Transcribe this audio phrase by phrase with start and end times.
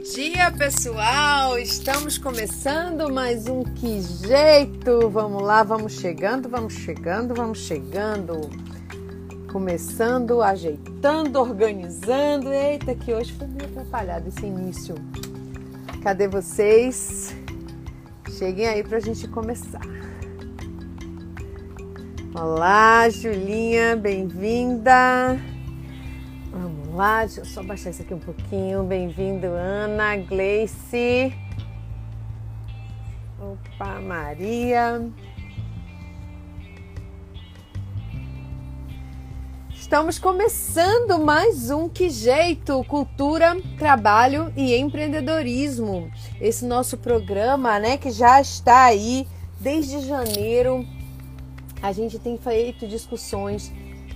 [0.00, 1.58] dia, pessoal!
[1.58, 5.10] Estamos começando mais um Que Jeito!
[5.10, 8.48] Vamos lá, vamos chegando, vamos chegando, vamos chegando.
[9.50, 12.50] Começando, ajeitando, organizando.
[12.50, 14.94] Eita, que hoje foi meio atrapalhado esse início.
[16.02, 17.36] Cadê vocês?
[18.38, 19.82] Cheguem aí pra gente começar.
[22.34, 25.38] Olá, Julinha, bem-vinda.
[26.92, 28.82] Vamos lá, deixa eu só baixar isso aqui um pouquinho.
[28.84, 31.32] Bem-vindo, Ana, Gleice.
[33.40, 35.10] Opa, Maria.
[39.74, 46.12] Estamos começando mais um Que Jeito, Cultura, Trabalho e Empreendedorismo.
[46.38, 49.26] Esse nosso programa, né, que já está aí
[49.58, 50.86] desde janeiro.
[51.82, 53.72] A gente tem feito discussões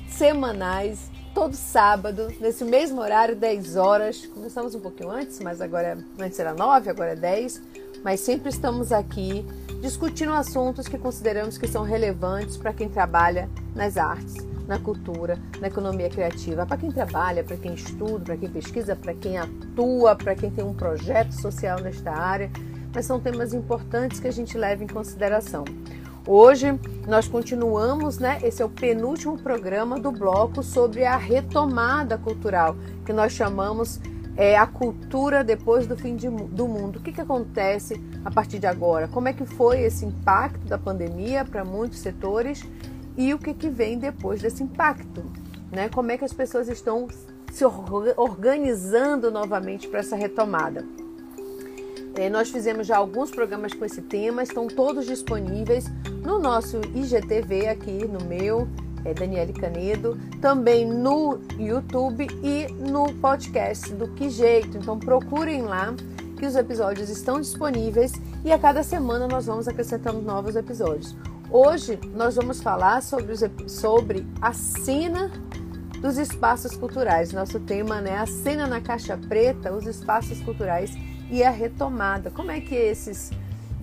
[0.06, 4.24] semanais todo sábado, nesse mesmo horário, 10 horas.
[4.24, 7.60] Começamos um pouquinho antes, mas agora antes era 9, agora é 10.
[8.02, 9.44] Mas sempre estamos aqui
[9.82, 15.66] discutindo assuntos que consideramos que são relevantes para quem trabalha nas artes, na cultura, na
[15.66, 20.34] economia criativa, para quem trabalha, para quem estuda, para quem pesquisa, para quem atua, para
[20.34, 22.50] quem tem um projeto social nesta área.
[22.94, 25.66] Mas são temas importantes que a gente leva em consideração.
[26.28, 28.40] Hoje nós continuamos, né?
[28.42, 32.74] Esse é o penúltimo programa do bloco sobre a retomada cultural,
[33.04, 34.00] que nós chamamos
[34.36, 36.98] é, a cultura depois do fim de, do mundo.
[36.98, 39.06] O que, que acontece a partir de agora?
[39.06, 42.64] Como é que foi esse impacto da pandemia para muitos setores
[43.16, 45.22] e o que, que vem depois desse impacto?
[45.70, 45.88] Né?
[45.88, 47.06] Como é que as pessoas estão
[47.52, 47.64] se
[48.16, 50.84] organizando novamente para essa retomada?
[52.16, 55.84] É, nós fizemos já alguns programas com esse tema, estão todos disponíveis
[56.24, 58.66] no nosso IGTV aqui, no meu,
[59.04, 64.78] é Daniele Canedo, também no YouTube e no podcast do Que Jeito.
[64.78, 65.94] Então procurem lá
[66.38, 71.14] que os episódios estão disponíveis e a cada semana nós vamos acrescentando novos episódios.
[71.50, 75.30] Hoje nós vamos falar sobre, os, sobre a cena
[76.00, 77.30] dos espaços culturais.
[77.32, 80.90] Nosso tema é né, a cena na caixa preta, os espaços culturais
[81.30, 82.30] e a retomada.
[82.30, 83.30] Como é que esses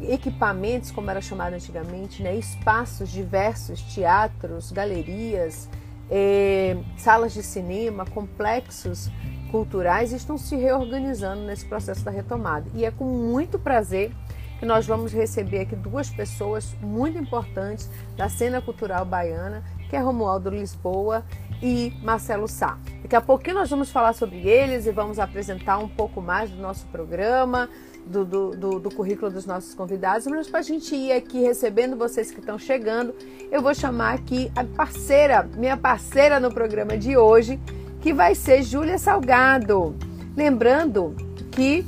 [0.02, 5.70] equipamentos, como era chamado antigamente, né, espaços diversos, teatros, galerias,
[6.10, 9.10] eh, salas de cinema, complexos
[9.52, 12.66] culturais estão se reorganizando nesse processo da retomada.
[12.74, 14.12] E é com muito prazer
[14.60, 20.00] que nós vamos receber aqui duas pessoas muito importantes da cena cultural baiana, que é
[20.00, 21.24] Romualdo Lisboa
[21.64, 22.78] e Marcelo Sá.
[23.02, 26.62] Daqui a pouquinho nós vamos falar sobre eles e vamos apresentar um pouco mais do
[26.62, 27.70] nosso programa,
[28.06, 30.28] do, do, do, do currículo dos nossos convidados.
[30.28, 33.16] Mas para a gente ir aqui recebendo vocês que estão chegando,
[33.50, 37.58] eu vou chamar aqui a parceira, minha parceira no programa de hoje,
[38.02, 39.96] que vai ser Júlia Salgado.
[40.36, 41.16] Lembrando
[41.50, 41.86] que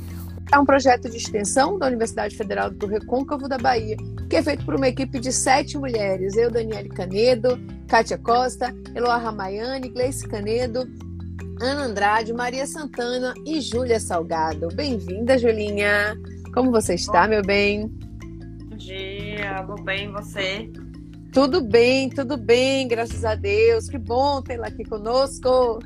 [0.50, 3.96] é um projeto de extensão da Universidade Federal do Recôncavo da Bahia,
[4.28, 6.36] que é feito por uma equipe de sete mulheres.
[6.36, 10.80] Eu, Daniele Canedo, Kátia Costa, Eloá Ramayane, Gleice Canedo,
[11.60, 14.68] Ana Andrade, Maria Santana e Júlia Salgado.
[14.74, 16.16] Bem-vinda, Julinha.
[16.52, 17.88] Como você está, meu bem?
[18.68, 20.70] Bom dia, vou bem, você?
[21.32, 23.88] Tudo bem, tudo bem, graças a Deus.
[23.88, 25.78] Que bom tê-la aqui conosco.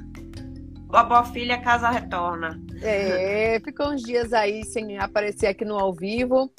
[0.87, 2.61] Boa filha, casa retorna.
[2.83, 6.51] É, ficou uns dias aí sem aparecer aqui no ao vivo,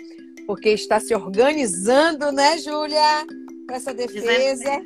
[0.52, 3.26] porque está se organizando, né, Júlia,
[3.66, 4.82] para essa defesa.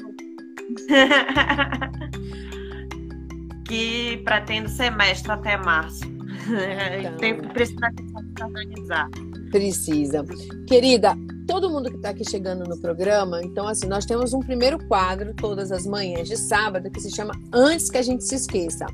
[3.67, 6.01] que pretendo semestre até março.
[6.99, 9.09] Então, Tem, precisa se organizar.
[9.49, 10.23] Precisa.
[10.67, 11.17] Querida,
[11.47, 15.33] todo mundo que está aqui chegando no programa, então assim, nós temos um primeiro quadro
[15.33, 18.85] todas as manhãs de sábado que se chama Antes que a gente se esqueça.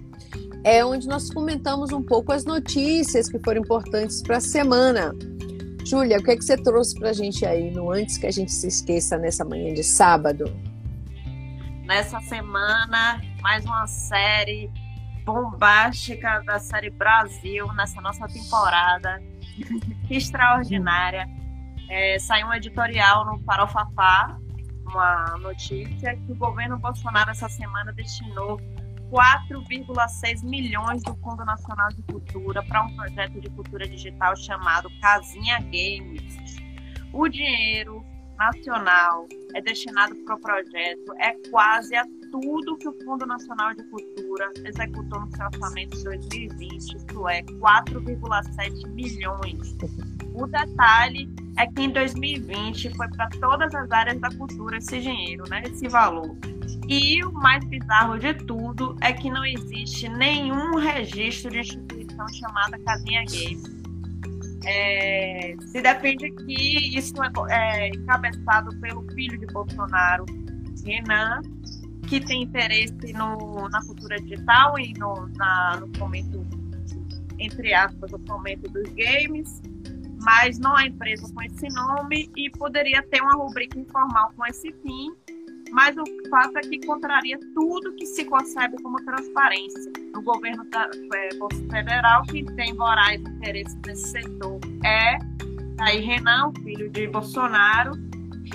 [0.63, 5.13] É onde nós comentamos um pouco as notícias que foram importantes para a semana.
[5.85, 8.31] Júlia, o que é que você trouxe para a gente aí no Antes que a
[8.31, 10.45] gente se esqueça nessa manhã de sábado?
[11.85, 14.69] Nessa semana, mais uma série
[15.25, 19.21] bombástica da série Brasil, nessa nossa temporada
[20.09, 21.27] extraordinária.
[21.89, 24.37] É, saiu um editorial no Farofafá,
[24.85, 28.59] uma notícia que o governo Bolsonaro essa semana destinou
[29.11, 35.59] 4,6 milhões do Fundo Nacional de Cultura para um projeto de cultura digital chamado Casinha
[35.59, 36.37] Games.
[37.11, 38.05] O dinheiro
[38.37, 43.83] nacional é destinado para o projeto é quase a tudo que o Fundo Nacional de
[43.83, 49.75] Cultura executou no seu orçamento de 2020, isto é, 4,7 milhões.
[50.33, 55.43] O detalhe é que em 2020 foi para todas as áreas da cultura esse dinheiro,
[55.49, 55.63] né?
[55.65, 56.35] Esse valor.
[56.87, 62.77] E o mais bizarro de tudo é que não existe nenhum registro de instituição chamada
[62.79, 63.81] Casinha Game.
[64.65, 67.15] É, se defende que isso
[67.49, 70.25] é, é encabeçado pelo filho de Bolsonaro,
[70.85, 71.41] Renan,
[72.07, 76.45] que tem interesse no, na cultura digital e no, na, no fomento,
[77.39, 79.61] entre aspas, no fomento dos games,
[80.21, 84.71] mas não há empresa com esse nome e poderia ter uma rubrica informal com esse
[84.83, 85.11] fim,
[85.71, 89.91] mas o fato é que contraria tudo que se concebe como transparência.
[90.15, 91.29] O governo da, é,
[91.69, 95.17] federal, que tem morais interesses nesse setor, é
[95.79, 97.93] aí Renan, filho de Bolsonaro,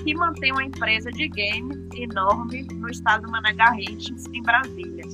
[0.04, 5.04] que mantém uma empresa de games enorme no estado do Mané Garrincha, em Brasília.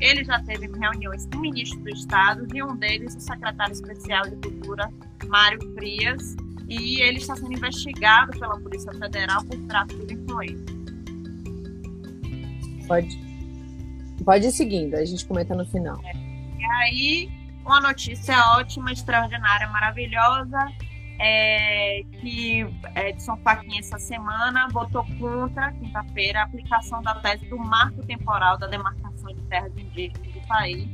[0.00, 4.36] Ele já teve reuniões com ministros do Estado e um deles, o secretário especial de
[4.36, 4.90] Cultura,
[5.28, 6.36] Mário Frias,
[6.68, 10.80] e ele está sendo investigado pela Polícia Federal por tráfico de influência.
[12.86, 13.20] Pode,
[14.24, 16.00] pode ir seguindo, a gente comenta no final.
[16.04, 16.12] É.
[16.58, 17.30] E aí,
[17.64, 20.72] uma notícia ótima, extraordinária, maravilhosa
[21.20, 22.62] é, que
[22.94, 28.58] é, Edson Fachin essa semana votou contra, quinta-feira, a aplicação da tese do marco temporal
[28.58, 30.88] da demarcação de terras indígenas do país.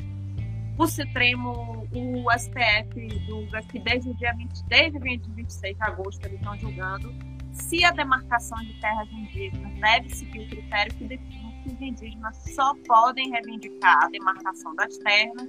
[0.76, 6.38] O Supremo, o STF julga que desde o dia 20, desde 26 de agosto eles
[6.38, 7.14] estão julgando
[7.52, 12.37] se a demarcação de terras indígenas deve seguir o critério que define que os indígenas
[12.55, 15.49] só podem reivindicar a demarcação das terras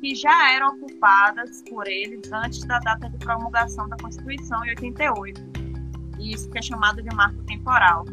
[0.00, 5.40] que já eram ocupadas por eles antes da data de promulgação da Constituição em 88.
[6.18, 8.04] Isso que é chamado de marco temporal.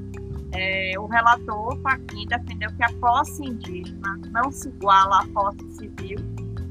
[0.53, 6.17] É, o relator Fachin defendeu que a posse indígena não se iguala à posse civil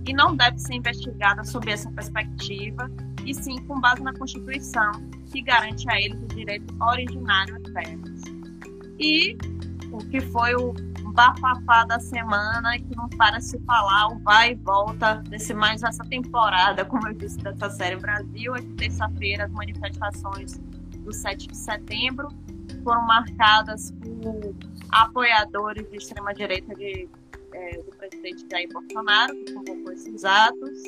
[0.06, 2.90] e não deve ser investigada sob essa perspectiva,
[3.24, 4.92] e sim com base na Constituição,
[5.32, 8.22] que garante a eles o direito originário às terras.
[9.00, 9.36] E
[9.90, 10.72] o que foi o
[11.16, 16.04] bafafá da semana que não para se falar, o vai e volta desse mais essa
[16.04, 18.54] temporada, como eu disse, dessa série Brasil.
[18.54, 20.58] É terça-feira, as manifestações
[20.98, 22.28] do 7 de setembro
[22.84, 24.54] foram marcadas por
[24.90, 27.08] apoiadores de extrema-direita de,
[27.54, 30.82] é, do presidente Jair Bolsonaro, que convocou esses atos,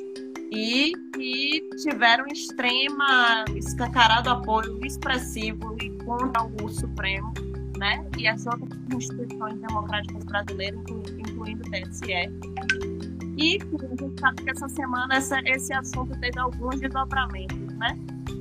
[0.52, 7.47] e que tiveram extrema, escancarado apoio expressivo contra o Supremo
[7.78, 8.04] né?
[8.18, 10.80] E as outras instituições democráticas brasileiras,
[11.18, 12.12] incluindo o TSE.
[13.36, 17.96] E a gente sabe que essa semana essa, esse assunto teve alguns desdobramentos, né?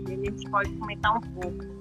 [0.10, 1.78] E a gente pode comentar um pouco.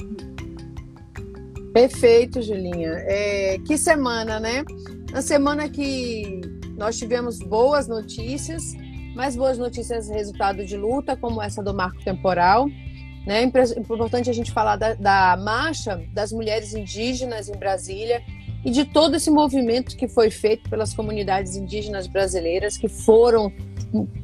[1.73, 2.93] Perfeito, Julinha.
[3.07, 4.65] É, que semana, né?
[5.11, 6.41] Na semana que
[6.77, 8.63] nós tivemos boas notícias,
[9.15, 12.69] mais boas notícias resultado de luta, como essa do marco temporal,
[13.27, 13.43] né?
[13.43, 18.23] É importante a gente falar da, da marcha das mulheres indígenas em Brasília
[18.65, 23.53] e de todo esse movimento que foi feito pelas comunidades indígenas brasileiras que foram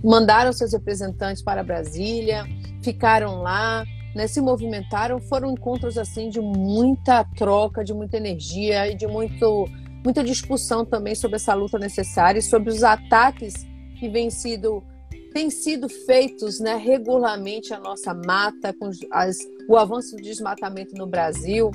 [0.02, 2.44] mandaram seus representantes para Brasília,
[2.82, 3.84] ficaram lá,
[4.14, 9.68] né, se movimentaram, foram encontros assim de muita troca, de muita energia e de muito
[10.04, 13.54] muita discussão também sobre essa luta necessária e sobre os ataques
[14.00, 14.82] que vêm sido
[15.32, 19.38] têm sido feitos né, regularmente a nossa mata, com as,
[19.68, 21.70] o avanço do desmatamento no Brasil,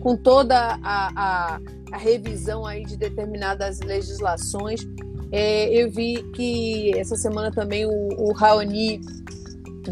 [0.00, 1.60] com toda a, a,
[1.92, 4.86] a revisão aí de determinadas legislações.
[5.30, 9.00] É, eu vi que essa semana também o, o Raoni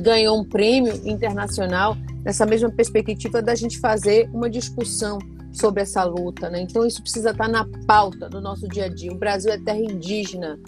[0.02, 5.18] ganhou um prêmio internacional nessa mesma perspectiva da gente fazer uma discussão
[5.52, 6.60] sobre essa luta, né?
[6.60, 9.12] Então isso precisa estar na pauta do nosso dia a dia.
[9.12, 10.58] O Brasil é terra indígena,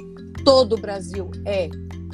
[0.44, 1.68] todo o Brasil é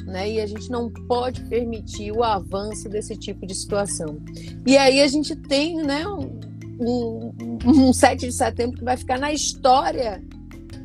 [0.09, 0.29] né?
[0.29, 4.19] E a gente não pode permitir o avanço desse tipo de situação.
[4.65, 6.39] E aí a gente tem, né, um,
[6.79, 10.21] um, um 7 de setembro que vai ficar na história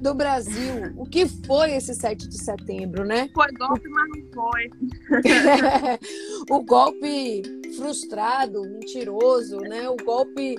[0.00, 0.92] do Brasil.
[0.96, 3.30] O que foi esse 7 de setembro, né?
[3.34, 4.70] Foi golpe, mas não foi.
[6.50, 7.42] o golpe
[7.76, 9.88] frustrado, mentiroso, né?
[9.88, 10.56] O golpe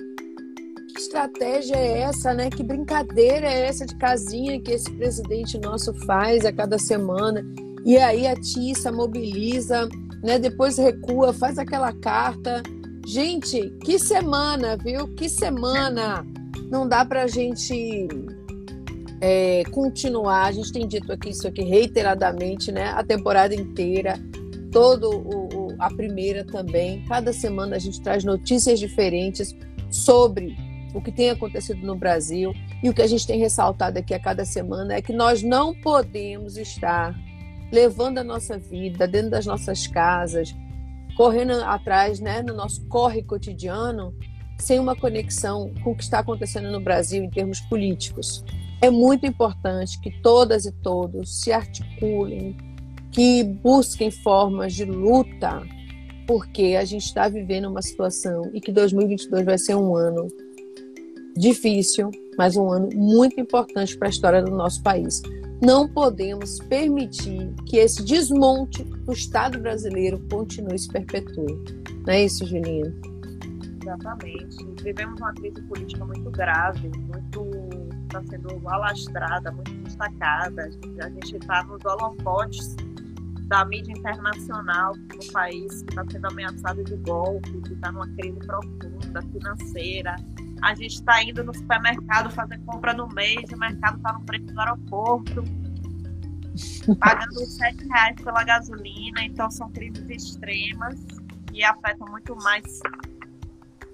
[0.92, 2.50] que estratégia é essa, né?
[2.50, 7.44] Que brincadeira é essa de casinha que esse presidente nosso faz a cada semana?
[7.86, 9.88] E aí atiça, mobiliza,
[10.20, 10.40] né?
[10.40, 12.60] Depois recua, faz aquela carta.
[13.06, 15.06] Gente, que semana, viu?
[15.14, 16.26] Que semana!
[16.68, 18.08] Não dá para a gente
[19.20, 20.46] é, continuar.
[20.46, 22.86] A gente tem dito aqui isso aqui reiteradamente, né?
[22.88, 24.18] A temporada inteira,
[24.72, 27.04] todo o, o, a primeira também.
[27.04, 29.54] Cada semana a gente traz notícias diferentes
[29.92, 30.56] sobre
[30.92, 32.52] o que tem acontecido no Brasil
[32.82, 35.72] e o que a gente tem ressaltado aqui a cada semana é que nós não
[35.72, 37.14] podemos estar
[37.72, 40.54] levando a nossa vida dentro das nossas casas,
[41.16, 44.14] correndo atrás, né, no nosso corre cotidiano,
[44.58, 48.44] sem uma conexão com o que está acontecendo no Brasil em termos políticos.
[48.80, 52.56] É muito importante que todas e todos se articulem,
[53.10, 55.62] que busquem formas de luta,
[56.26, 60.28] porque a gente está vivendo uma situação e que 2022 vai ser um ano
[61.36, 65.22] difícil, mas um ano muito importante para a história do nosso país.
[65.62, 71.58] Não podemos permitir que esse desmonte do Estado brasileiro continue se perpetue.
[72.06, 72.92] Não é isso, Julinha?
[73.82, 74.56] Exatamente.
[74.82, 77.46] Vivemos uma crise política muito grave, muito
[78.06, 80.70] está sendo alastrada, muito destacada.
[81.00, 82.76] A gente está nos holofotes
[83.48, 88.38] da mídia internacional no país que está sendo ameaçado de golpe, que está numa crise
[88.40, 90.16] profunda financeira.
[90.62, 94.46] A gente está indo no supermercado fazer compra no mês, o mercado está no preço
[94.46, 95.44] do aeroporto,
[96.98, 99.22] pagando sete reais pela gasolina.
[99.22, 100.98] Então são crises extremas
[101.52, 102.80] e afetam muito mais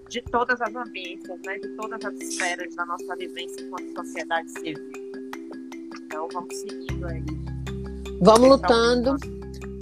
[0.08, 4.92] de todas as ambiências, né, de todas as esferas da nossa vivência enquanto sociedade civil.
[6.02, 7.24] Então vamos seguindo aí.
[8.20, 9.16] Vamos lutando,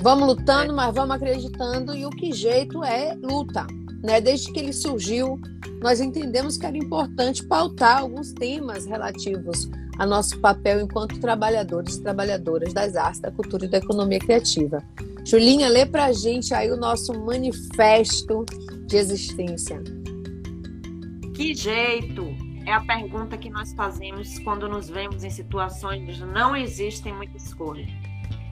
[0.00, 0.74] vamos lutando, é.
[0.76, 3.66] mas vamos acreditando e o que jeito é luta.
[4.02, 4.20] Né?
[4.20, 5.40] Desde que ele surgiu,
[5.82, 12.02] nós entendemos que era importante pautar alguns temas relativos a nosso papel enquanto trabalhadores e
[12.02, 14.82] trabalhadoras das artes, da cultura e da economia criativa.
[15.24, 18.44] Julinha, lê para a gente aí o nosso manifesto
[18.86, 19.82] de existência.
[21.34, 22.26] Que jeito?
[22.66, 27.36] É a pergunta que nós fazemos quando nos vemos em situações onde não existem muita
[27.36, 27.86] escolha.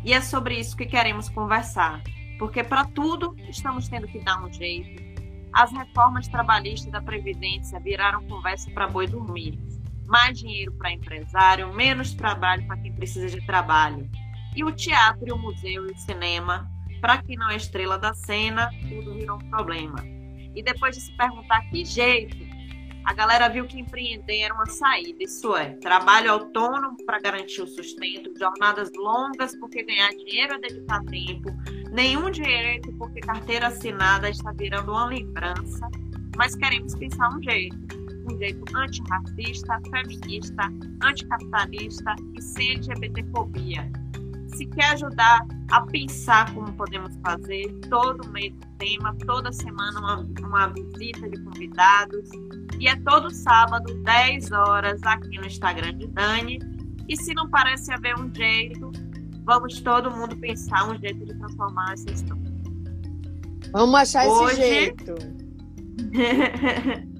[0.05, 2.03] E é sobre isso que queremos conversar,
[2.39, 5.03] porque para tudo estamos tendo que dar um jeito,
[5.53, 9.59] as reformas trabalhistas da Previdência viraram conversa para boi dormir.
[10.07, 14.09] Mais dinheiro para empresário, menos trabalho para quem precisa de trabalho.
[14.57, 16.69] E o teatro, e o museu e o cinema,
[17.01, 19.99] para quem não é estrela da cena, tudo virou um problema.
[20.55, 22.37] E depois de se perguntar que jeito,
[23.05, 27.67] a galera viu que empreender era uma saída, isso é, trabalho autônomo para garantir o
[27.67, 31.49] sustento, jornadas longas porque ganhar dinheiro é dedicar tempo,
[31.99, 35.85] Nenhum direito, porque carteira assinada está virando uma lembrança,
[36.37, 37.77] mas queremos pensar um jeito.
[38.31, 40.63] Um jeito antirracista, feminista,
[41.03, 43.91] anticapitalista e sem LGBTfobia.
[44.55, 50.47] Se quer ajudar a pensar como podemos fazer, todo mês um tema, toda semana uma,
[50.47, 52.31] uma visita de convidados.
[52.79, 56.61] E é todo sábado, 10 horas, aqui no Instagram de Dani.
[57.09, 58.93] E se não parece haver um jeito,
[59.49, 62.43] vamos todo mundo pensar um jeito de transformar essa história.
[63.73, 64.61] Vamos achar Hoje...
[64.61, 65.15] esse jeito.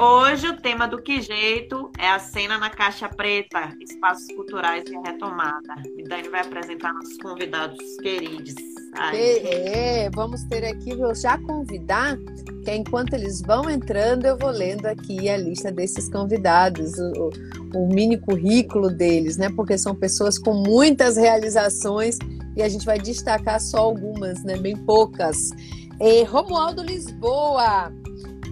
[0.00, 4.96] Hoje o tema do Que Jeito é a cena na Caixa Preta, Espaços Culturais e
[4.96, 5.74] Retomada.
[5.96, 8.54] E Dani vai apresentar nossos convidados queridos.
[9.12, 12.16] É, vamos ter aqui, vou já convidar,
[12.64, 17.30] que enquanto eles vão entrando, eu vou lendo aqui a lista desses convidados, o,
[17.74, 19.50] o mini currículo deles, né?
[19.50, 22.18] Porque são pessoas com muitas realizações
[22.56, 24.56] e a gente vai destacar só algumas, né?
[24.58, 25.50] Bem poucas.
[25.98, 27.92] É, Romualdo Lisboa,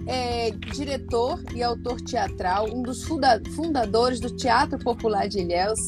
[0.07, 5.79] é diretor e autor teatral, um dos fundadores do Teatro Popular de Ilhéus.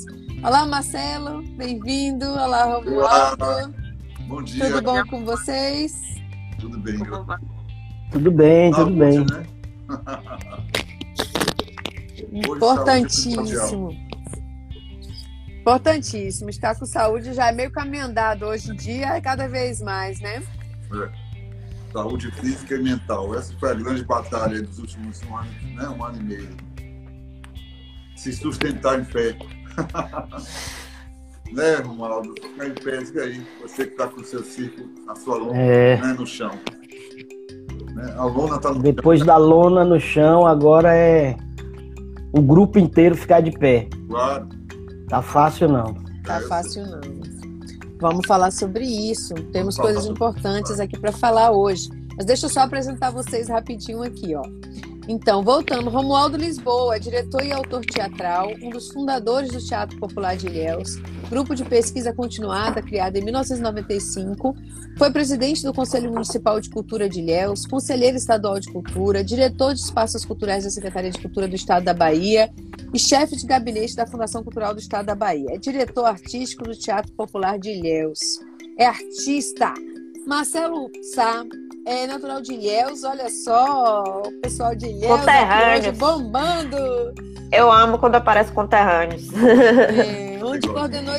[0.43, 2.25] Olá, Marcelo, bem-vindo.
[2.25, 3.43] Olá, Romualdo.
[3.43, 3.71] Olá.
[4.27, 4.65] Bom dia.
[4.65, 5.93] Tudo bom com vocês?
[6.59, 6.99] Tudo bem.
[8.11, 9.19] Tudo bem, tudo bem.
[9.19, 9.45] Né?
[12.31, 13.95] Importantíssimo.
[15.61, 16.49] Importantíssimo.
[16.49, 20.43] Estar com saúde já é meio caminho andado hoje em dia, cada vez mais, né?
[20.91, 21.18] É
[21.91, 23.35] saúde física e mental.
[23.35, 25.89] Essa foi a grande batalha dos últimos um ano, né?
[25.89, 26.49] um ano e meio.
[28.15, 29.37] Se sustentar em pé.
[31.51, 32.33] né, Romualdo?
[32.41, 33.47] Ficar em pé, fica aí.
[33.61, 36.01] Você que está com o seu círculo, a sua lona é...
[36.01, 36.51] né, no chão.
[37.93, 38.13] Né?
[38.17, 39.27] A lona tá no Depois chão.
[39.27, 41.35] da lona no chão, agora é
[42.33, 43.87] o grupo inteiro ficar de pé.
[44.07, 44.49] Claro.
[45.07, 45.95] Tá fácil não.
[46.23, 47.38] Tá fácil não.
[47.99, 49.33] Vamos falar sobre isso.
[49.51, 51.89] Temos coisas importantes aqui para falar hoje.
[52.15, 54.43] Mas deixa eu só apresentar vocês rapidinho aqui, ó.
[55.11, 60.45] Então, voltando, Romualdo Lisboa, diretor e autor teatral, um dos fundadores do Teatro Popular de
[60.45, 60.97] Ilhéus,
[61.31, 64.55] grupo de pesquisa continuada criado em 1995,
[64.99, 69.79] foi presidente do Conselho Municipal de Cultura de Ilhéus, conselheiro estadual de cultura, diretor de
[69.79, 72.53] espaços culturais da Secretaria de Cultura do Estado da Bahia
[72.93, 75.47] e chefe de gabinete da Fundação Cultural do Estado da Bahia.
[75.49, 78.19] É diretor artístico do Teatro Popular de Ilhéus.
[78.77, 79.73] É artista.
[80.27, 81.43] Marcelo Sá
[81.89, 85.21] é natural de Ilhéus, olha só, o pessoal de Ilhéus
[85.79, 86.77] hoje bombando.
[87.51, 89.23] Eu amo quando aparece conterrâneos.
[89.33, 91.15] É, onde coordenou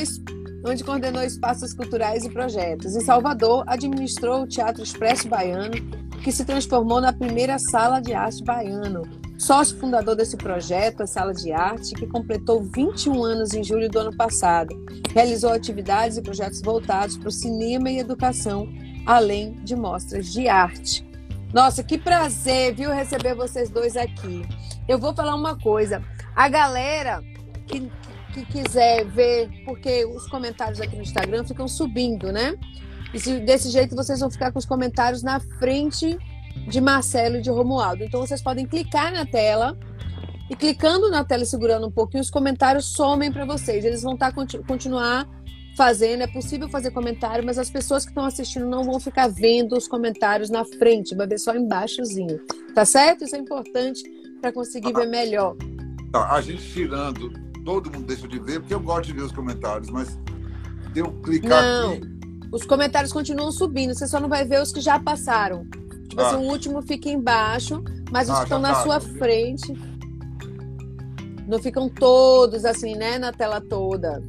[0.65, 2.95] onde coordenou espaços culturais e projetos.
[2.95, 5.73] Em Salvador, administrou o Teatro Expresso Baiano,
[6.23, 9.01] que se transformou na primeira sala de arte baiano.
[9.37, 13.97] Sócio fundador desse projeto, a Sala de Arte, que completou 21 anos em julho do
[13.97, 14.69] ano passado.
[15.15, 18.69] Realizou atividades e projetos voltados para o cinema e educação,
[19.05, 21.05] além de mostras de arte.
[21.53, 24.45] Nossa, que prazer, viu, receber vocês dois aqui.
[24.87, 26.01] Eu vou falar uma coisa.
[26.35, 27.21] A galera
[27.67, 27.91] que,
[28.33, 32.55] que quiser ver, porque os comentários aqui no Instagram ficam subindo, né?
[33.13, 36.17] E se, desse jeito vocês vão ficar com os comentários na frente
[36.67, 38.03] de Marcelo e de Romualdo.
[38.03, 39.77] Então vocês podem clicar na tela
[40.49, 43.83] e clicando na tela e segurando um pouquinho, os comentários somem para vocês.
[43.83, 45.27] Eles vão estar tá, continuar
[45.75, 49.77] fazendo, é possível fazer comentário, mas as pessoas que estão assistindo não vão ficar vendo
[49.77, 52.39] os comentários na frente, vai ver só embaixozinho.
[52.75, 53.23] Tá certo?
[53.23, 54.03] Isso é importante
[54.41, 55.55] para conseguir ver melhor.
[56.11, 57.31] Tá, a gente tirando,
[57.63, 60.17] todo mundo deixa de ver, porque eu gosto de ver os comentários, mas
[60.93, 62.01] deu clicar não, aqui.
[62.51, 65.65] Os comentários continuam subindo, você só não vai ver os que já passaram.
[66.09, 66.37] Tipo assim, ah.
[66.37, 69.73] assim, o último fica embaixo, mas os ah, que estão na tá, sua frente
[71.47, 74.21] não ficam todos assim, né, na tela toda.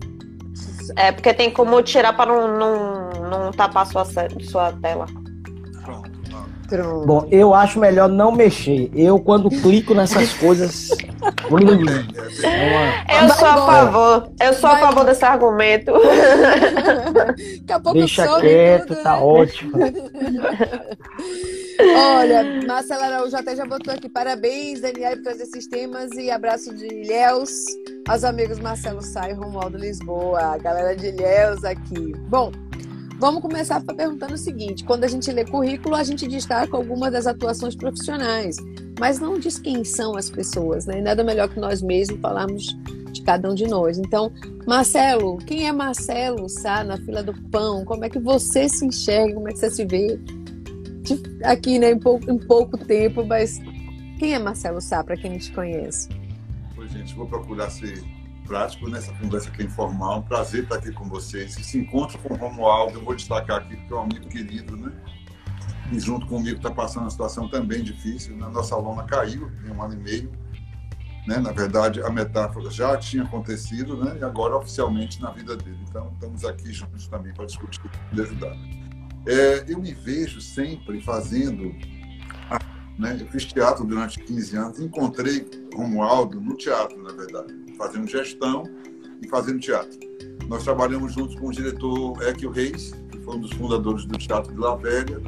[0.96, 5.06] É, porque tem como tirar para não, não, não tapar sua, sua tela.
[5.82, 6.10] Pronto.
[7.06, 8.90] Bom, eu acho melhor não mexer.
[8.94, 10.88] Eu, quando clico nessas coisas.
[10.90, 10.98] eu
[13.34, 14.32] sou a favor.
[14.40, 15.92] Eu sou a favor desse argumento.
[15.92, 19.20] Daqui a pouco Deixa quieto, tudo, tá né?
[19.20, 19.72] ótimo.
[21.80, 24.08] Olha, Marcela Araújo até já botou aqui.
[24.08, 27.50] Parabéns, Daniel, por trazer esses temas e abraço de Ilhéus
[28.08, 32.12] aos amigos Marcelo Sá e Romualdo Lisboa, a galera de Ilhéus aqui.
[32.28, 32.52] Bom,
[33.18, 37.26] vamos começar perguntando o seguinte: quando a gente lê currículo, a gente destaca algumas das
[37.26, 38.56] atuações profissionais,
[38.98, 41.00] mas não diz quem são as pessoas, né?
[41.00, 42.76] Nada melhor que nós mesmos falarmos
[43.12, 43.98] de cada um de nós.
[43.98, 44.32] Então,
[44.66, 47.84] Marcelo, quem é Marcelo Sá na fila do pão?
[47.84, 49.34] Como é que você se enxerga?
[49.34, 50.18] Como é que você se vê?
[51.44, 53.60] Aqui, né, em pouco, em pouco tempo, mas
[54.18, 56.08] quem é Marcelo Sá, para quem não te conhece?
[56.74, 58.02] Pois, gente, vou procurar ser
[58.46, 60.18] prático nessa conversa aqui informal.
[60.18, 61.56] Um prazer estar aqui com vocês.
[61.56, 64.92] Esse encontro com o Romualdo, eu vou destacar aqui, porque é um amigo querido, né?
[65.90, 68.36] E junto comigo está passando uma situação também difícil.
[68.36, 68.48] Né?
[68.48, 70.32] Nossa aluna caiu em um ano e meio.
[71.26, 71.38] Né?
[71.38, 74.18] Na verdade, a metáfora já tinha acontecido, né?
[74.20, 75.78] E agora oficialmente na vida dele.
[75.88, 77.80] Então, estamos aqui juntos também para discutir
[78.12, 78.56] e ajudar.
[79.26, 81.74] É, eu me vejo sempre fazendo.
[82.98, 83.16] Né?
[83.20, 88.64] Eu fiz teatro durante 15 anos, encontrei Romualdo no teatro, na verdade, fazendo gestão
[89.22, 89.98] e fazendo teatro.
[90.48, 94.52] Nós trabalhamos juntos com o diretor Equio Reis, que foi um dos fundadores do Teatro
[94.52, 95.22] de La Velha.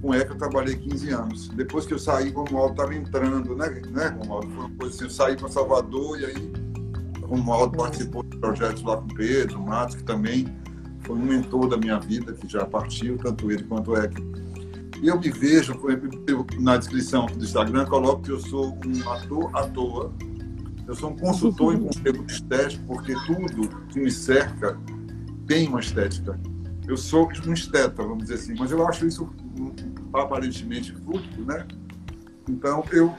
[0.00, 1.48] Com Equio eu trabalhei 15 anos.
[1.48, 4.48] Depois que eu saí, Romualdo estava entrando, né, né, Romualdo?
[4.48, 6.52] Foi uma coisa assim, eu saí para Salvador e aí
[7.22, 10.46] Romualdo participou de projetos lá com Pedro, Matos, que também
[11.10, 14.22] foi um mentor da minha vida, que já partiu, tanto ele quanto o Eck.
[15.02, 15.74] E eu me vejo,
[16.26, 20.12] eu, na descrição do Instagram, coloco que eu sou um ator à toa,
[20.86, 24.78] eu sou um consultor em conteúdo estético, porque tudo que me cerca
[25.46, 26.38] tem uma estética.
[26.86, 29.28] Eu sou um esteta, vamos dizer assim, mas eu acho isso
[30.12, 31.66] aparentemente fútil, né?
[32.48, 33.14] Então, eu,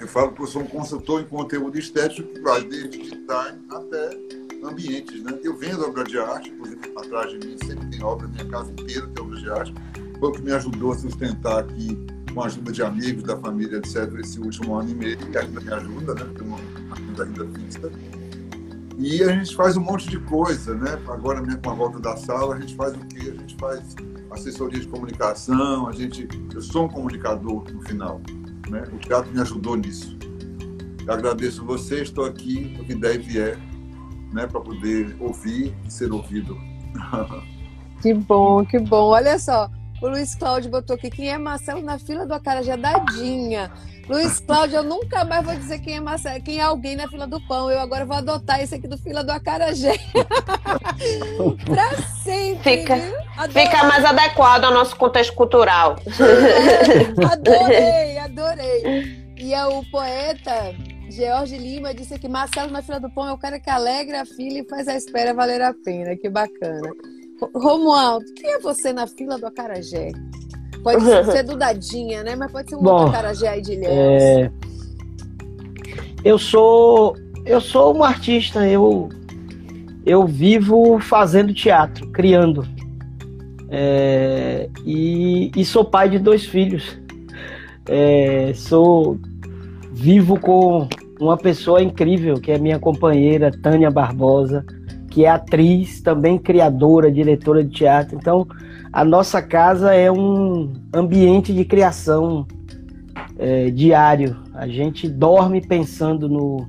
[0.00, 4.37] eu falo que eu sou um consultor em conteúdo estético que vai desde design até
[4.62, 5.38] ambientes, né?
[5.42, 9.06] Eu vendo obra de arte, exemplo, atrás de mim sempre tem obra, minha casa inteira
[9.08, 9.74] tem obra de arte.
[10.18, 13.78] Foi o que me ajudou a sustentar aqui, com a ajuda de amigos, da família,
[13.78, 16.26] etc., esse último ano e meio, que ainda me ajuda, né?
[16.36, 16.58] Tem uma
[16.92, 17.92] ajuda ainda fixa.
[18.98, 21.00] E a gente faz um monte de coisa, né?
[21.06, 23.32] Agora mesmo com a volta da sala, a gente faz o quê?
[23.32, 23.94] A gente faz
[24.30, 26.28] assessoria de comunicação, a gente...
[26.52, 28.20] Eu sou um comunicador no final,
[28.68, 28.82] né?
[28.92, 30.18] O teatro me ajudou nisso.
[31.06, 33.58] Eu agradeço você, estou aqui, o que der e vier,
[34.32, 36.58] né, para poder ouvir e ser ouvido.
[38.00, 39.08] Que bom, que bom.
[39.08, 39.68] Olha só,
[40.00, 43.72] o Luiz Cláudio botou aqui quem é Marcelo na fila do Acarajé Dadinha.
[44.08, 47.26] Luiz Cláudio, eu nunca mais vou dizer quem é Marcelo, quem é alguém na fila
[47.26, 47.70] do pão.
[47.70, 49.98] Eu agora vou adotar esse aqui do fila do Acarajé.
[51.66, 52.78] pra sempre.
[52.78, 52.96] Fica,
[53.52, 55.96] fica mais adequado ao nosso contexto cultural.
[56.06, 59.34] É, adorei, adorei.
[59.36, 60.74] E é o poeta
[61.10, 64.26] George Lima disse aqui: Marcelo na fila do pão é o cara que alegra a
[64.26, 66.16] fila e faz a espera valer a pena.
[66.16, 66.92] Que bacana.
[67.54, 70.10] Romualdo, quem é você na fila do Acarajé?
[70.82, 72.36] Pode ser do Dadinha, né?
[72.36, 74.22] Mas pode ser um Bom, outro Acarajé aí de Ilhéus.
[74.22, 74.52] É...
[76.24, 77.16] Eu sou
[77.46, 79.08] eu sou um artista, eu
[80.04, 82.66] eu vivo fazendo teatro, criando.
[83.70, 84.68] É...
[84.84, 86.98] E, e, sou pai de dois filhos.
[87.86, 88.52] É...
[88.54, 89.18] Sou
[89.92, 90.88] vivo com
[91.20, 94.64] uma pessoa incrível, que é minha companheira Tânia Barbosa,
[95.10, 98.16] que é atriz, também criadora, diretora de teatro.
[98.16, 98.46] Então,
[98.92, 102.46] a nossa casa é um ambiente de criação
[103.38, 104.36] é, diário.
[104.54, 106.68] A gente dorme pensando no,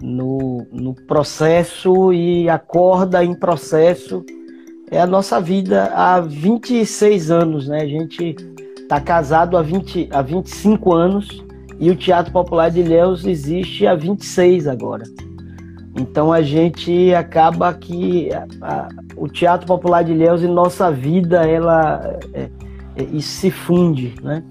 [0.00, 4.24] no, no processo e acorda em processo.
[4.90, 7.80] É a nossa vida há 26 anos, né?
[7.80, 8.36] A gente
[8.78, 11.44] está casado há, 20, há 25 anos
[11.78, 15.04] e o Teatro Popular de Ilhéus existe há 26 agora.
[15.96, 21.46] Então a gente acaba que a, a, o Teatro Popular de Ilhéus e nossa vida
[21.48, 22.48] ela é,
[22.96, 24.42] é, se funde, né?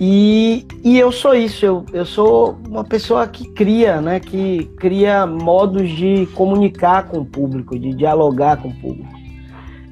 [0.00, 4.18] E, e eu sou isso, eu, eu sou uma pessoa que cria, né?
[4.18, 9.12] Que cria modos de comunicar com o público, de dialogar com o público.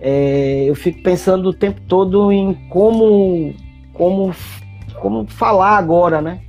[0.01, 3.55] É, eu fico pensando o tempo todo em como,
[3.93, 4.35] como,
[5.03, 6.41] como falar agora, né?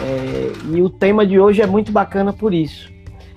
[0.00, 2.90] É, e o tema de hoje é muito bacana por isso.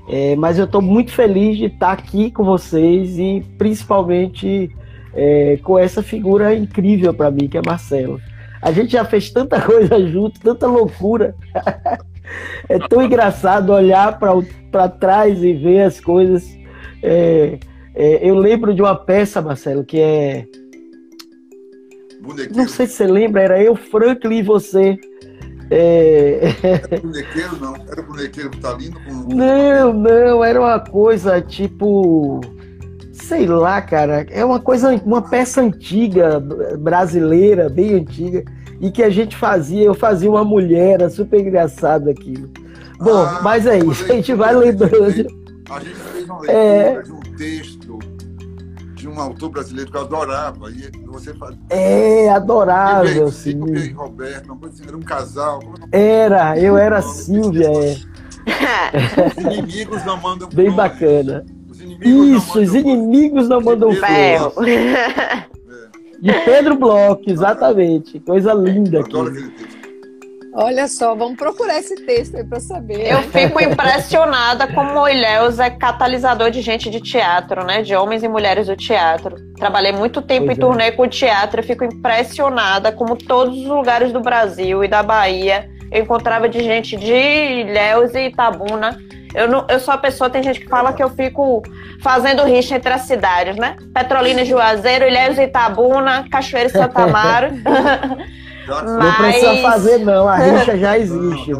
[0.08, 4.70] É, mas eu estou muito feliz de estar aqui com vocês e principalmente
[5.16, 8.22] é, com essa figura incrível para mim, que é Marcelo.
[8.62, 11.36] A gente já fez tanta coisa junto, tanta loucura.
[12.70, 14.20] é tão engraçado olhar
[14.72, 16.56] para trás e ver as coisas.
[17.02, 17.58] É,
[17.96, 20.46] é, eu lembro de uma peça, Marcelo, que é.
[22.26, 22.56] Bonequeiro.
[22.56, 25.00] Não sei se você lembra, era eu, Franklin e você.
[25.70, 26.54] É...
[26.64, 27.76] Era bonequeiro, não?
[27.88, 29.00] Era bonequeiro que tá lindo?
[29.02, 29.36] Com...
[29.36, 32.42] Não, não, era uma coisa tipo.
[33.14, 34.26] Sei lá, cara.
[34.30, 36.40] É uma coisa, uma peça antiga,
[36.80, 38.44] brasileira, bem antiga,
[38.80, 39.84] e que a gente fazia.
[39.84, 42.50] Eu fazia uma mulher, era super engraçado aquilo.
[43.00, 45.28] Bom, ah, mas é isso, a gente vai lembrando.
[45.70, 46.94] A gente fez uma é.
[46.94, 47.02] leitura é...
[47.02, 48.00] de um texto
[49.16, 50.70] um autor brasileiro que eu adorava.
[50.70, 51.56] E você faz...
[51.70, 53.64] É, adorável, sim.
[53.74, 55.60] E Roberto, uma coisa assim, era um casal.
[55.92, 57.98] Era, eu era Silvia, é.
[59.38, 60.76] Os inimigos não mandam Bem flores.
[60.76, 61.46] bacana.
[61.70, 64.54] Os Isso, os inimigos não mandam ferro.
[66.22, 68.20] De Pedro Bloch, exatamente.
[68.20, 69.10] Coisa linda aqui.
[69.10, 69.75] Adoro aquele texto.
[70.58, 73.12] Olha só, vamos procurar esse texto aí para saber.
[73.12, 77.82] Eu fico impressionada como o Ilhéus é catalisador de gente de teatro, né?
[77.82, 79.36] De homens e mulheres do teatro.
[79.58, 80.66] Trabalhei muito tempo pois em é.
[80.66, 85.70] turnê com teatro e fico impressionada como todos os lugares do Brasil e da Bahia
[85.92, 88.98] eu encontrava de gente de Ilhéus e Itabuna.
[89.34, 91.62] Eu, não, eu sou a pessoa, tem gente que fala que eu fico
[92.02, 93.76] fazendo rixa entre as cidades, né?
[93.94, 97.50] Petrolina e Juazeiro, Ilhéus e Itabuna, Cachoeira e Santa Amaro.
[98.68, 101.52] Não precisa fazer, não, a rixa já existe.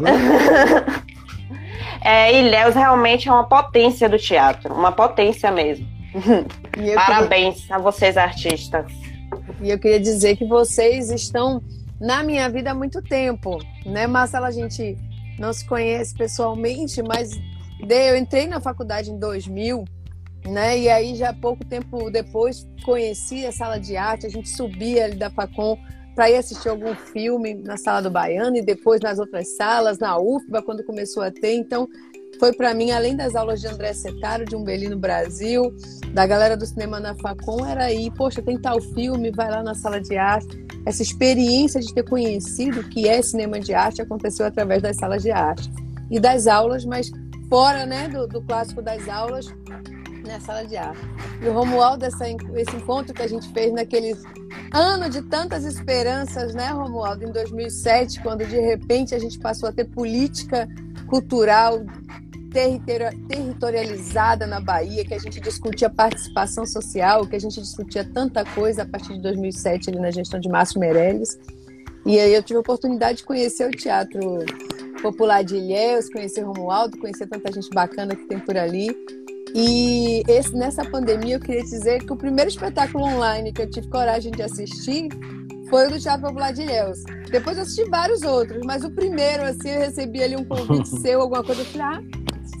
[2.02, 5.86] é, Ilhéus realmente é uma potência do teatro, uma potência mesmo.
[6.94, 7.76] Parabéns queria...
[7.76, 8.86] a vocês, artistas.
[9.60, 11.62] E eu queria dizer que vocês estão
[12.00, 14.48] na minha vida há muito tempo, né, Marcela?
[14.48, 14.96] A gente
[15.38, 17.30] não se conhece pessoalmente, mas
[17.80, 19.84] eu entrei na faculdade em 2000,
[20.46, 20.78] né?
[20.78, 25.16] E aí já pouco tempo depois conheci a sala de arte, a gente subia ali
[25.16, 25.78] da Facom
[26.16, 30.18] para ir assistir algum filme na sala do Baiano e depois nas outras salas, na
[30.18, 31.54] UFBA, quando começou a ter.
[31.54, 31.86] Então,
[32.40, 35.70] foi para mim, além das aulas de André Setaro, de Umbelino Brasil,
[36.14, 39.74] da galera do cinema na Facom, era aí, poxa, tem tal filme, vai lá na
[39.74, 40.64] sala de arte.
[40.86, 45.22] Essa experiência de ter conhecido o que é cinema de arte aconteceu através das salas
[45.22, 45.70] de arte
[46.10, 47.10] e das aulas, mas
[47.50, 49.46] fora né, do, do clássico das aulas,
[50.26, 51.00] na sala de arte.
[51.40, 54.16] E o Romualdo, essa, esse encontro que a gente fez naquele
[54.72, 59.72] ano de tantas esperanças, né, Romualdo, em 2007, quando de repente a gente passou a
[59.72, 60.68] ter política
[61.06, 61.80] cultural
[63.28, 68.82] territorializada na Bahia, que a gente discutia participação social, que a gente discutia tanta coisa
[68.82, 71.38] a partir de 2007 ali na gestão de Márcio Meirelles.
[72.06, 74.20] E aí eu tive a oportunidade de conhecer o Teatro
[75.02, 78.88] Popular de Ilhéus, conhecer Romualdo, conhecer tanta gente bacana que tem por ali.
[79.58, 83.88] E esse, nessa pandemia eu queria dizer que o primeiro espetáculo online que eu tive
[83.88, 85.08] coragem de assistir
[85.70, 87.02] foi o do Teatro Popular de Ilhéus.
[87.30, 91.22] Depois eu assisti vários outros, mas o primeiro, assim, eu recebi ali um convite seu,
[91.22, 92.02] alguma coisa, eu falei, ah,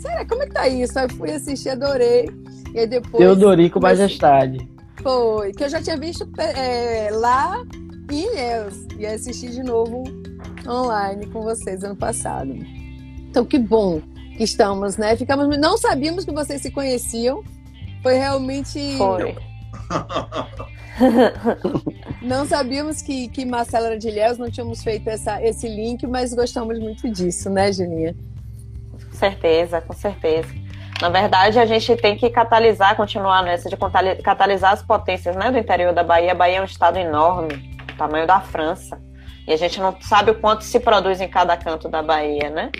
[0.00, 0.98] será, como é que tá isso?
[0.98, 2.30] Aí fui assistir, adorei.
[2.74, 3.18] E aí depois...
[3.18, 4.66] Teodorico Majestade.
[5.02, 7.62] Foi, que eu já tinha visto é, lá
[8.10, 8.86] em Ilhéus.
[8.98, 10.02] E assisti de novo
[10.66, 12.54] online com vocês ano passado.
[13.28, 14.00] Então, que bom
[14.36, 15.16] que estamos, né?
[15.16, 17.42] Ficamos, não sabíamos que vocês se conheciam.
[18.02, 18.96] Foi realmente.
[18.96, 19.36] Foi.
[22.22, 26.32] não sabíamos que, que Marcela era de Ilhéus, não tínhamos feito essa, esse link, mas
[26.32, 28.14] gostamos muito disso, né, Juninha?
[28.92, 30.48] Com certeza, com certeza.
[31.00, 33.76] Na verdade, a gente tem que catalisar, continuar nessa de
[34.22, 36.32] catalisar as potências né, do interior da Bahia.
[36.32, 38.98] A Bahia é um estado enorme, tamanho da França.
[39.46, 42.70] E a gente não sabe o quanto se produz em cada canto da Bahia, né?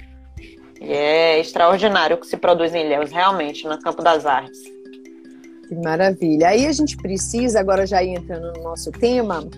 [0.81, 4.61] E é extraordinário o que se produz em Ilhéus, realmente, no campo das artes.
[5.69, 6.49] Que maravilha.
[6.49, 9.49] Aí a gente precisa, agora já entrando no nosso tema,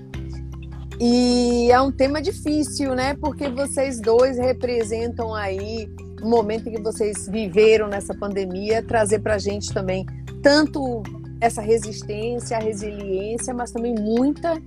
[1.01, 3.15] e é um tema difícil, né?
[3.15, 5.89] Porque vocês dois representam aí
[6.23, 10.05] um momento que vocês viveram nessa pandemia, trazer para a gente também
[10.43, 11.03] tanto
[11.41, 14.61] essa resistência, a resiliência, mas também muita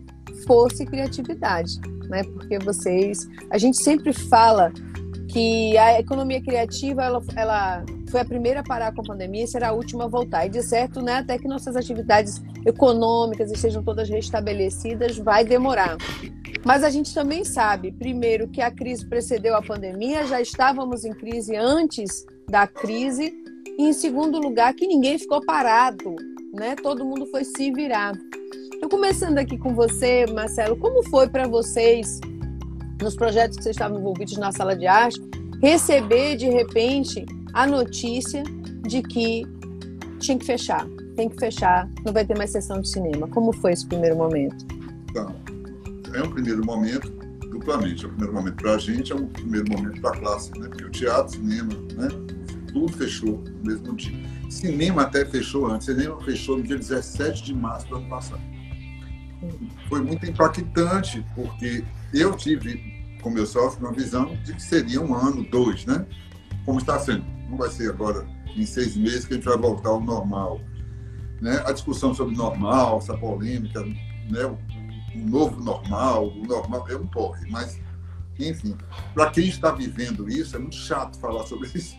[0.48, 1.74] força e criatividade,
[2.08, 2.24] né?
[2.24, 4.72] Porque vocês, a gente sempre fala
[5.32, 9.48] que a economia criativa ela, ela foi a primeira a parar com a pandemia e
[9.48, 10.46] será a última a voltar.
[10.46, 15.96] E de certo, né, até que nossas atividades econômicas estejam todas restabelecidas, vai demorar.
[16.66, 21.14] Mas a gente também sabe, primeiro, que a crise precedeu a pandemia, já estávamos em
[21.14, 23.34] crise antes da crise,
[23.80, 26.16] e em segundo lugar, que ninguém ficou parado,
[26.54, 26.76] né?
[26.76, 28.12] Todo mundo foi se virar.
[28.76, 32.20] Então, começando aqui com você, Marcelo, como foi para vocês,
[33.02, 35.20] nos projetos que vocês estavam envolvidos na sala de arte,
[35.62, 38.44] receber de repente a notícia
[38.88, 39.44] de que
[40.20, 40.86] tinha que fechar,
[41.16, 43.28] tem que fechar, não vai ter mais sessão de cinema?
[43.28, 44.66] Como foi esse primeiro momento?
[45.10, 45.36] Então,
[46.14, 47.22] é um primeiro momento
[47.62, 48.06] duplamente.
[48.06, 50.68] É o primeiro momento para a gente, é um primeiro momento para a classe, né?
[50.68, 52.08] Porque o teatro, cinema, né?
[52.74, 54.18] Tudo fechou no mesmo dia.
[54.50, 55.86] Cinema até fechou antes.
[55.86, 58.42] Cinema fechou no dia 17 de março do ano passado.
[59.90, 61.84] Foi muito impactante, porque
[62.14, 62.91] eu tive,
[63.22, 66.06] com meu sócio, uma visão de que seria um ano, dois, né?
[66.66, 67.26] Como está sendo.
[67.50, 70.60] Não vai ser agora em seis meses que a gente vai voltar ao normal.
[71.40, 71.62] Né?
[71.66, 74.46] A discussão sobre normal, essa polêmica, né?
[74.46, 74.58] o
[75.16, 77.80] novo normal, o normal é um porre, mas,
[78.40, 78.78] enfim,
[79.14, 81.96] para quem está vivendo isso, é muito chato falar sobre isso.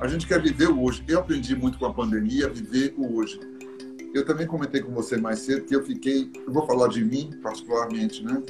[0.00, 1.04] A gente quer viver o hoje.
[1.06, 3.38] Eu aprendi muito com a pandemia, viver o hoje.
[4.12, 7.30] Eu também comentei com você mais cedo que eu fiquei, eu vou falar de mim
[7.42, 8.42] particularmente, né?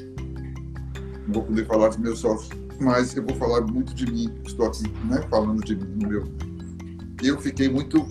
[1.29, 4.33] Vou poder falar dos meus sócios, mas eu vou falar muito de mim.
[4.45, 5.23] Estou aqui, né?
[5.31, 6.25] Falando de mim, meu.
[7.23, 8.07] Eu fiquei muito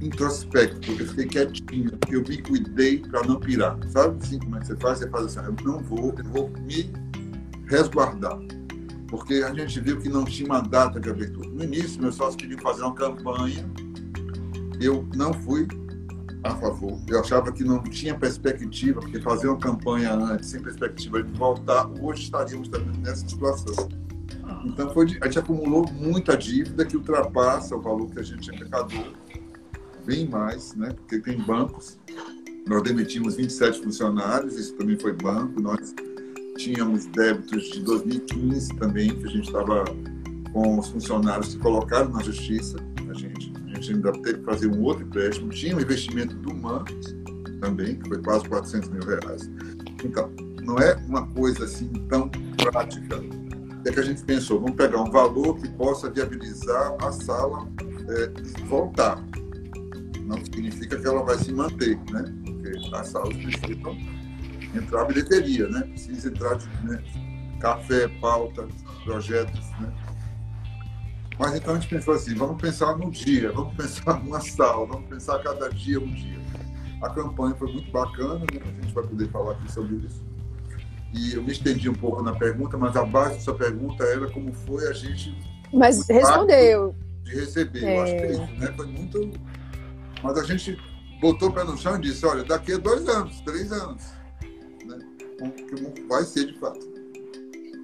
[0.00, 3.78] introspecto, eu fiquei quietinho, eu me cuidei para não pirar.
[3.88, 4.98] Sabe assim como é que você faz?
[4.98, 6.90] Você faz assim, eu não vou, eu vou me
[7.66, 8.38] resguardar
[9.12, 11.46] porque a gente viu que não tinha uma data de abertura.
[11.46, 13.70] No início, meus sócios queriam fazer uma campanha,
[14.80, 15.68] eu não fui
[16.42, 16.98] a favor.
[17.08, 21.88] Eu achava que não tinha perspectiva, porque fazer uma campanha antes, sem perspectiva de voltar,
[22.00, 23.88] hoje estaríamos também nessa situação.
[24.64, 29.12] Então, foi, a gente acumulou muita dívida que ultrapassa o valor que a gente arrecadou,
[30.04, 30.92] bem mais, né?
[30.92, 31.98] porque tem bancos.
[32.66, 35.60] Nós demitimos 27 funcionários, isso também foi banco.
[35.60, 35.94] Nós
[36.56, 39.84] tínhamos débitos de 2015 também, que a gente estava
[40.52, 42.76] com os funcionários que colocaram na justiça.
[43.82, 45.50] A gente, a gente ainda teve que fazer um outro empréstimo.
[45.50, 46.84] Tinha um investimento do MAN
[47.60, 49.50] também, que foi quase 400 mil reais.
[50.04, 50.30] Então,
[50.62, 53.20] não é uma coisa assim tão prática.
[53.84, 57.68] É que a gente pensou, vamos pegar um valor que possa viabilizar a sala
[58.08, 59.20] é, voltar.
[60.20, 62.24] Não significa que ela vai se manter, né?
[62.44, 63.98] Porque as salas precisam
[64.72, 65.80] entrar bilheteria, né?
[65.80, 67.02] Precisa entrar né?
[67.58, 68.68] café, pauta,
[69.04, 69.92] projetos, né?
[71.42, 75.08] Mas então a gente pensou assim, vamos pensar no dia, vamos pensar numa sala, vamos
[75.08, 76.38] pensar cada dia um dia.
[77.02, 78.60] A campanha foi muito bacana, né?
[78.62, 80.22] a gente vai poder falar aqui sobre isso.
[81.12, 84.52] E eu me estendi um pouco na pergunta, mas a base dessa pergunta era como
[84.52, 85.36] foi a gente...
[85.72, 86.94] Mas respondeu.
[87.24, 87.98] De receber, é...
[87.98, 88.72] eu acho que é isso, né?
[88.76, 89.30] Foi muito...
[90.22, 90.78] Mas a gente
[91.20, 94.00] botou o pé no chão e disse, olha, daqui a dois anos, três anos,
[95.40, 96.91] como vai ser de fato.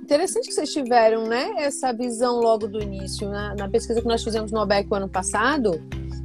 [0.08, 3.28] Interessante que vocês tiveram, né, essa visão logo do início.
[3.28, 5.82] Na, na pesquisa que nós fizemos no OBEC o ano passado,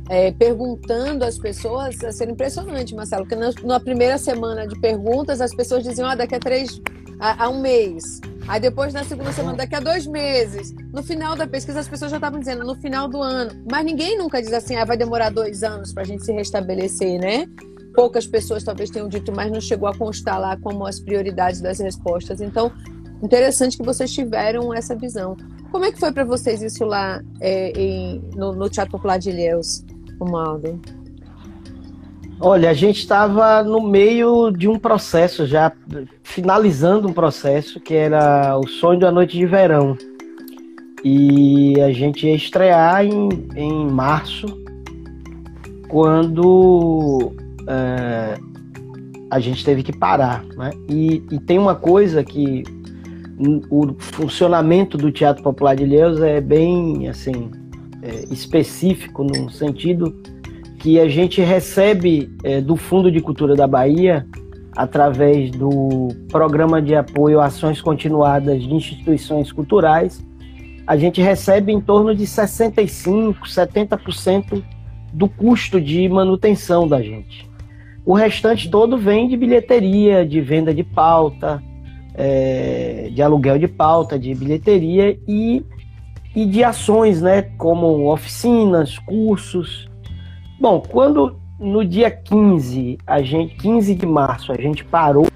[0.10, 5.42] é, perguntando às pessoas, a ser impressionante, Marcelo, porque na, na, primeira semana de perguntas
[5.42, 6.80] as pessoas diziam, ah, daqui a três,
[7.20, 8.22] a, a, um mês.
[8.48, 10.74] Aí depois na segunda semana, daqui a dois meses.
[10.94, 13.52] No final da pesquisa as pessoas já estavam dizendo, no final do ano.
[13.70, 17.20] Mas ninguém nunca diz assim, ah, vai demorar dois anos para a gente se restabelecer,
[17.20, 17.46] né?
[17.94, 21.80] poucas pessoas talvez tenham dito, mas não chegou a constar lá como as prioridades das
[21.80, 22.42] respostas.
[22.42, 22.72] Então,
[23.24, 25.38] interessante que vocês tiveram essa visão.
[25.72, 29.30] Como é que foi para vocês isso lá é, em, no, no, Teatro Popular de
[29.30, 29.84] Ilhéus?
[32.40, 35.72] Olha, a gente estava no meio de um processo já,
[36.22, 39.98] finalizando um processo que era o Sonho da Noite de Verão.
[41.04, 44.46] E a gente ia estrear em, em março,
[45.90, 47.34] quando
[47.68, 48.38] é,
[49.30, 50.44] a gente teve que parar.
[50.58, 50.72] Né?
[50.90, 52.64] E, e, tem uma coisa que
[53.70, 57.52] o funcionamento do Teatro Popular de Ilhéus é bem assim
[58.02, 60.16] é, específico no sentido
[60.80, 64.26] que a gente recebe é, do Fundo de Cultura da Bahia
[64.76, 70.24] através do Programa de Apoio a Ações Continuadas de Instituições Culturais
[70.86, 74.64] a gente recebe em torno de 65, 70%
[75.14, 77.50] do custo de manutenção da gente.
[78.06, 81.64] O restante todo vem de bilheteria, de venda de pauta,
[82.16, 85.64] é, de aluguel de pauta, de bilheteria e,
[86.36, 89.90] e de ações, né, como oficinas, cursos.
[90.60, 95.28] Bom, quando no dia 15, a gente, 15 de março, a gente parou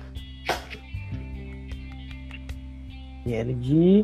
[3.60, 4.04] de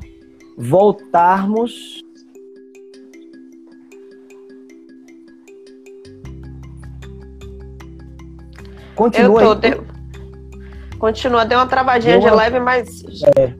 [0.58, 2.04] voltarmos
[8.96, 9.93] Continua Eu tô, deu...
[11.04, 12.32] Continua, deu uma travadinha deu uma...
[12.32, 13.04] de leve, mas.
[13.38, 13.54] É.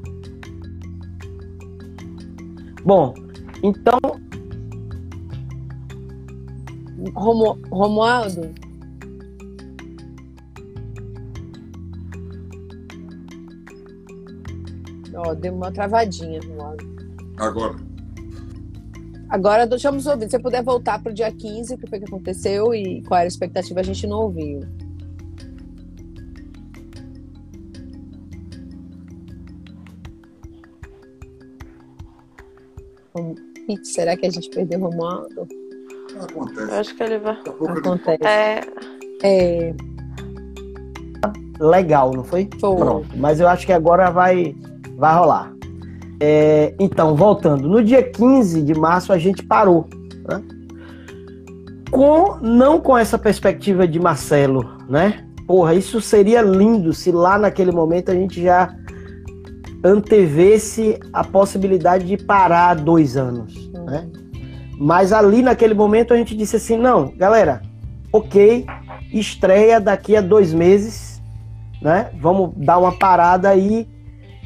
[2.86, 3.14] Bom,
[3.62, 4.00] então.
[7.14, 7.60] Romo...
[7.70, 8.50] Romualdo?
[15.14, 16.86] Ó, deu uma travadinha, Romualdo.
[17.38, 17.76] Agora.
[19.28, 20.28] Agora deixamos ouvir.
[20.28, 23.18] Se você puder voltar para o dia 15, o que foi que aconteceu e qual
[23.18, 24.62] era a expectativa, a gente não ouviu.
[33.84, 35.48] Será que a gente perdeu o Romualdo?
[36.22, 36.72] Acontece.
[36.72, 37.38] Eu acho que ele vai.
[37.78, 38.24] Acontece.
[38.24, 38.62] É...
[39.24, 39.74] é...
[41.60, 42.50] Legal, não foi?
[42.60, 42.76] Foi.
[42.76, 43.08] Pronto.
[43.16, 44.56] Mas eu acho que agora vai,
[44.98, 45.54] vai rolar.
[46.20, 47.68] É, então, voltando.
[47.68, 49.88] No dia 15 de março a gente parou.
[50.28, 50.42] Né?
[51.92, 55.26] Com, não com essa perspectiva de Marcelo, né?
[55.46, 58.74] Porra, isso seria lindo se lá naquele momento a gente já
[59.84, 63.86] antevesse a possibilidade de parar dois anos, uhum.
[63.86, 64.10] né?
[64.80, 67.62] Mas ali naquele momento a gente disse assim, não, galera,
[68.12, 68.66] ok,
[69.12, 71.22] estreia daqui a dois meses,
[71.82, 72.10] né?
[72.20, 73.88] Vamos dar uma parada aí,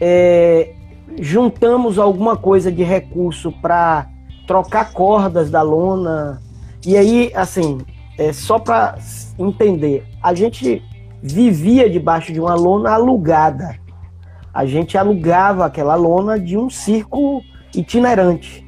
[0.02, 0.74] é,
[1.20, 4.08] juntamos alguma coisa de recurso para
[4.48, 6.42] trocar cordas da lona
[6.86, 7.80] e aí, assim,
[8.18, 8.98] é só para
[9.38, 10.82] entender, a gente
[11.22, 13.76] vivia debaixo de uma lona alugada
[14.58, 17.44] a gente alugava aquela lona de um circo
[17.76, 18.66] itinerante.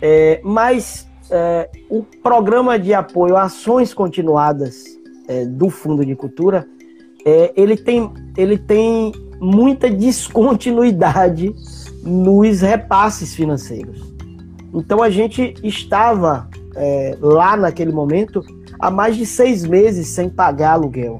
[0.00, 4.84] É, mas é, o programa de apoio a ações continuadas
[5.26, 6.64] é, do Fundo de Cultura,
[7.24, 9.10] é, ele, tem, ele tem
[9.40, 11.52] muita descontinuidade
[12.04, 14.00] nos repasses financeiros.
[14.72, 18.44] Então a gente estava é, lá naquele momento
[18.78, 21.18] há mais de seis meses sem pagar aluguel.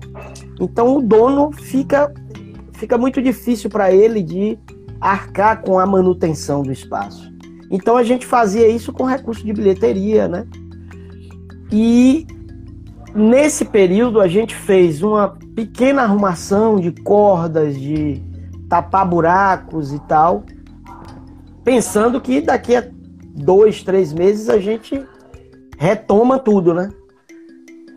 [0.61, 2.15] Então o dono fica
[2.77, 4.59] fica muito difícil para ele de
[5.01, 7.33] arcar com a manutenção do espaço.
[7.71, 10.47] Então a gente fazia isso com recurso de bilheteria, né?
[11.73, 12.27] E
[13.15, 18.23] nesse período a gente fez uma pequena arrumação de cordas, de
[18.69, 20.45] tapar buracos e tal,
[21.65, 22.85] pensando que daqui a
[23.35, 25.05] dois, três meses a gente
[25.79, 26.91] retoma tudo, né?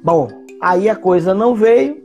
[0.04, 0.28] Bom,
[0.62, 2.02] aí a coisa não veio,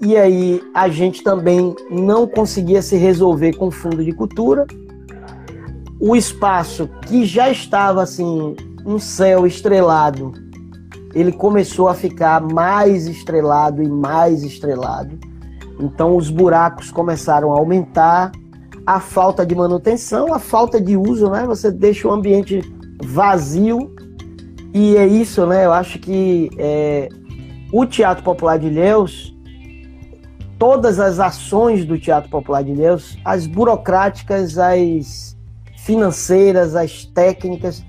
[0.00, 4.66] e aí a gente também não conseguia se resolver com o fundo de cultura.
[6.00, 10.32] O espaço que já estava assim, um céu estrelado,
[11.14, 15.18] ele começou a ficar mais estrelado e mais estrelado.
[15.78, 18.32] Então os buracos começaram a aumentar,
[18.86, 21.44] a falta de manutenção, a falta de uso, né?
[21.46, 22.62] Você deixa o ambiente
[23.04, 23.94] vazio
[24.72, 25.66] e é isso, né?
[25.66, 27.08] Eu acho que é,
[27.70, 29.36] o Teatro Popular de Ilhéus
[30.60, 35.34] todas as ações do Teatro Popular de Deus, as burocráticas, as
[35.78, 37.82] financeiras, as técnicas,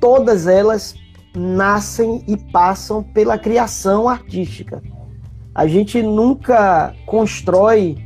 [0.00, 0.96] todas elas
[1.32, 4.82] nascem e passam pela criação artística.
[5.54, 7.96] A gente nunca constrói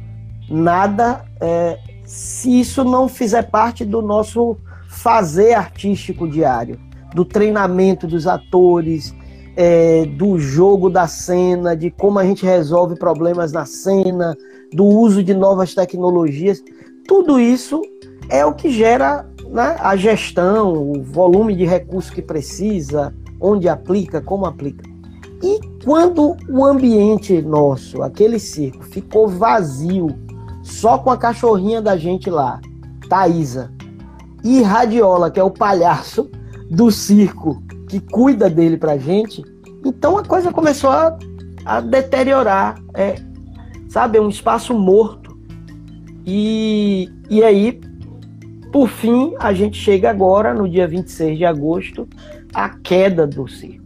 [0.47, 6.79] nada é, se isso não fizer parte do nosso fazer artístico diário,
[7.15, 9.15] do treinamento dos atores,
[9.57, 14.37] é, do jogo da cena, de como a gente resolve problemas na cena,
[14.73, 16.63] do uso de novas tecnologias.
[17.07, 17.83] Tudo isso
[18.29, 24.21] é o que gera né, a gestão, o volume de recursos que precisa, onde aplica,
[24.21, 24.91] como aplica.
[25.43, 30.09] E quando o ambiente nosso, aquele circo, ficou vazio,
[30.63, 32.61] só com a cachorrinha da gente lá,
[33.09, 33.71] Thaisa,
[34.45, 36.31] e Radiola, que é o palhaço
[36.71, 37.63] do circo,
[37.93, 39.45] que cuida dele pra gente.
[39.85, 41.15] Então a coisa começou a,
[41.67, 43.17] a deteriorar, é,
[43.87, 45.37] sabe, é um espaço morto.
[46.25, 47.79] E, e aí,
[48.73, 52.09] por fim, a gente chega agora, no dia 26 de agosto,
[52.55, 53.83] à queda do circo.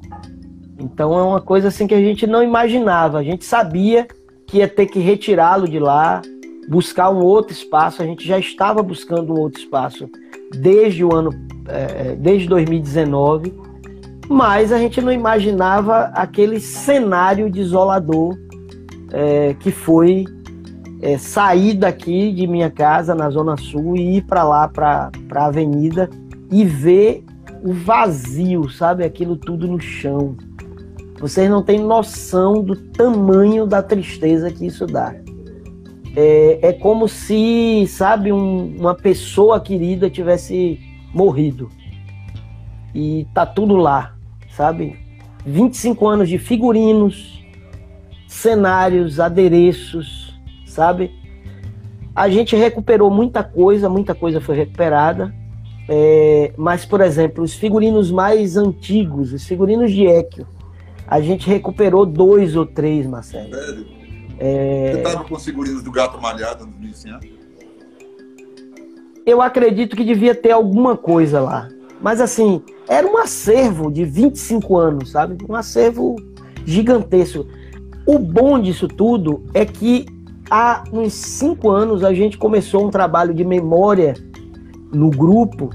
[0.78, 3.18] Então é uma coisa assim que a gente não imaginava.
[3.18, 4.06] A gente sabia
[4.46, 6.22] que ia ter que retirá-lo de lá,
[6.68, 8.02] buscar um outro espaço.
[8.02, 10.08] A gente já estava buscando um outro espaço
[10.54, 11.30] desde o ano,
[11.68, 13.65] é, é desde 2019,
[14.28, 18.36] mas a gente não imaginava aquele cenário desolador
[19.12, 20.24] é, que foi
[21.00, 25.46] é, sair daqui de minha casa na Zona Sul e ir para lá, para a
[25.46, 26.10] avenida
[26.50, 27.24] e ver
[27.62, 29.04] o vazio, sabe?
[29.04, 30.36] Aquilo tudo no chão.
[31.18, 35.14] Vocês não têm noção do tamanho da tristeza que isso dá.
[36.14, 40.78] É, é como se, sabe, um, uma pessoa querida tivesse
[41.14, 41.70] morrido.
[42.94, 44.15] E tá tudo lá,
[44.56, 44.98] sabe?
[45.44, 47.44] 25 anos de figurinos,
[48.26, 50.34] cenários, adereços,
[50.66, 51.12] sabe?
[52.14, 55.34] A gente recuperou muita coisa, muita coisa foi recuperada.
[55.88, 60.46] É, mas, por exemplo, os figurinos mais antigos, os figurinos de Equio,
[61.06, 63.54] a gente recuperou dois ou três, Marcelo.
[63.54, 63.86] Sério?
[64.38, 64.92] É...
[64.92, 67.18] Você estava com os figurinos do Gato Malhado no início,
[69.24, 71.68] Eu acredito que devia ter alguma coisa lá.
[72.00, 75.36] Mas, assim, era um acervo de 25 anos, sabe?
[75.48, 76.16] Um acervo
[76.64, 77.46] gigantesco.
[78.06, 80.06] O bom disso tudo é que
[80.50, 84.14] há uns cinco anos a gente começou um trabalho de memória
[84.92, 85.70] no grupo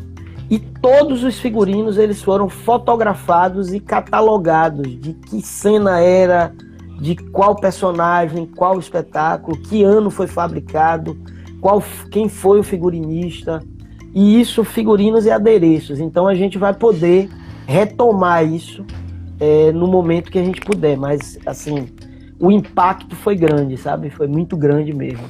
[0.49, 6.53] e todos os figurinos eles foram fotografados e catalogados de que cena era,
[6.99, 11.17] de qual personagem, qual espetáculo, que ano foi fabricado,
[11.61, 11.81] qual
[12.11, 13.63] quem foi o figurinista.
[14.13, 15.99] E isso figurinos e adereços.
[15.99, 17.29] Então a gente vai poder
[17.65, 18.85] retomar isso
[19.39, 20.97] é, no momento que a gente puder.
[20.97, 21.87] Mas assim,
[22.39, 24.09] o impacto foi grande, sabe?
[24.09, 25.23] Foi muito grande mesmo.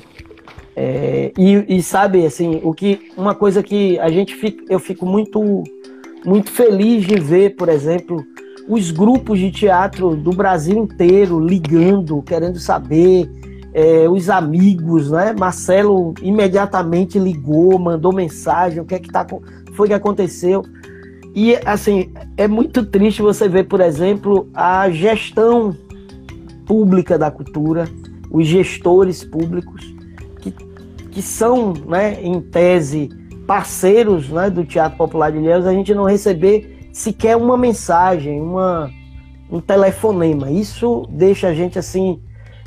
[0.75, 5.05] É, e, e, sabe, assim, o que uma coisa que a gente fica, eu fico
[5.05, 5.63] muito
[6.25, 8.23] muito feliz de ver, por exemplo,
[8.67, 13.29] os grupos de teatro do Brasil inteiro ligando, querendo saber,
[13.73, 15.33] é, os amigos, né?
[15.37, 19.25] Marcelo imediatamente ligou, mandou mensagem, o que é que tá,
[19.73, 20.63] foi que aconteceu.
[21.33, 25.75] E assim, é muito triste você ver, por exemplo, a gestão
[26.65, 27.87] pública da cultura,
[28.29, 29.91] os gestores públicos
[31.11, 33.09] que são, né, em tese,
[33.45, 38.89] parceiros né, do Teatro Popular de Ilhéus, a gente não receber sequer uma mensagem, uma,
[39.51, 40.49] um telefonema.
[40.49, 42.21] Isso deixa a gente assim,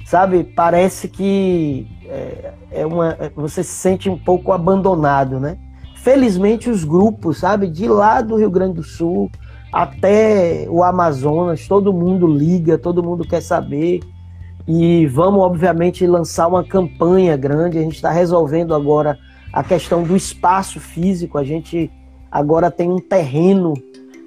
[0.04, 0.44] sabe?
[0.44, 5.58] Parece que é, é uma, você se sente um pouco abandonado, né?
[5.96, 9.30] Felizmente os grupos, sabe, de lá do Rio Grande do Sul
[9.72, 14.00] até o Amazonas, todo mundo liga, todo mundo quer saber.
[14.68, 17.78] E vamos, obviamente, lançar uma campanha grande.
[17.78, 19.18] A gente está resolvendo agora
[19.52, 21.38] a questão do espaço físico.
[21.38, 21.90] A gente
[22.30, 23.74] agora tem um terreno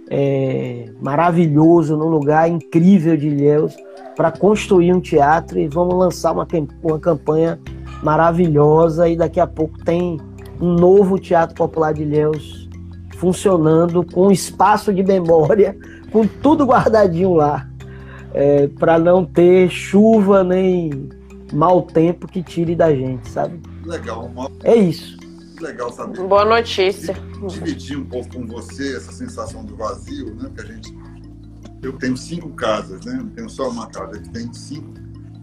[0.09, 3.75] é, maravilhoso, num lugar incrível de Ilhéus,
[4.15, 5.59] para construir um teatro.
[5.59, 6.47] E vamos lançar uma,
[6.83, 7.59] uma campanha
[8.03, 9.07] maravilhosa.
[9.07, 10.19] E daqui a pouco tem
[10.59, 12.67] um novo Teatro Popular de Ilhéus
[13.17, 15.75] funcionando, com espaço de memória,
[16.11, 17.67] com tudo guardadinho lá
[18.33, 21.09] é, para não ter chuva nem
[21.51, 23.59] mau tempo que tire da gente, sabe?
[23.83, 24.29] Legal.
[24.63, 25.16] É isso.
[25.59, 26.21] Legal saber.
[26.27, 27.15] Boa notícia.
[27.47, 30.51] Dividir um pouco com você essa sensação do vazio, né?
[30.53, 30.97] Que a gente.
[31.81, 33.13] Eu tenho cinco casas, né?
[33.13, 34.93] Não tenho só uma casa, eu tenho cinco.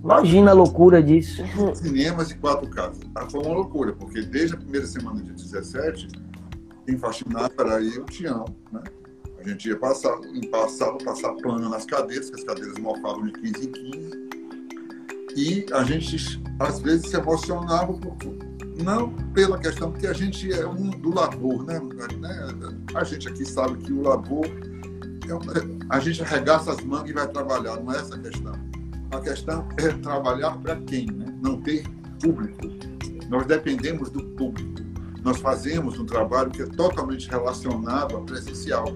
[0.02, 1.42] Imagina a loucura disso.
[1.74, 3.00] Cinemas e quatro casas.
[3.14, 6.08] Ah, foi uma loucura, porque desde a primeira semana de 17,
[6.86, 8.82] quem faxinava era eu e o Tião, né?
[9.38, 13.26] A gente ia passar, limpar a sala, passar pano nas cadeiras, que as cadeiras mofavam
[13.26, 14.24] de 15 em 15.
[15.36, 18.14] E a gente, às vezes, se emocionava, por,
[18.82, 21.80] não pela questão, porque a gente é um do labor, né?
[22.94, 27.28] A gente aqui sabe que o labor, é, a gente arregaça as mangas e vai
[27.28, 28.52] trabalhar, não é essa a questão.
[29.10, 31.26] A questão é trabalhar para quem, né?
[31.42, 31.84] Não ter
[32.20, 32.68] público.
[33.28, 34.82] Nós dependemos do público.
[35.22, 38.86] Nós fazemos um trabalho que é totalmente relacionado ao presencial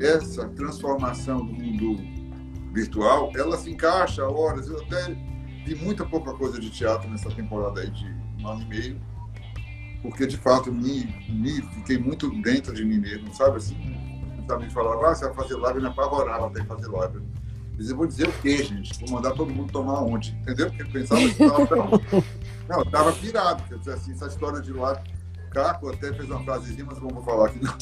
[0.00, 1.96] essa transformação do mundo
[2.72, 4.66] virtual, ela se encaixa horas.
[4.66, 5.16] Eu até
[5.64, 8.11] vi muita pouca coisa de teatro nessa temporada aí de
[8.42, 9.00] um ano e meio,
[10.02, 13.76] porque de fato me, me fiquei muito dentro de mim mesmo, sabe assim?
[14.46, 17.22] Também falava, ah, você vai fazer live, me apavorava até fazer live.
[17.76, 18.98] Mas eu vou dizer o quê, gente?
[19.00, 20.32] Vou mandar todo mundo tomar onde?
[20.42, 20.66] Entendeu?
[20.66, 22.00] Porque eu pensava que estava.
[22.68, 23.78] Não, eu estava pirado.
[23.78, 25.00] Dizer assim, essa história de live.
[25.50, 27.76] Caco até fez uma frasezinha, mas não vou falar aqui não.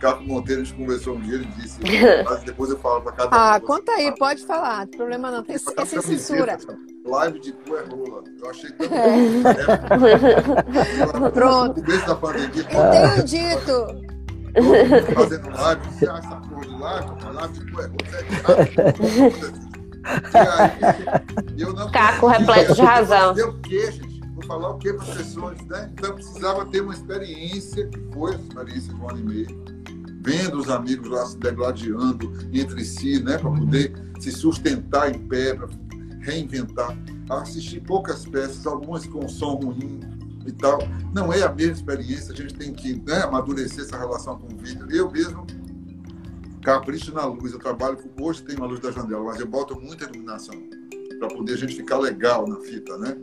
[0.00, 1.80] Caco Monteiro, a gente conversou um dia, ele disse,
[2.24, 5.42] mas depois eu falo para cada Ah, conta aí, pode falar, não tem problema não,
[5.42, 6.58] tem essa censura.
[7.04, 8.24] Live de cu é rola.
[8.40, 9.30] Eu achei tão é.
[11.32, 11.76] Pronto.
[11.78, 12.64] No começo da pandemia.
[12.64, 13.86] Tenho dito.
[15.14, 17.10] Fazendo live, você acha essa porra de live?
[17.34, 17.98] Live de cu é rola,
[21.76, 23.34] é Caco repleto de razão.
[23.34, 24.20] Deu o quê, gente?
[24.34, 25.90] Vou falar o que para as pessoas, né?
[25.92, 29.64] Então precisava ter uma experiência, que foi a experiência de um ano e meio,
[30.22, 33.36] vendo os amigos lá se degladiando entre si, né?
[33.36, 35.68] Para poder se sustentar em pé, para
[36.24, 36.96] reinventar.
[37.28, 40.00] Assistir poucas peças, algumas com som ruim
[40.46, 40.78] e tal.
[41.14, 44.56] Não é a mesma experiência, a gente tem que né, amadurecer essa relação com o
[44.56, 44.86] vídeo.
[44.90, 45.46] Eu mesmo
[46.62, 47.52] capricho na luz.
[47.52, 50.54] Eu trabalho com hoje tem uma luz da janela, mas eu boto muita iluminação
[51.18, 53.16] para poder a gente ficar legal na fita, né?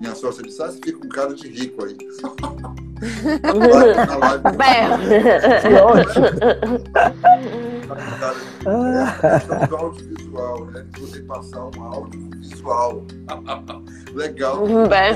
[0.00, 1.96] Minha sócia disse, ah, você fica com cara de rico aí.
[3.94, 4.42] na live.
[5.62, 6.26] Que ótimo.
[8.66, 10.86] É a questão do audiovisual, né?
[10.98, 13.04] Você passar um audiovisual.
[14.14, 14.66] Legal.
[14.66, 15.14] Bem.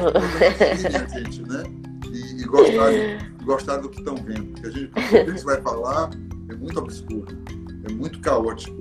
[1.12, 1.62] gente, né?
[2.10, 2.90] E, e gostar,
[3.44, 4.46] gostar do que estão vendo.
[4.52, 6.10] Porque a gente, o que a gente vai falar
[6.48, 7.26] é muito obscuro,
[7.88, 8.79] é muito caótico.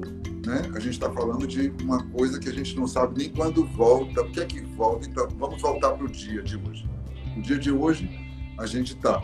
[0.49, 0.63] Né?
[0.73, 4.21] A gente está falando de uma coisa que a gente não sabe nem quando volta,
[4.21, 5.07] o que é que volta.
[5.07, 6.89] Então, vamos voltar para o dia de hoje.
[7.37, 8.09] O dia de hoje,
[8.57, 9.21] a gente está.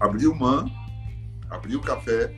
[0.00, 0.64] Abriu MAN,
[1.50, 2.34] abriu o café,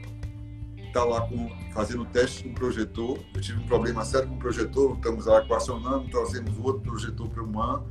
[0.79, 3.21] está lá com, fazendo teste com projetor.
[3.33, 7.45] Eu tive um problema sério com o projetor, estamos lá equacionando, trazemos outro projetor para
[7.45, 7.85] o MAN.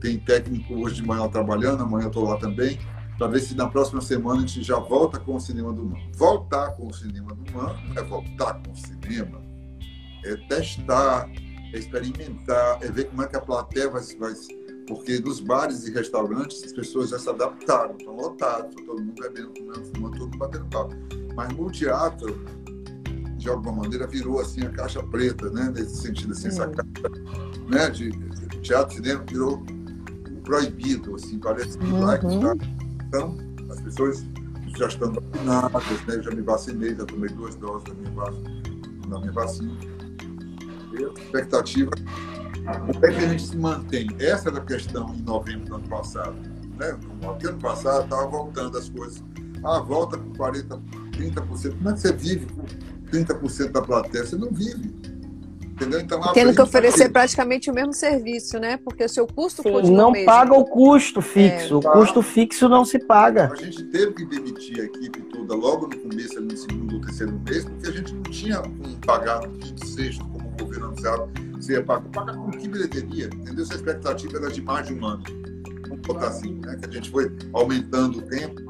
[0.00, 2.78] Tem técnico hoje de manhã trabalhando, amanhã eu estou lá também
[3.18, 5.98] para ver se na próxima semana a gente já volta com o cinema do Man.
[6.14, 9.47] Voltar com o cinema do Man não é voltar com o cinema,
[10.24, 11.30] é testar,
[11.72, 14.34] é experimentar, é ver como é que a plateia vai, vai
[14.88, 19.52] porque nos bares e restaurantes as pessoas já se adaptaram, estão lotados, todo mundo bebendo,
[19.52, 20.94] comendo, fumando, todo mundo batendo papo.
[21.36, 22.40] Mas no teatro,
[23.36, 25.70] de alguma maneira, virou assim a caixa preta, né?
[25.74, 27.08] Nesse sentido, assim, essa caixa
[27.68, 27.90] né?
[27.90, 29.62] de, de teatro, cinema, virou
[30.42, 32.00] proibido, assim, parece que uhum.
[32.00, 32.56] lá que está
[33.06, 33.36] então,
[33.70, 34.24] as pessoas
[34.76, 36.14] já estão vacinadas, né?
[36.16, 38.10] Eu já me vacinei, já tomei duas doses da minha,
[39.08, 39.76] da minha vacina.
[41.06, 41.90] Expectativa,
[42.86, 44.08] como é que a gente se mantém?
[44.18, 46.34] Essa era a questão em novembro do ano passado.
[46.78, 46.96] Né?
[47.22, 49.22] No ano passado estava voltando as coisas.
[49.64, 50.80] Ah, volta com 40%,
[51.12, 51.76] 30%.
[51.76, 52.64] Como é que você vive com
[53.10, 54.24] 30% da plateia?
[54.24, 54.94] Você não vive.
[55.78, 56.00] Entendeu?
[56.00, 58.76] Então, Tendo que oferecer praticamente o mesmo serviço, né?
[58.78, 59.70] Porque o seu custo Sim.
[59.70, 60.26] continua Não mesmo.
[60.26, 61.74] paga o custo fixo.
[61.74, 61.76] É.
[61.76, 63.48] O custo fixo não se paga.
[63.52, 67.40] A gente teve que demitir a equipe toda logo no começo, no segundo ou terceiro
[67.44, 71.28] mês, porque a gente não tinha um pagar no quinto, sexto, como o governo anunciava.
[71.54, 73.26] Você ia pagar, pagar com que bilheteria?
[73.26, 73.64] Entendeu?
[73.64, 75.22] Se a expectativa era de mais de um ano.
[75.88, 76.76] Vamos botar assim, né?
[76.76, 78.60] Que a gente foi aumentando o tempo.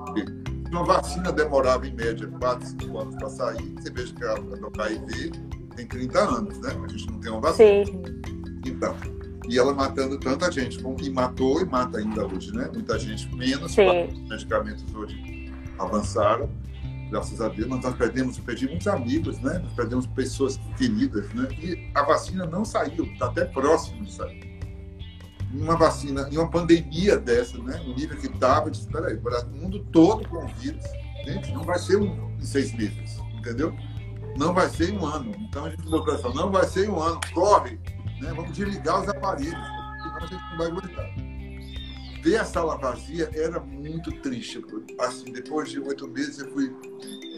[0.71, 3.75] Uma vacina demorava, em média, 4, 5 anos para sair.
[3.79, 5.33] Você veja que a, a HIV
[5.77, 6.77] tem 30 anos, né?
[6.85, 7.87] A gente não tem uma vacina.
[7.87, 8.03] Sim.
[8.67, 8.95] Então,
[9.49, 12.69] e ela matando tanta gente, e matou e mata ainda hoje, né?
[12.73, 16.51] Muita gente, menos, os medicamentos hoje avançaram,
[17.09, 19.59] graças a Deus, nós perdemos, eu perdi muitos amigos, né?
[19.59, 21.49] Nós perdemos pessoas queridas, né?
[21.61, 24.59] E a vacina não saiu, está até próximo de sair.
[25.53, 27.81] Uma vacina, em uma pandemia dessa, né?
[27.85, 30.85] No nível que estava, disse, peraí, o mundo todo com vírus,
[31.25, 33.75] gente, não vai ser um, em seis meses, entendeu?
[34.39, 35.35] não vai ser em um ano.
[35.41, 37.79] Então a gente botou essa, não vai ser em um ano, corre,
[38.21, 38.33] né?
[38.35, 41.28] vamos desligar os aparelhos, senão a gente não vai aguentar.
[42.23, 44.65] Ver a sala vazia era muito triste.
[45.01, 46.75] Assim, depois de oito meses eu fui.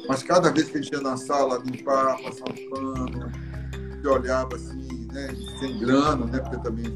[0.08, 3.32] Mas cada vez que a gente ia na sala limpar, passar um pano,
[4.02, 5.28] eu olhava assim, né,
[5.58, 6.86] sem grana, né, porque também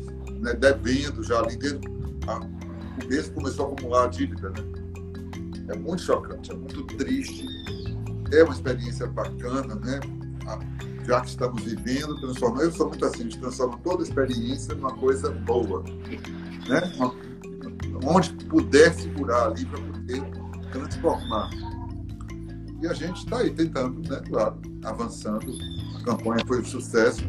[0.41, 1.91] né, devendo já ali dentro.
[1.93, 4.65] o mês começou a acumular a dívida, né?
[5.69, 7.47] É muito chocante, é muito triste
[8.33, 10.01] é uma experiência bacana, né?
[11.07, 12.63] Já que estamos vivendo, transformando.
[12.63, 15.83] Eu sou muito assim, a gente transforma toda experiência numa coisa boa,
[16.69, 16.93] né?
[16.97, 17.15] Uma,
[18.07, 20.23] onde puder segurar ali para poder
[20.73, 21.51] transformar.
[22.83, 24.21] E a gente está aí tentando, né?
[24.29, 25.47] Claro, avançando.
[25.99, 27.25] A campanha foi um sucesso.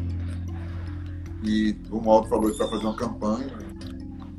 [1.42, 3.66] E o Maldo falou que vai fazer uma campanha.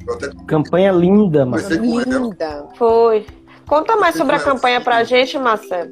[0.09, 0.29] Até...
[0.45, 2.01] Campanha linda, Marcelo.
[2.01, 2.67] Linda.
[2.77, 3.25] Foi.
[3.67, 5.91] Conta mais sobre a campanha para a gente, Marcelo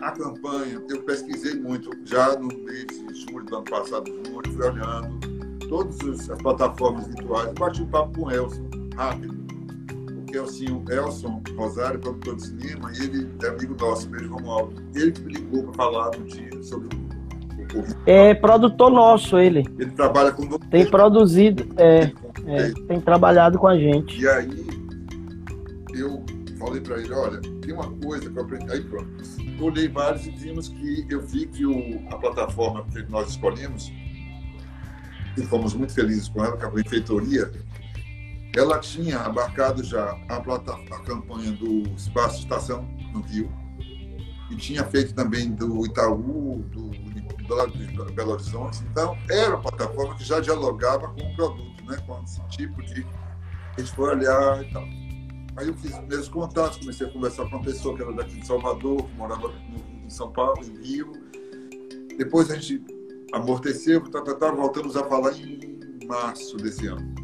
[0.00, 4.66] a campanha, eu pesquisei muito já no mês de julho do ano passado, julho, fui
[4.66, 9.43] olhando todas as plataformas virtuais, bati um papo com o Elson, rápido.
[10.34, 14.82] Porque Elson, Elson Rosário, produtor de cinema, e ele é amigo nosso, beijo Romualdo.
[14.94, 17.96] Ele que me ligou para falar no dia sobre o Covid.
[18.06, 19.64] É produtor nosso, ele.
[19.78, 20.64] Ele trabalha com você.
[20.70, 22.12] Tem produzido, é,
[22.46, 24.20] é, tem trabalhado com a gente.
[24.20, 24.66] E aí,
[25.94, 26.24] eu
[26.58, 28.72] falei para ele, olha, tem uma coisa que eu aprendi.
[28.72, 29.14] Aí pronto
[29.60, 33.90] olhei vários e vimos que eu vi que o, a plataforma que nós escolhemos,
[35.38, 37.50] e fomos muito felizes com ela, que é a Benfeitoria,
[38.56, 43.50] ela tinha abarcado já a, a campanha do Espaço Estação no Rio,
[44.50, 48.82] e tinha feito também do Itaú, do, do, do Belo Horizonte.
[48.90, 53.06] Então, era uma plataforma que já dialogava com o produto, né, com esse tipo de
[53.76, 54.84] A gente foi olhar e tal.
[55.56, 58.40] Aí eu fiz os primeiros contatos, comecei a conversar com uma pessoa que era daqui
[58.40, 59.52] de Salvador, que morava
[60.04, 61.12] em São Paulo, em Rio.
[62.16, 62.84] Depois a gente
[63.32, 67.23] amorteceu, tá, tá, tá, voltamos a falar em março desse ano.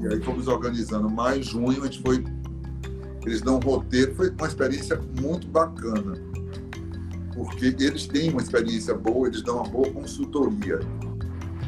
[0.00, 1.08] E aí fomos organizando.
[1.08, 2.24] Mais junho a gente foi.
[3.24, 4.14] Eles dão um roteiro.
[4.14, 6.14] Foi uma experiência muito bacana.
[7.34, 10.80] Porque eles têm uma experiência boa, eles dão uma boa consultoria.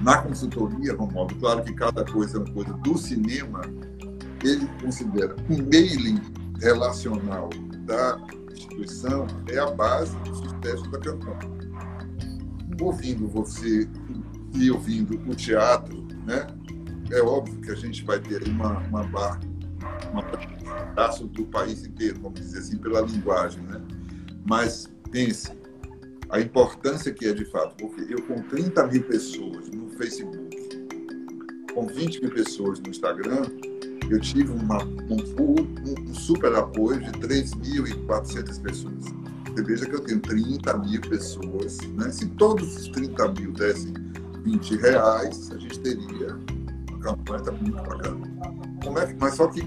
[0.03, 3.63] Na consultoria, Romualdo, claro que cada coisa é uma coisa do cinema,
[4.43, 6.21] ele considera o mailing
[6.61, 7.49] relacional
[7.85, 8.21] da
[8.53, 11.39] instituição é a base do sucesso da campanha.
[12.81, 13.89] Ouvindo você
[14.55, 16.47] e ouvindo o teatro, né,
[17.13, 19.41] é óbvio que a gente vai ter uma, uma barra,
[20.11, 23.81] uma pedaço do país inteiro, vamos dizer assim, pela linguagem, né?
[24.49, 25.53] Mas pense
[26.31, 30.57] a importância que é de fato, porque eu com 30 mil pessoas no Facebook,
[31.75, 33.43] com 20 mil pessoas no Instagram,
[34.11, 39.05] eu tive uma, um, um, super apoio de 3.400 pessoas.
[39.47, 41.79] Você veja que eu tenho 30 mil pessoas.
[41.81, 42.11] Né?
[42.11, 43.93] Se todos os 30 mil dessem
[44.45, 46.32] 20 reais, a gente teria
[47.03, 48.85] tá muito.
[48.85, 49.63] Como é que, mas só que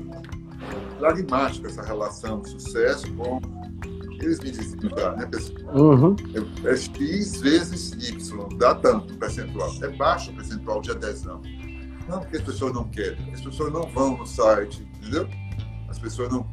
[0.98, 3.40] pragmática essa relação sucesso com
[4.22, 5.76] eles me dizem já, né, pessoal?
[5.76, 6.16] Uhum.
[6.34, 9.70] É, é X vezes Y, dá tanto percentual.
[9.82, 11.42] É baixo o percentual de adesão.
[12.08, 15.28] Não porque as pessoas não querem, as pessoas não vão no site, entendeu?
[15.90, 16.46] As pessoas não.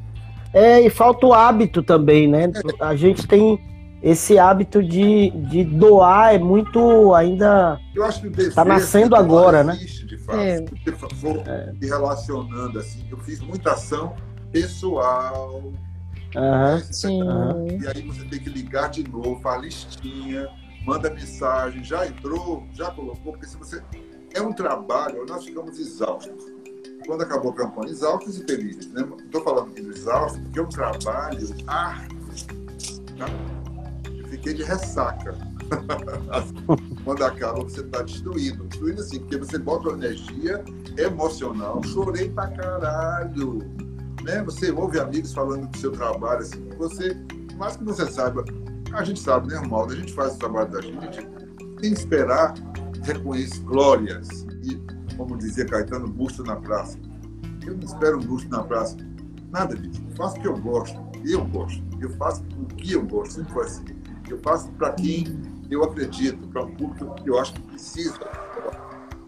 [0.53, 2.45] É, e falta o hábito também, né?
[2.45, 2.85] É.
[2.85, 3.59] A gente tem
[4.03, 7.79] esse hábito de, de doar, é muito ainda.
[7.95, 9.75] Eu acho que o Está nascendo agora, né?
[9.75, 10.09] existe, né?
[10.09, 10.39] De fato.
[10.39, 10.57] É.
[10.57, 11.73] Se você for é.
[11.81, 14.15] relacionando assim, eu fiz muita ação
[14.51, 15.63] pessoal.
[16.35, 17.23] Uhum, sim.
[17.23, 17.67] Uhum.
[17.81, 20.49] E aí você tem que ligar de novo, a listinha,
[20.85, 23.81] manda mensagem, já entrou, já colocou, porque se você
[24.35, 26.45] é um trabalho, nós ficamos exaustos.
[27.07, 28.91] Quando acabou a campanha, exaustos e felizes.
[28.93, 29.07] Né?
[29.25, 32.19] Estou falando aqui do exausto, porque é um trabalho árduo.
[33.19, 33.62] Tá?
[34.33, 35.37] Fiquei de ressaca.
[37.05, 38.65] Quando acaba, você está destruído.
[38.65, 40.65] Destruído assim, porque você bota uma energia
[40.97, 41.83] emocional.
[41.85, 43.59] Chorei pra caralho.
[44.23, 44.43] Né?
[44.45, 47.15] Você ouve amigos falando do seu trabalho, assim, você,
[47.59, 48.43] mais que você saiba,
[48.95, 49.93] a gente sabe, né, Romaldo?
[49.93, 51.29] A gente faz o trabalho da gente
[51.83, 52.55] sem esperar
[53.03, 54.81] reconheço glórias e,
[55.15, 56.99] como dizia Caetano, busto na praça.
[57.67, 58.97] Eu não espero um busto na praça.
[59.51, 60.03] Nada disso.
[60.17, 60.99] Faço o que eu gosto.
[61.23, 61.83] Eu gosto.
[62.01, 63.35] Eu faço o que eu gosto.
[63.35, 64.02] Sempre foi assim.
[64.33, 65.25] Eu faço para quem
[65.71, 68.19] eu acredito, para um público que eu acho que precisa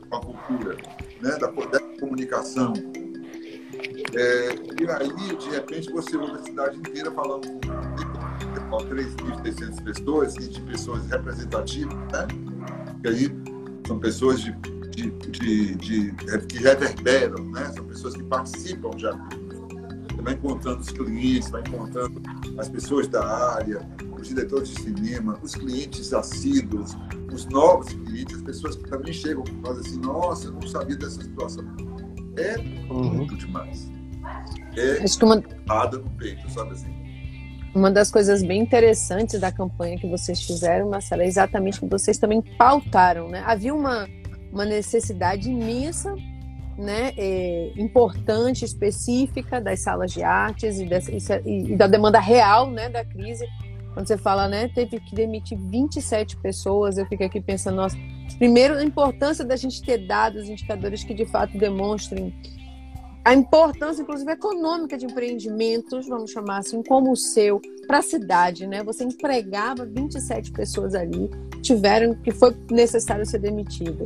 [0.09, 0.77] com a cultura,
[1.21, 1.37] né?
[1.39, 2.73] da, da comunicação.
[4.15, 7.47] É, e aí, de repente, você ouve a cidade inteira falando
[8.71, 12.27] com 3.600 pessoas e de pessoas representativas, né?
[13.03, 13.31] Que aí
[13.87, 14.53] são pessoas de,
[14.91, 16.13] de, de, de,
[16.49, 17.71] que reverberam, né?
[17.75, 19.13] são pessoas que participam já.
[19.13, 22.23] Você vai encontrando os clientes, vai encontrando
[22.59, 23.87] as pessoas da área,
[24.25, 26.97] os diretores de cinema, os clientes assíduos,
[27.33, 30.97] os novos clientes, as pessoas que também chegam e fazem assim, nossa, eu não sabia
[30.97, 31.65] dessa situação.
[32.37, 32.57] É
[32.91, 33.15] uhum.
[33.15, 33.91] muito demais.
[34.77, 35.37] É Acho que uma...
[35.37, 36.93] no peito, sabe assim?
[37.75, 42.19] Uma das coisas bem interessantes da campanha que vocês fizeram, Marcela, é exatamente que vocês
[42.19, 43.43] também pautaram, né?
[43.45, 44.09] Havia uma,
[44.53, 46.15] uma necessidade imensa,
[46.79, 51.13] né, é, importante, específica das salas de artes e, dessa,
[51.45, 53.45] e, e da demanda real, né, da crise.
[53.95, 57.97] Quando você fala, né, teve que demitir 27 pessoas, eu fico aqui pensando, nossa,
[58.39, 62.35] primeiro a importância da gente ter dados, indicadores que de fato demonstrem
[63.25, 68.67] a importância, inclusive, econômica de empreendimentos, vamos chamar assim, como o seu, para a cidade,
[68.67, 68.85] né?
[68.85, 71.31] Você empregava 27 pessoas ali,
[71.63, 74.05] tiveram que foi necessário ser demitido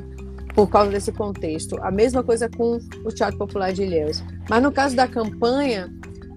[0.55, 1.77] por causa desse contexto.
[1.83, 4.23] A mesma coisa com o Teatro Popular de Ilhéus.
[4.49, 5.93] Mas no caso da campanha,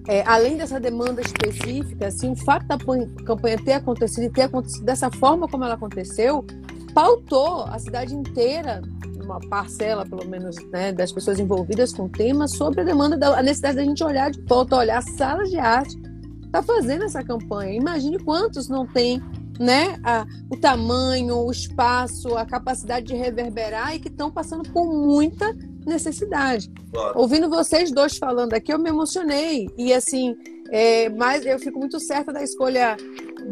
[0.08, 2.76] é, além dessa demanda específica, assim, o fato da
[3.24, 6.44] campanha ter acontecido e ter acontecido dessa forma como ela aconteceu,
[6.92, 8.82] pautou a cidade inteira
[9.22, 13.38] uma parcela, pelo menos, né, das pessoas envolvidas com o tema sobre a demanda, da,
[13.38, 15.96] a necessidade da gente olhar de volta, olhar salas de arte,
[16.44, 17.72] está fazendo essa campanha.
[17.72, 19.22] Imagine quantos não têm
[19.58, 24.86] né, a, o tamanho, o espaço, a capacidade de reverberar e que estão passando por
[24.86, 25.54] muita
[25.86, 26.70] necessidade.
[26.92, 27.18] Claro.
[27.18, 29.68] Ouvindo vocês dois falando aqui, eu me emocionei.
[29.76, 30.36] E assim,
[30.70, 32.96] é, mas eu fico muito certa da escolha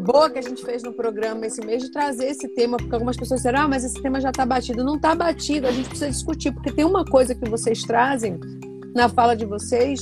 [0.05, 3.17] boa que a gente fez no programa esse mês de trazer esse tema, porque algumas
[3.17, 4.83] pessoas disseram, ah, mas esse tema já está batido.
[4.83, 8.39] Não está batido, a gente precisa discutir, porque tem uma coisa que vocês trazem
[8.95, 10.01] na fala de vocês,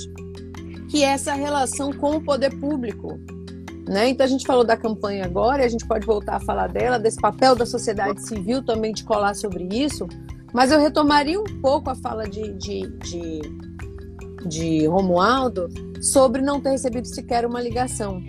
[0.90, 3.20] que é essa relação com o poder público.
[3.90, 4.10] Né?
[4.10, 7.00] Então a gente falou da campanha agora, e a gente pode voltar a falar dela,
[7.00, 10.08] desse papel da sociedade civil também de colar sobre isso,
[10.54, 13.42] mas eu retomaria um pouco a fala de, de, de
[14.46, 15.68] de Romualdo
[16.02, 18.22] sobre não ter recebido sequer uma ligação.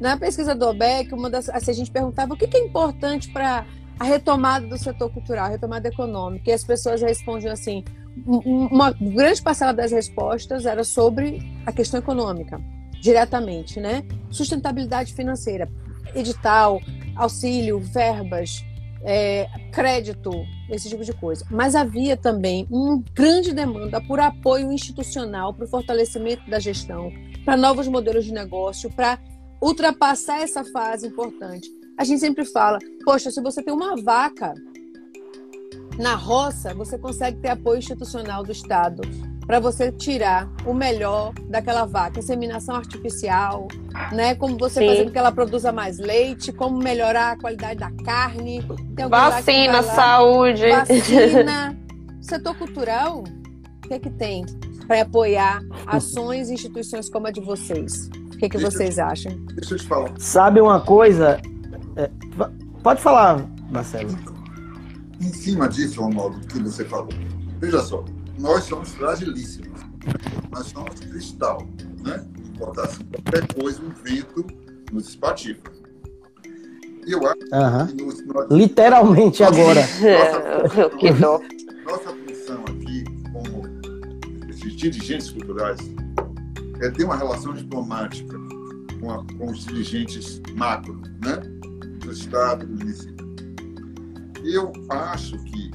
[0.00, 3.30] Na pesquisa do OBEC, uma das, assim, a gente perguntava o que, que é importante
[3.30, 3.66] para
[3.98, 7.84] a retomada do setor cultural, a retomada econômica, e as pessoas respondiam assim:
[8.24, 12.58] uma grande parcela das respostas era sobre a questão econômica,
[13.00, 14.04] diretamente, né?
[14.30, 15.68] Sustentabilidade financeira,
[16.14, 16.80] edital,
[17.16, 18.64] auxílio, verbas,
[19.02, 20.30] é, crédito,
[20.68, 21.44] esse tipo de coisa.
[21.50, 27.10] Mas havia também uma grande demanda por apoio institucional, para o fortalecimento da gestão,
[27.44, 29.18] para novos modelos de negócio, para
[29.60, 31.68] ultrapassar essa fase importante.
[31.98, 34.54] A gente sempre fala, poxa, se você tem uma vaca
[35.98, 39.02] na roça, você consegue ter apoio institucional do Estado
[39.50, 43.66] para você tirar o melhor daquela vaca, inseminação artificial,
[44.12, 44.32] né?
[44.36, 44.86] Como você Sim.
[44.86, 48.64] fazer com que ela produza mais leite, como melhorar a qualidade da carne.
[49.08, 50.70] Vacina, saúde.
[50.70, 51.76] Vacina.
[52.22, 54.46] Setor cultural, o que é que tem
[54.86, 58.08] para apoiar ações e instituições como a de vocês?
[58.32, 59.32] O que, é que vocês eu, acham?
[59.56, 60.12] Deixa eu te falar.
[60.16, 61.40] Sabe uma coisa?
[61.96, 62.08] É,
[62.84, 64.16] pode falar, Marcelo.
[65.20, 67.08] Em cima disso, Romualdo, que você falou.
[67.58, 68.04] Veja só,
[68.40, 69.80] nós somos fragilíssimos.
[70.50, 71.66] Nós somos cristal,
[72.02, 72.24] né?
[72.58, 74.46] Botasse qualquer coisa, um vento
[74.90, 75.70] nos espatifa.
[77.06, 77.86] E eu acho uhum.
[77.86, 79.80] que nos, nós, Literalmente nossa, agora.
[79.80, 81.44] Nossa, que nossa,
[81.84, 85.78] nossa função aqui, como esses dirigentes culturais,
[86.80, 88.36] é ter uma relação diplomática
[89.00, 91.36] com, a, com os dirigentes macro, né?
[92.00, 93.20] Do Estado, do município.
[94.42, 95.69] Eu acho que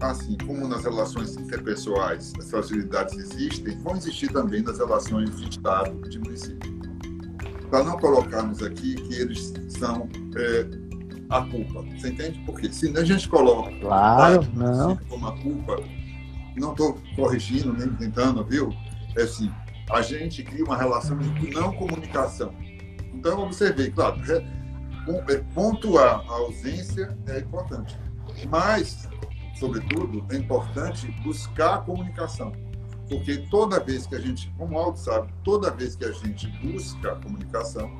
[0.00, 5.94] assim como nas relações interpessoais as fragilidades existem, vão existir também nas relações de Estado
[6.06, 6.80] e de município.
[7.68, 10.66] Para não colocarmos aqui que eles são é,
[11.28, 11.82] a culpa.
[11.96, 12.42] Você entende?
[12.44, 14.96] Porque se a gente coloca claro, não.
[15.08, 15.76] como a culpa,
[16.56, 18.74] não estou corrigindo nem tentando, viu?
[19.16, 19.50] É assim,
[19.90, 22.52] a gente cria uma relação de não comunicação.
[23.14, 24.44] Então, observei, claro, é,
[25.32, 27.96] é, pontuar a ausência é importante.
[28.48, 29.08] Mas
[29.60, 32.52] sobretudo, é importante buscar a comunicação.
[33.08, 36.46] Porque toda vez que a gente, como o Aldo sabe, toda vez que a gente
[36.62, 37.90] busca a comunicação,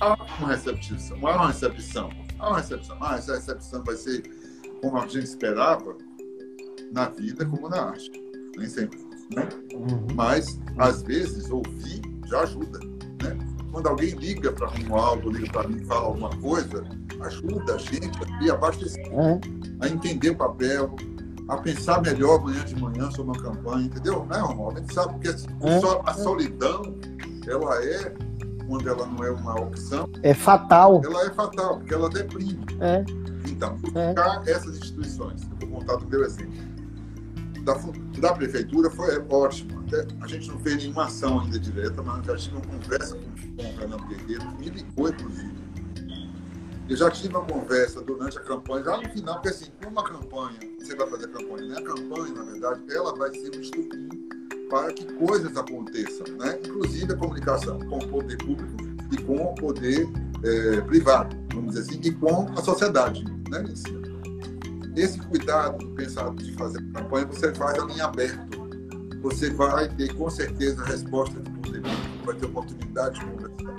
[0.00, 2.96] há uma recepção, há uma recepção, há uma recepção.
[3.00, 4.22] Ah, essa recepção vai ser
[4.82, 5.96] como a gente esperava
[6.92, 8.10] na vida como na arte.
[8.56, 8.98] Nem sempre.
[9.34, 9.48] Né?
[9.74, 10.06] Uhum.
[10.14, 12.78] Mas, às vezes, ouvir já ajuda.
[13.22, 13.36] Né?
[13.78, 16.84] Quando alguém liga para Romualdo, liga para mim fala alguma coisa,
[17.20, 18.10] ajuda a gente
[18.50, 19.08] a abastecer.
[19.12, 19.40] Uhum
[19.80, 20.96] a entender o papel,
[21.48, 24.24] a pensar melhor amanhã de manhã sobre uma campanha, entendeu?
[24.26, 24.78] Né, Romualdo?
[24.78, 26.96] A gente sabe porque é, a solidão,
[27.46, 28.12] ela é,
[28.66, 30.08] quando ela não é uma opção...
[30.22, 31.00] É fatal.
[31.04, 32.58] Ela é fatal, porque ela deprime.
[32.80, 33.04] É.
[33.48, 34.50] Então, buscar é.
[34.50, 36.52] essas instituições, eu vou contar do meu exemplo.
[37.68, 37.74] Da,
[38.18, 39.84] da prefeitura foi ótimo.
[39.86, 43.62] Até, a gente não fez nenhuma ação ainda direta, mas já tive uma conversa com,
[43.62, 45.54] o Fernando Guerreiro, me ligou, inclusive,
[46.88, 50.58] eu já tive uma conversa durante a campanha, já no final, porque assim, uma campanha,
[50.78, 51.76] você vai fazer a campanha, né?
[51.76, 54.08] A campanha, na verdade, ela vai ser um estupim
[54.70, 56.58] para que coisas aconteçam, né?
[56.64, 58.76] Inclusive a comunicação com o poder público
[59.12, 60.08] e com o poder
[60.42, 63.62] é, privado, vamos dizer assim, e com a sociedade, né?
[64.98, 68.48] Esse cuidado do pensado de fazer a campanha, você faz a linha aberta.
[69.22, 73.76] Você vai ter, com certeza, a resposta do poder público, vai ter oportunidade de conversar.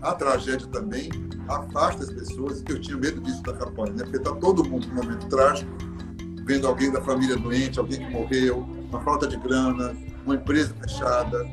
[0.00, 1.10] A tragédia também
[1.46, 4.04] afasta as pessoas, eu tinha medo disso da campanha, né?
[4.04, 5.70] porque está todo mundo num momento trágico,
[6.46, 9.94] vendo alguém da família doente, alguém que morreu, uma falta de grana,
[10.24, 11.44] uma empresa fechada,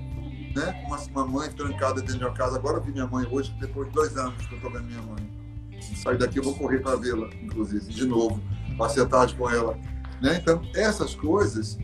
[0.56, 0.82] né?
[0.88, 2.56] uma, uma mãe trancada dentro de uma casa.
[2.56, 5.01] Agora eu vi minha mãe hoje, depois de dois anos que eu estou vendo minha
[5.01, 5.30] mãe.
[5.82, 8.41] Se sair daqui, eu vou correr para vê-la, inclusive, de novo.
[9.09, 9.78] Tarde com ela.
[10.21, 10.39] Né?
[10.41, 11.78] Então, essas coisas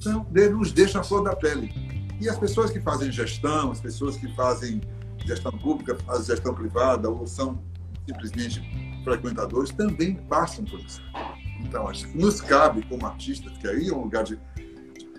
[0.00, 1.72] são, nos deixam a flor da pele.
[2.20, 4.80] E as pessoas que fazem gestão, as pessoas que fazem
[5.24, 7.62] gestão pública, fazem gestão privada ou são
[8.06, 8.60] simplesmente
[9.04, 11.00] frequentadores, também passam por isso.
[11.60, 14.38] Então, acho que nos cabe, como artistas, que aí é um lugar de,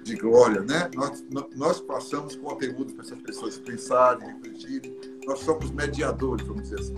[0.03, 0.89] de glória, né?
[0.95, 1.24] Nós,
[1.55, 4.95] nós passamos conteúdo para essas pessoas pensarem, refletirem.
[5.26, 6.95] Nós somos mediadores, vamos dizer assim.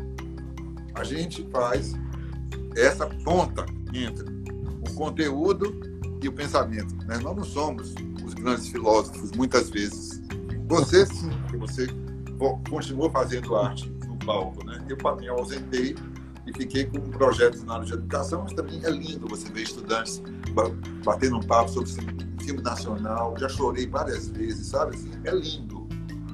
[0.96, 1.94] A gente faz
[2.76, 4.26] essa ponta entre
[4.88, 5.74] o conteúdo
[6.22, 6.96] e o pensamento.
[7.06, 7.18] Né?
[7.20, 7.94] Nós não somos
[8.24, 10.22] os grandes filósofos, muitas vezes.
[10.68, 11.88] Você sim, porque você
[12.70, 14.84] continuou fazendo arte no palco, né?
[14.90, 15.96] Eu me ausentei
[16.46, 20.22] e fiquei com projetos na área de educação, mas também é lindo você ver estudantes
[21.04, 21.92] batendo um papo sobre
[22.44, 23.36] filme nacional.
[23.38, 24.98] Já chorei várias vezes, sabe?
[25.24, 25.88] É lindo.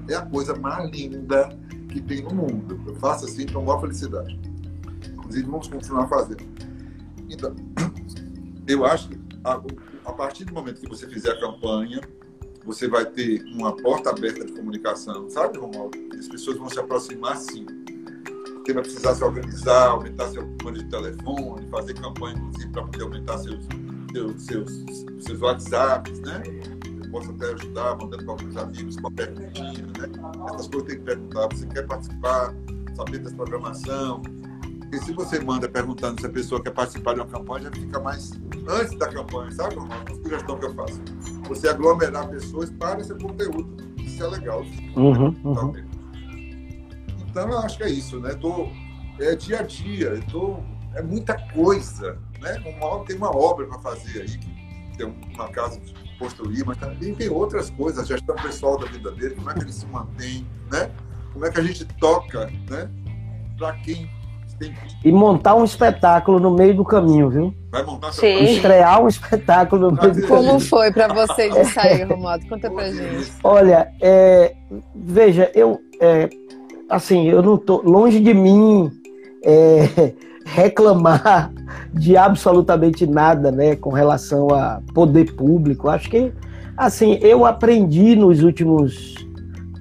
[0.08, 1.50] É a coisa mais linda
[1.90, 2.80] que tem no mundo.
[2.88, 4.40] Eu faço assim com maior felicidade.
[5.30, 6.44] Inclusive, vamos continuar fazendo.
[7.30, 7.56] Então,
[8.68, 9.62] eu acho que a,
[10.06, 12.02] a partir do momento que você fizer a campanha,
[12.66, 15.98] você vai ter uma porta aberta de comunicação, sabe, Romualdo?
[16.18, 17.66] As pessoas vão se aproximar sim.
[18.66, 23.04] Você vai precisar se organizar, aumentar seu número de telefone, fazer campanha, inclusive, para poder
[23.04, 23.66] aumentar seus,
[24.12, 24.86] seus, seus,
[25.20, 26.42] seus WhatsApps, né?
[27.04, 30.10] Eu posso até ajudar, mandando para alguns amigos, uma perguntinha, né?
[30.54, 31.48] Essas coisas tem que perguntar.
[31.48, 32.54] Você quer participar,
[32.96, 34.22] saber dessa programação?
[34.90, 38.00] Porque se você manda perguntando se a pessoa quer participar de uma campanha, já fica
[38.00, 38.32] mais
[38.68, 39.76] antes da campanha, sabe?
[39.76, 41.00] Uma sugestão que eu faço.
[41.48, 43.70] Você aglomerar pessoas para esse conteúdo.
[43.98, 44.66] Isso é legal.
[44.96, 45.74] Uhum, uhum.
[47.20, 48.34] Então, eu acho que é isso, né?
[48.34, 48.68] Tô,
[49.20, 50.58] é dia a dia, tô,
[50.96, 52.58] é muita coisa, né?
[52.82, 54.40] Uma, tem uma obra para fazer aí,
[54.98, 55.80] tem uma casa
[56.18, 59.62] construir, mas também tem outras coisas, a gestão pessoal da vida dele, como é que
[59.62, 60.92] ele se mantém, né?
[61.32, 62.90] Como é que a gente toca, né?
[63.56, 64.10] Para quem
[65.04, 67.54] e montar um espetáculo no meio do caminho, viu?
[67.72, 68.44] Vai montar Sim.
[68.44, 70.60] Estrear um espetáculo no meio do Como caminho.
[70.60, 72.46] foi para você de sair, Romualdo?
[72.48, 73.32] Conta pra gente.
[73.44, 74.54] Olha, é,
[74.96, 76.30] veja, eu é,
[76.90, 78.90] assim, eu não tô longe de mim
[79.44, 80.14] é,
[80.46, 81.52] reclamar
[81.94, 85.90] de absolutamente nada, né, com relação a poder público.
[85.90, 86.32] Acho que
[86.76, 89.16] assim, eu aprendi nos últimos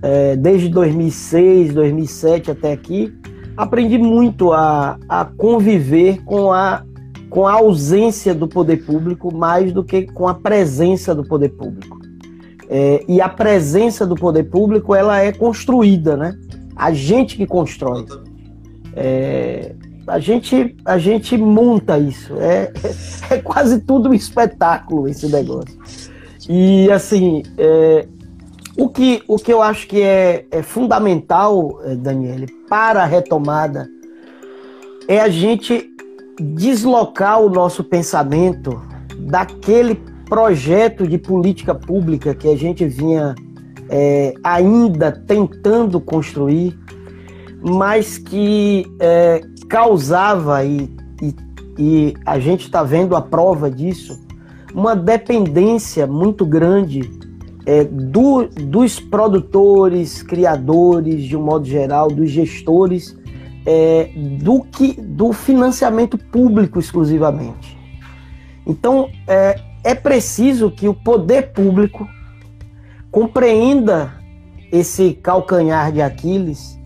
[0.02, 3.12] é, desde 2006, 2007 até aqui,
[3.58, 6.84] aprendi muito a, a conviver com a,
[7.28, 11.98] com a ausência do poder público mais do que com a presença do poder público.
[12.70, 16.38] É, e a presença do poder público ela é construída, né?
[16.76, 18.06] A gente que constrói.
[18.94, 19.74] É,
[20.06, 22.34] a gente a gente monta isso.
[22.38, 22.72] É,
[23.28, 25.76] é, quase tudo um espetáculo esse negócio.
[26.48, 28.06] E assim, é,
[28.78, 33.88] o que, o que eu acho que é, é fundamental, eh, Daniele, para a retomada
[35.08, 35.90] é a gente
[36.40, 38.80] deslocar o nosso pensamento
[39.18, 43.34] daquele projeto de política pública que a gente vinha
[43.88, 46.78] é, ainda tentando construir,
[47.60, 50.88] mas que é, causava, e,
[51.20, 51.34] e,
[51.76, 54.24] e a gente está vendo a prova disso,
[54.72, 57.17] uma dependência muito grande
[57.68, 63.14] é, do, dos produtores, criadores, de um modo geral, dos gestores,
[63.66, 64.10] é,
[64.40, 67.76] do, que, do financiamento público exclusivamente.
[68.66, 72.08] Então, é, é preciso que o poder público
[73.10, 74.14] compreenda
[74.72, 76.80] esse calcanhar de Aquiles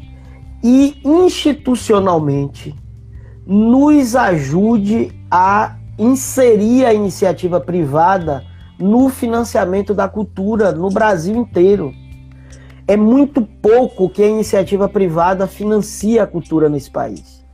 [0.64, 2.74] e institucionalmente
[3.46, 8.50] nos ajude a inserir a iniciativa privada
[8.82, 11.92] no financiamento da cultura no Brasil inteiro.
[12.86, 17.44] É muito pouco que a iniciativa privada financia a cultura nesse país.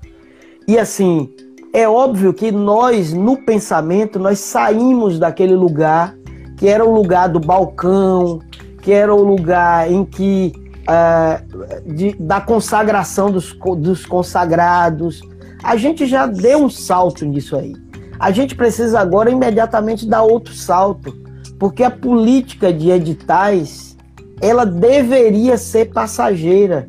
[0.66, 1.28] E assim,
[1.72, 6.14] é óbvio que nós, no pensamento, nós saímos daquele lugar
[6.56, 8.40] que era o lugar do balcão,
[8.82, 10.52] que era o lugar em que
[10.88, 15.20] uh, de, da consagração dos, dos consagrados.
[15.62, 17.74] A gente já deu um salto nisso aí.
[18.18, 21.14] A gente precisa agora imediatamente dar outro salto,
[21.58, 23.96] porque a política de editais
[24.40, 26.86] ela deveria ser passageira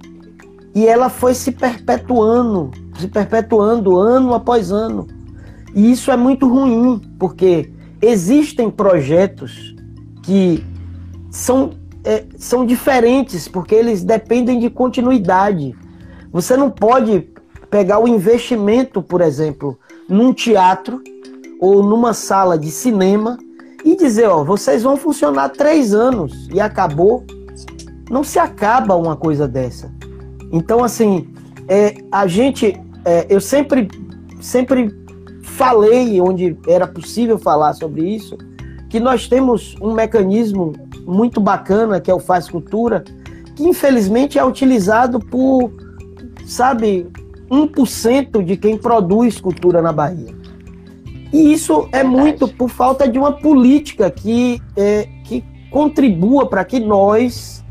[0.73, 5.07] e ela foi se perpetuando, se perpetuando ano após ano.
[5.75, 7.71] E isso é muito ruim, porque
[8.01, 9.75] existem projetos
[10.23, 10.63] que
[11.29, 11.71] são,
[12.03, 15.75] é, são diferentes, porque eles dependem de continuidade.
[16.31, 17.29] Você não pode
[17.69, 19.77] pegar o investimento, por exemplo,
[20.07, 21.01] num teatro
[21.59, 23.37] ou numa sala de cinema
[23.83, 27.23] e dizer, ó, vocês vão funcionar três anos e acabou.
[28.09, 29.93] Não se acaba uma coisa dessa.
[30.51, 31.27] Então, assim,
[31.67, 33.87] é, a gente, é, eu sempre,
[34.41, 34.95] sempre
[35.43, 38.37] falei onde era possível falar sobre isso,
[38.89, 40.73] que nós temos um mecanismo
[41.05, 43.03] muito bacana que é o Faz Cultura,
[43.55, 45.71] que infelizmente é utilizado por,
[46.45, 47.07] sabe,
[47.51, 50.38] 1% de quem produz cultura na Bahia.
[51.31, 56.79] E isso é muito por falta de uma política que, é, que contribua para que
[56.79, 57.63] nós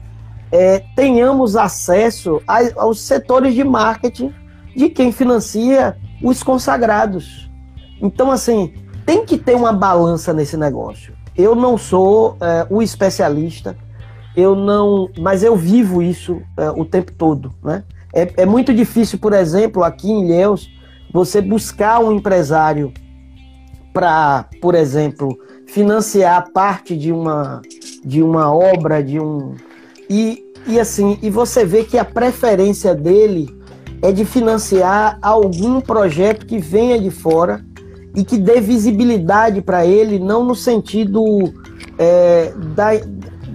[0.53, 4.33] é, tenhamos acesso a, aos setores de marketing
[4.77, 7.51] de quem financia os consagrados.
[8.01, 8.73] Então, assim,
[9.05, 11.13] tem que ter uma balança nesse negócio.
[11.37, 13.77] Eu não sou é, o especialista,
[14.37, 17.83] eu não, mas eu vivo isso é, o tempo todo, né?
[18.15, 20.71] É, é muito difícil, por exemplo, aqui em Ilhéus,
[21.13, 22.93] você buscar um empresário
[23.93, 27.63] para, por exemplo, financiar parte de uma,
[28.05, 29.55] de uma obra, de um.
[30.09, 33.49] E, e assim, e você vê que a preferência dele
[34.03, 37.65] é de financiar algum projeto que venha de fora
[38.15, 41.53] e que dê visibilidade para ele, não no sentido
[41.99, 42.91] é, da,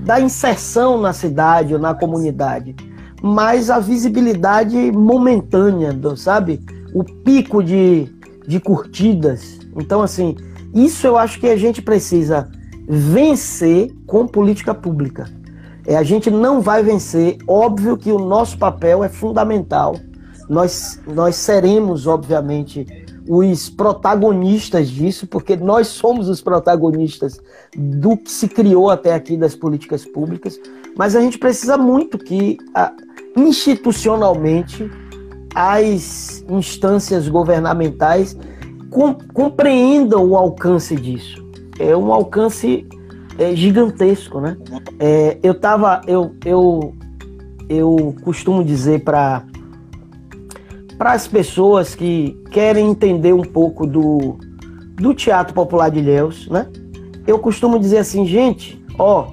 [0.06, 2.76] da inserção na cidade ou na comunidade,
[3.22, 6.62] mas a visibilidade momentânea, sabe?
[6.94, 8.10] O pico de,
[8.46, 9.60] de curtidas.
[9.78, 10.36] Então, assim,
[10.74, 12.50] isso eu acho que a gente precisa
[12.88, 15.30] vencer com política pública.
[15.86, 19.96] É, a gente não vai vencer, óbvio que o nosso papel é fundamental.
[20.50, 22.86] Nós, nós seremos, obviamente,
[23.28, 27.40] os protagonistas disso, porque nós somos os protagonistas
[27.76, 30.60] do que se criou até aqui das políticas públicas,
[30.98, 32.58] mas a gente precisa muito que
[33.36, 34.90] institucionalmente
[35.56, 38.38] as instâncias governamentais
[39.34, 41.44] compreendam o alcance disso.
[41.80, 42.88] É um alcance
[43.38, 44.58] é, gigantesco, né?
[45.00, 46.94] É, eu tava, eu, eu,
[47.70, 49.44] eu costumo dizer para
[50.98, 54.38] para as pessoas que querem entender um pouco do,
[54.96, 56.68] do teatro popular de Ilhéus, né?
[57.26, 59.28] Eu costumo dizer assim, gente, ó,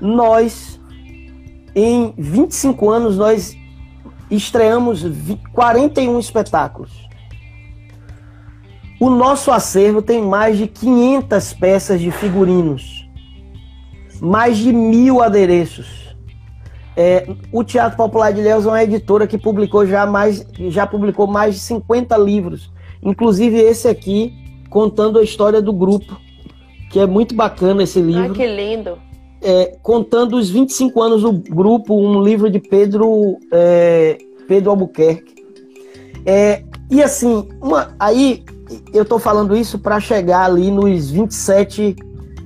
[0.00, 0.80] nós
[1.74, 3.56] em 25 anos nós
[4.30, 5.04] estreamos
[5.52, 7.07] 41 espetáculos.
[9.00, 13.08] O nosso acervo tem mais de 500 peças de figurinos,
[14.20, 16.08] mais de mil adereços.
[16.96, 21.28] É, o Teatro Popular de Ilhéus é uma editora que publicou já mais, já publicou
[21.28, 24.34] mais de 50 livros, inclusive esse aqui
[24.68, 26.20] contando a história do grupo,
[26.90, 28.32] que é muito bacana esse livro.
[28.32, 28.98] Ah, que lindo!
[29.40, 34.18] É, contando os 25 anos do grupo, um livro de Pedro é,
[34.48, 35.36] Pedro Albuquerque.
[36.26, 38.42] É, e assim, uma, aí
[38.92, 41.96] eu estou falando isso para chegar ali nos 27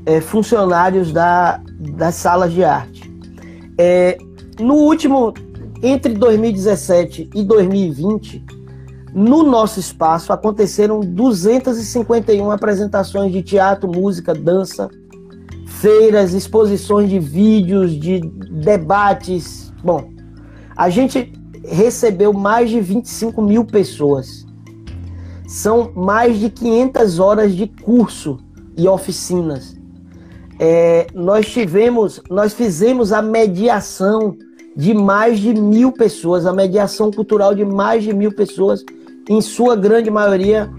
[0.07, 3.13] é, funcionários da, das salas de arte.
[3.79, 4.17] É,
[4.61, 5.33] no último,
[5.83, 8.45] entre 2017 e 2020,
[9.13, 14.89] no nosso espaço aconteceram 251 apresentações de teatro, música, dança,
[15.67, 19.73] feiras, exposições de vídeos, de debates.
[19.83, 20.11] Bom,
[20.77, 21.33] a gente
[21.65, 24.47] recebeu mais de 25 mil pessoas
[25.53, 28.39] são mais de 500 horas de curso
[28.75, 29.77] e oficinas.
[30.59, 34.35] É, nós tivemos, nós fizemos a mediação
[34.75, 38.83] de mais de mil pessoas, a mediação cultural de mais de mil pessoas,
[39.29, 40.71] em sua grande maioria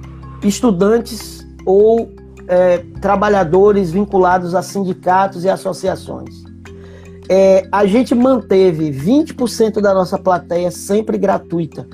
[0.44, 2.10] estudantes ou
[2.48, 6.44] é, trabalhadores vinculados a sindicatos e associações.
[7.30, 11.88] É, a gente manteve 20% da nossa plateia sempre gratuita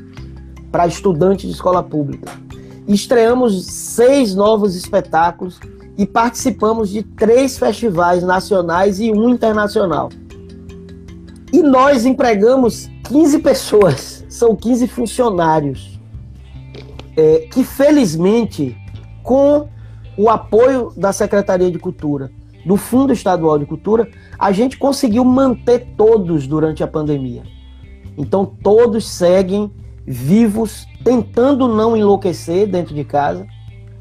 [0.71, 2.47] para estudantes de escola pública
[2.93, 5.59] estreamos seis novos espetáculos
[5.97, 10.09] e participamos de três festivais nacionais e um internacional.
[11.51, 15.99] E nós empregamos 15 pessoas, são 15 funcionários,
[17.17, 18.77] é, que felizmente,
[19.23, 19.67] com
[20.17, 22.31] o apoio da Secretaria de Cultura,
[22.65, 27.43] do Fundo Estadual de Cultura, a gente conseguiu manter todos durante a pandemia.
[28.17, 29.71] Então, todos seguem
[30.11, 33.45] vivos, tentando não enlouquecer dentro de casa,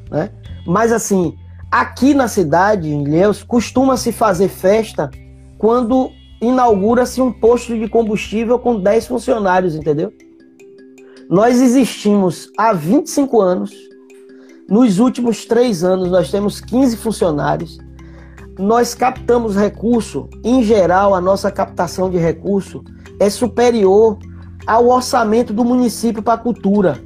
[0.09, 0.31] né?
[0.65, 1.37] Mas assim,
[1.69, 5.11] aqui na cidade, em Ilhéus, costuma-se fazer festa
[5.59, 6.09] quando
[6.41, 10.11] inaugura-se um posto de combustível com 10 funcionários, entendeu?
[11.29, 13.71] Nós existimos há 25 anos.
[14.67, 17.77] Nos últimos três anos, nós temos 15 funcionários.
[18.57, 22.83] Nós captamos recurso, em geral, a nossa captação de recurso
[23.19, 24.17] é superior
[24.69, 27.01] ao orçamento do município para a cultura.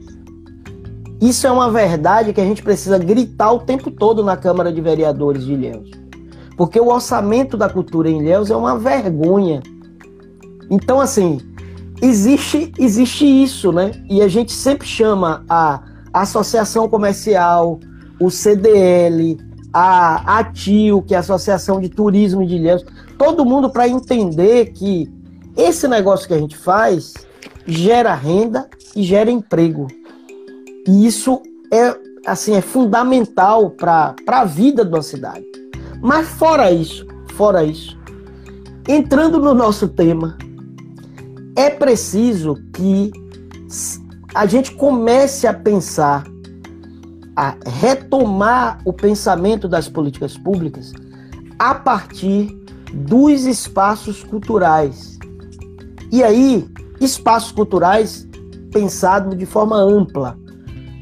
[1.22, 4.82] Isso é uma verdade que a gente precisa gritar o tempo todo na Câmara de
[4.82, 5.90] Vereadores de Ilhéus.
[6.58, 9.64] Porque o orçamento da cultura em Ilhéus é uma vergonha.
[10.70, 11.40] Então, assim,
[12.02, 13.92] existe, existe isso, né?
[14.10, 17.80] E a gente sempre chama a Associação Comercial,
[18.20, 19.38] o CDL,
[19.72, 22.84] a ATIO, que é a Associação de Turismo de Ilhéus,
[23.18, 25.10] todo mundo para entender que
[25.56, 27.14] esse negócio que a gente faz
[27.66, 29.88] gera renda e gera emprego.
[30.88, 31.42] E isso
[31.72, 31.96] é
[32.26, 35.46] assim é fundamental para a vida de uma cidade.
[36.02, 37.98] Mas fora isso, fora isso,
[38.88, 40.38] entrando no nosso tema,
[41.56, 43.12] é preciso que
[44.34, 46.24] a gente comece a pensar,
[47.36, 50.92] a retomar o pensamento das políticas públicas
[51.60, 52.50] a partir
[52.94, 55.18] dos espaços culturais.
[56.12, 56.68] E aí,
[57.04, 58.28] espaços culturais
[58.72, 60.38] pensado de forma ampla.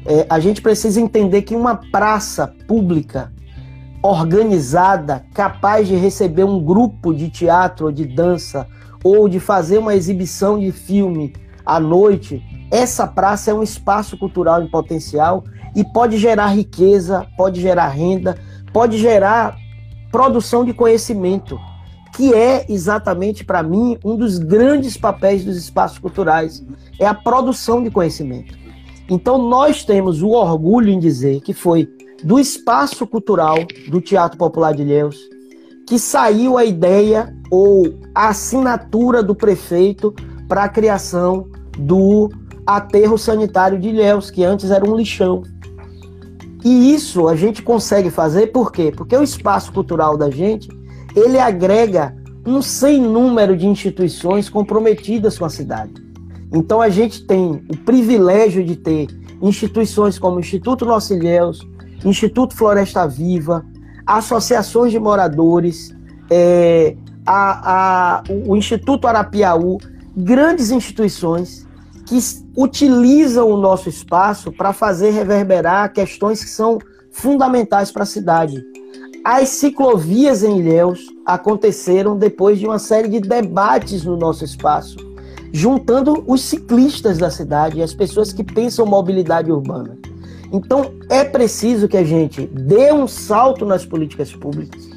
[0.04, 3.32] É, a gente precisa entender que uma praça pública
[4.02, 8.66] organizada, capaz de receber um grupo de teatro ou de dança,
[9.04, 11.32] ou de fazer uma exibição de filme
[11.64, 15.44] à noite, essa praça é um espaço cultural em potencial
[15.74, 18.36] e pode gerar riqueza, pode gerar renda,
[18.72, 19.56] pode gerar
[20.10, 21.58] produção de conhecimento.
[22.14, 26.64] Que é exatamente para mim um dos grandes papéis dos espaços culturais,
[26.98, 28.56] é a produção de conhecimento.
[29.08, 31.88] Então nós temos o orgulho em dizer que foi
[32.22, 33.56] do espaço cultural
[33.88, 35.32] do Teatro Popular de Ilhéus
[35.86, 40.14] que saiu a ideia ou a assinatura do prefeito
[40.48, 41.48] para a criação
[41.78, 42.30] do
[42.66, 45.42] aterro sanitário de Ilhéus, que antes era um lixão.
[46.64, 48.92] E isso a gente consegue fazer por quê?
[48.96, 50.68] Porque o espaço cultural da gente,
[51.14, 52.14] ele agrega
[52.46, 55.92] um sem número de instituições comprometidas com a cidade.
[56.52, 59.06] Então a gente tem o privilégio de ter
[59.40, 61.60] instituições como o Instituto Nosso Ilhéus,
[62.04, 63.64] Instituto Floresta Viva,
[64.06, 65.94] associações de moradores,
[66.30, 69.78] é, a, a, o Instituto Arapiaú,
[70.16, 71.66] grandes instituições
[72.06, 72.18] que
[72.56, 76.78] utilizam o nosso espaço para fazer reverberar questões que são
[77.10, 78.62] fundamentais para a cidade.
[79.24, 84.96] As ciclovias em Ilhéus aconteceram depois de uma série de debates no nosso espaço,
[85.52, 89.96] juntando os ciclistas da cidade e as pessoas que pensam mobilidade urbana.
[90.52, 94.90] Então, é preciso que a gente dê um salto nas políticas públicas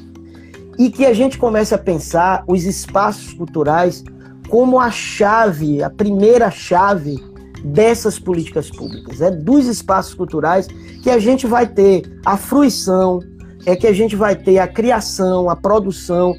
[0.76, 4.02] e que a gente comece a pensar os espaços culturais
[4.48, 7.22] como a chave, a primeira chave
[7.64, 9.20] dessas políticas públicas.
[9.20, 10.66] É dos espaços culturais
[11.00, 13.20] que a gente vai ter a fruição,
[13.64, 16.34] é que a gente vai ter a criação, a produção.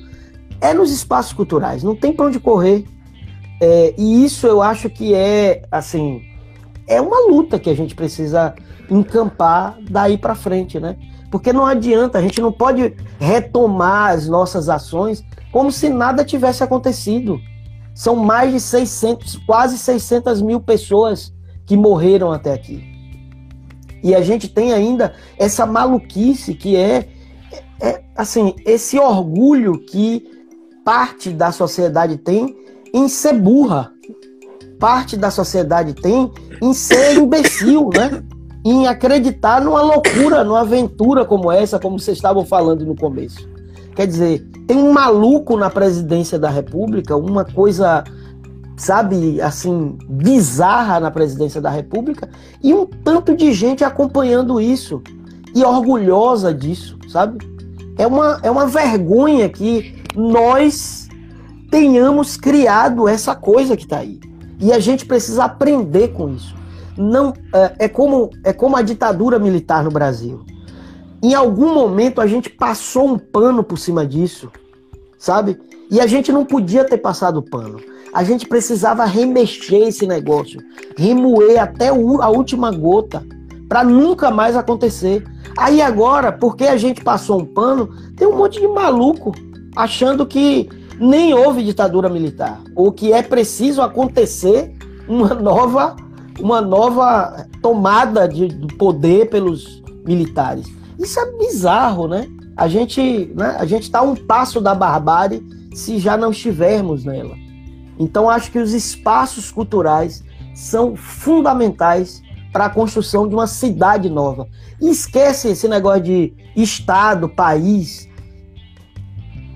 [0.59, 2.86] É nos espaços culturais, não tem para onde correr.
[3.61, 6.22] É, e isso eu acho que é, assim,
[6.88, 8.55] é uma luta que a gente precisa
[8.89, 10.95] encampar daí para frente, né?
[11.30, 16.63] Porque não adianta, a gente não pode retomar as nossas ações como se nada tivesse
[16.63, 17.39] acontecido.
[17.93, 21.34] São mais de 600, quase 600 mil pessoas
[21.65, 22.97] que morreram até aqui.
[24.08, 27.10] E a gente tem ainda essa maluquice que é,
[27.82, 30.26] é assim, esse orgulho que
[30.86, 32.55] parte da sociedade tem
[32.93, 33.91] em ser burra.
[34.80, 36.32] Parte da sociedade tem
[36.62, 38.24] em ser imbecil, né?
[38.64, 43.45] Em acreditar numa loucura, numa aventura como essa, como vocês estavam falando no começo.
[43.93, 48.05] Quer dizer, tem um maluco na presidência da República, uma coisa,
[48.78, 52.30] sabe, assim, bizarra na presidência da República,
[52.64, 55.02] e um tanto de gente acompanhando isso
[55.54, 57.40] e orgulhosa disso, sabe?
[57.98, 61.10] É uma, é uma vergonha que nós
[61.70, 64.20] tenhamos criado essa coisa que está aí.
[64.60, 66.56] E a gente precisa aprender com isso.
[66.96, 70.44] Não é, é como é como a ditadura militar no Brasil
[71.22, 74.52] em algum momento a gente passou um pano por cima disso,
[75.18, 75.60] sabe?
[75.90, 77.80] E a gente não podia ter passado o pano.
[78.14, 80.62] A gente precisava remexer esse negócio,
[80.97, 83.26] remoer até a última gota,
[83.68, 85.26] para nunca mais acontecer.
[85.58, 89.34] Aí agora, porque a gente passou um pano, tem um monte de maluco
[89.76, 94.74] achando que nem houve ditadura militar, ou que é preciso acontecer
[95.08, 95.95] uma nova,
[96.39, 98.47] uma nova tomada de,
[98.78, 100.66] poder pelos militares.
[100.97, 102.28] Isso é bizarro, né?
[102.55, 107.36] A gente né, a gente está um passo da barbárie se já não estivermos nela.
[108.00, 110.24] Então acho que os espaços culturais
[110.54, 112.22] são fundamentais
[112.52, 114.48] para a construção de uma cidade nova.
[114.82, 118.08] Esquece esse negócio de estado, país.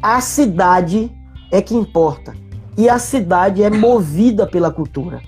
[0.01, 1.11] A cidade
[1.51, 2.35] é que importa.
[2.77, 5.21] E a cidade é movida pela cultura.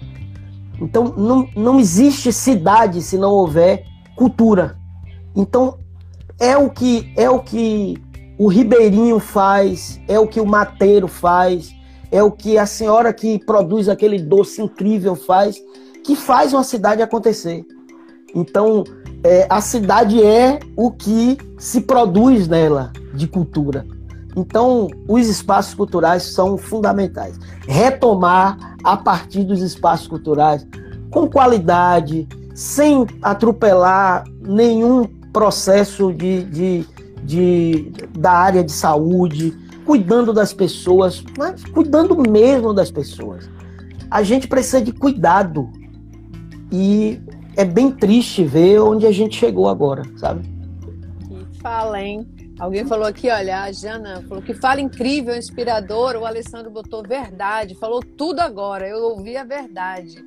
[0.80, 3.86] Então não, não existe cidade se não houver
[4.16, 4.78] cultura.
[5.36, 5.78] Então
[6.40, 7.98] é o que é o que
[8.38, 11.74] o Ribeirinho faz, é o que o Mateiro faz,
[12.14, 15.60] é o que a senhora que produz aquele doce incrível faz,
[16.04, 17.66] que faz uma cidade acontecer.
[18.36, 18.84] Então,
[19.24, 23.84] é, a cidade é o que se produz nela de cultura.
[24.36, 27.40] Então, os espaços culturais são fundamentais.
[27.68, 30.68] Retomar a partir dos espaços culturais
[31.10, 36.86] com qualidade, sem atropelar nenhum processo de, de,
[37.24, 43.50] de, da área de saúde, cuidando das pessoas, mas cuidando mesmo das pessoas.
[44.10, 45.70] A gente precisa de cuidado.
[46.72, 47.22] E
[47.56, 50.42] é bem triste ver onde a gente chegou agora, sabe?
[51.28, 52.28] Que fala, hein?
[52.60, 56.16] Alguém falou aqui, olha, a Jana falou que fala incrível, inspirador.
[56.16, 58.88] O Alessandro botou verdade, falou tudo agora.
[58.88, 60.24] Eu ouvi a verdade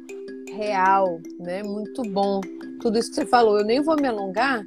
[0.56, 1.62] real, né?
[1.62, 2.40] Muito bom.
[2.80, 3.58] Tudo isso que você falou.
[3.58, 4.64] Eu nem vou me alongar,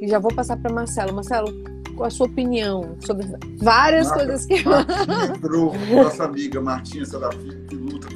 [0.00, 1.14] e já vou passar para Marcelo.
[1.14, 1.48] Marcelo,
[2.00, 3.26] a sua opinião sobre
[3.58, 4.64] várias Marca, coisas que.
[4.68, 8.08] Martinha Pro, nossa amiga Martinha Serafim, que luta.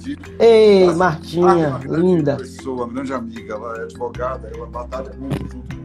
[0.00, 0.18] De...
[0.38, 2.36] Ei, nossa, Martinha, uma linda.
[2.36, 5.76] pessoa, uma grande amiga, ela é advogada, ela batalha muito junto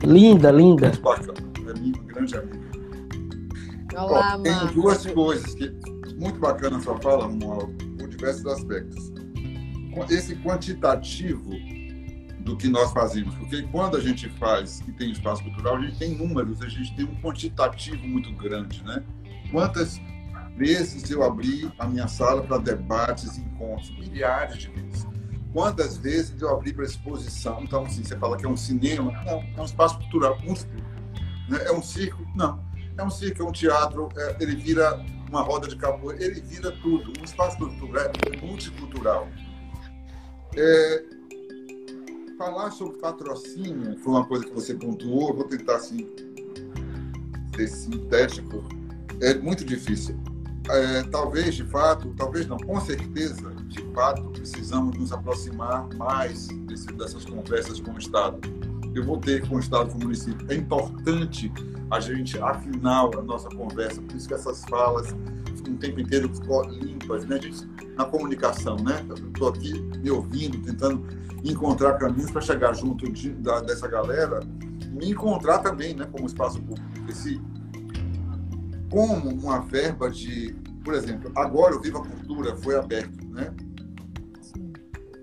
[0.00, 0.86] com Linda, linda.
[0.88, 2.64] É amiga, grande amiga.
[3.96, 4.72] Olá, Tem Marcos.
[4.72, 5.72] duas coisas que
[6.18, 9.12] muito bacana a sua fala, Romualdo, por diversos aspectos.
[10.10, 11.50] Esse quantitativo
[12.44, 15.98] do que nós fazemos, porque quando a gente faz e tem espaço cultural, a gente
[15.98, 19.02] tem números, a gente tem um quantitativo muito grande, né?
[19.50, 19.98] Quantas
[20.54, 25.06] vezes eu abri a minha sala para debates, encontros, milhares de vezes.
[25.52, 27.62] Quantas vezes eu abri para exposição?
[27.62, 29.10] Então, assim, você fala que é um cinema?
[29.24, 30.38] Não, é um espaço cultural.
[30.42, 30.70] músico,
[31.48, 31.64] né?
[31.64, 32.26] É um circo?
[32.34, 32.62] Não.
[32.96, 36.70] É um circo, é um teatro, é, ele vira uma roda de capoeira, ele vira
[36.70, 37.12] tudo.
[37.20, 39.28] Um espaço cultural é multicultural.
[40.56, 41.13] É,
[42.36, 46.06] falar sobre patrocínio foi uma coisa que você pontuou, eu vou tentar assim,
[47.54, 48.64] ser sintético.
[49.20, 50.18] É muito difícil.
[50.68, 56.86] É, talvez, de fato, talvez não, com certeza, de fato, precisamos nos aproximar mais desse,
[56.86, 58.40] dessas conversas com o Estado.
[58.94, 60.46] Eu vou ter com o Estado, com o município.
[60.50, 61.52] É importante
[61.90, 65.14] a gente afinar a nossa conversa, por isso que essas falas
[65.70, 66.30] o tempo inteiro
[66.80, 67.40] limpas, né?
[67.40, 67.66] Gente,
[67.96, 69.04] na comunicação, né?
[69.26, 71.06] Estou aqui me ouvindo, tentando
[71.44, 74.40] encontrar caminhos para chegar junto de, da, dessa galera,
[74.90, 76.06] me encontrar também, né?
[76.10, 76.88] Como espaço público.
[77.08, 77.40] Esse,
[78.90, 80.54] como uma verba de,
[80.84, 83.54] por exemplo, agora o Viva Cultura foi aberto, né?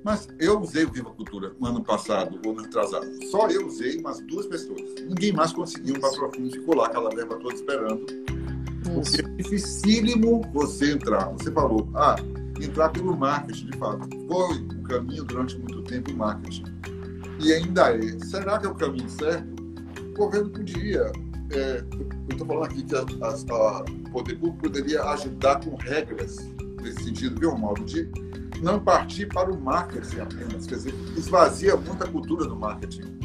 [0.04, 3.06] Mas eu usei o Viva Cultura no ano passado, ou ano atrasado.
[3.30, 4.82] Só eu usei, mas duas pessoas.
[5.08, 8.06] Ninguém mais conseguiu um patrocínio, ficou lá aquela verba toda esperando.
[8.94, 11.30] Porque é dificílimo você entrar.
[11.32, 12.16] Você falou, ah,
[12.62, 14.08] entrar pelo marketing, de fato.
[14.28, 16.64] Foi o caminho durante muito tempo o marketing.
[17.40, 18.20] E ainda é.
[18.20, 19.48] Será que é o caminho certo?
[20.14, 21.12] O governo podia.
[21.52, 26.38] É, eu estou falando aqui que o poder público poderia ajudar com regras
[26.82, 27.84] nesse sentido, viu, Mauro?
[27.84, 28.10] De
[28.62, 30.66] não partir para o marketing apenas.
[30.66, 33.20] Quer dizer, esvazia muita cultura do marketing.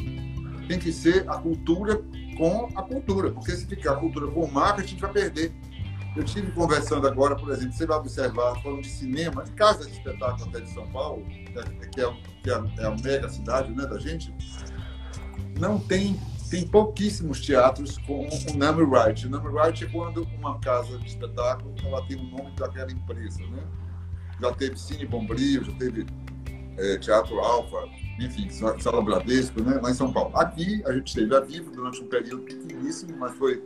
[0.67, 2.01] Tem que ser a cultura
[2.37, 5.53] com a cultura, porque se ficar a cultura com o a gente vai perder.
[6.15, 9.91] Eu estive conversando agora, por exemplo, você vai observar, falando de cinema, de casa de
[9.91, 12.11] espetáculo até de São Paulo, que é,
[12.41, 14.33] que é, é a mega cidade né, da gente,
[15.59, 16.19] não tem,
[16.49, 19.27] tem pouquíssimos teatros com o name right.
[19.27, 23.45] O name right é quando uma casa de espetáculo ela tem o nome daquela empresa,
[23.47, 23.63] né?
[24.41, 26.05] Já teve Cine Bombril, já teve
[26.77, 27.77] é, Teatro Alfa,
[28.19, 30.35] enfim, Sala Bradesco, né, lá em São Paulo.
[30.35, 33.61] Aqui a gente esteve a vivo durante um período pequeníssimo, mas foi,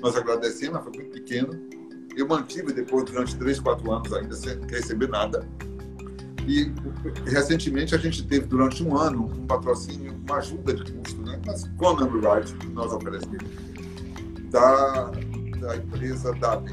[0.00, 1.58] nós agradecemos, foi muito pequeno.
[2.16, 5.46] Eu mantive depois, durante três, quatro anos ainda, sem receber nada.
[6.46, 6.72] E
[7.28, 11.68] recentemente a gente teve, durante um ano, um patrocínio, uma ajuda de custo, né, mas
[11.76, 13.42] com a Number Right, que nós oferecemos,
[14.50, 15.10] da,
[15.58, 16.70] da empresa DAB.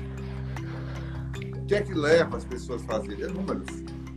[1.57, 3.23] O que é que leva as pessoas a fazerem?
[3.23, 3.67] É números.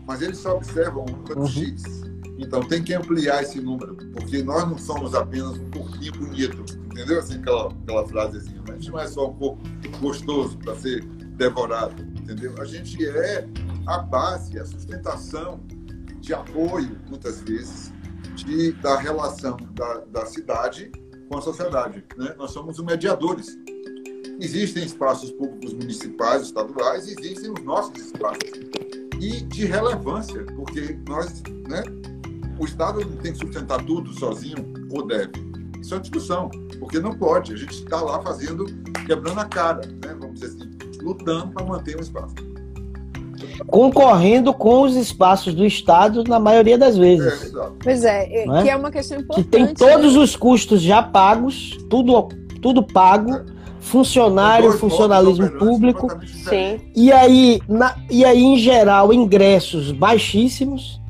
[0.06, 1.46] Mas eles só observam um número uhum.
[1.46, 2.05] X.
[2.38, 7.18] Então tem que ampliar esse número, porque nós não somos apenas um corpinho bonito, entendeu?
[7.18, 8.62] Assim, aquela, aquela frasezinha.
[8.68, 9.62] A gente não é só um corpo
[10.00, 11.04] gostoso para ser
[11.36, 12.54] devorado, entendeu?
[12.60, 13.46] A gente é
[13.86, 15.60] a base, a sustentação
[16.20, 17.92] de apoio, muitas vezes,
[18.34, 20.90] de, da relação da, da cidade
[21.28, 22.04] com a sociedade.
[22.16, 22.34] Né?
[22.36, 23.56] Nós somos os mediadores.
[24.40, 28.50] Existem espaços públicos municipais, estaduais, existem os nossos espaços.
[29.20, 31.82] E de relevância, porque nós, né,
[32.58, 35.32] o Estado não tem que sustentar tudo sozinho ou deve.
[35.80, 37.52] Isso é uma discussão, porque não pode.
[37.52, 38.66] A gente está lá fazendo,
[39.06, 40.16] quebrando a cara, né?
[40.18, 40.70] vamos dizer assim,
[41.02, 42.34] lutando para manter o espaço.
[43.66, 47.54] Concorrendo com os espaços do Estado na maioria das vezes.
[47.54, 49.44] É, pois é, é, que é uma questão importante.
[49.44, 50.20] Que tem todos né?
[50.20, 52.28] os custos já pagos, tudo,
[52.60, 53.34] tudo pago.
[53.34, 53.56] É
[53.86, 56.08] funcionário, funcionalismo público.
[56.26, 56.80] Sim.
[56.94, 61.00] E aí, na, e aí, em geral, ingressos baixíssimos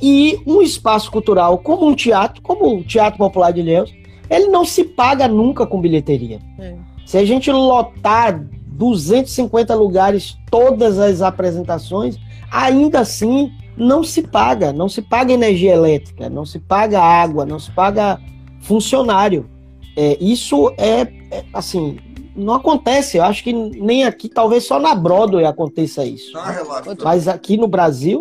[0.00, 3.94] e um espaço cultural como um teatro, como o Teatro Popular de Ilhéus,
[4.28, 6.40] ele não se paga nunca com bilheteria.
[6.58, 6.74] É.
[7.04, 12.18] Se a gente lotar 250 lugares, todas as apresentações,
[12.50, 17.58] ainda assim não se paga, não se paga energia elétrica, não se paga água, não
[17.58, 18.18] se paga
[18.60, 19.48] funcionário.
[19.96, 21.98] É, isso é, é, assim,
[22.36, 23.16] não acontece.
[23.16, 26.32] Eu acho que nem aqui, talvez só na Broadway aconteça isso.
[26.32, 28.20] Na relação, Mas aqui no Brasil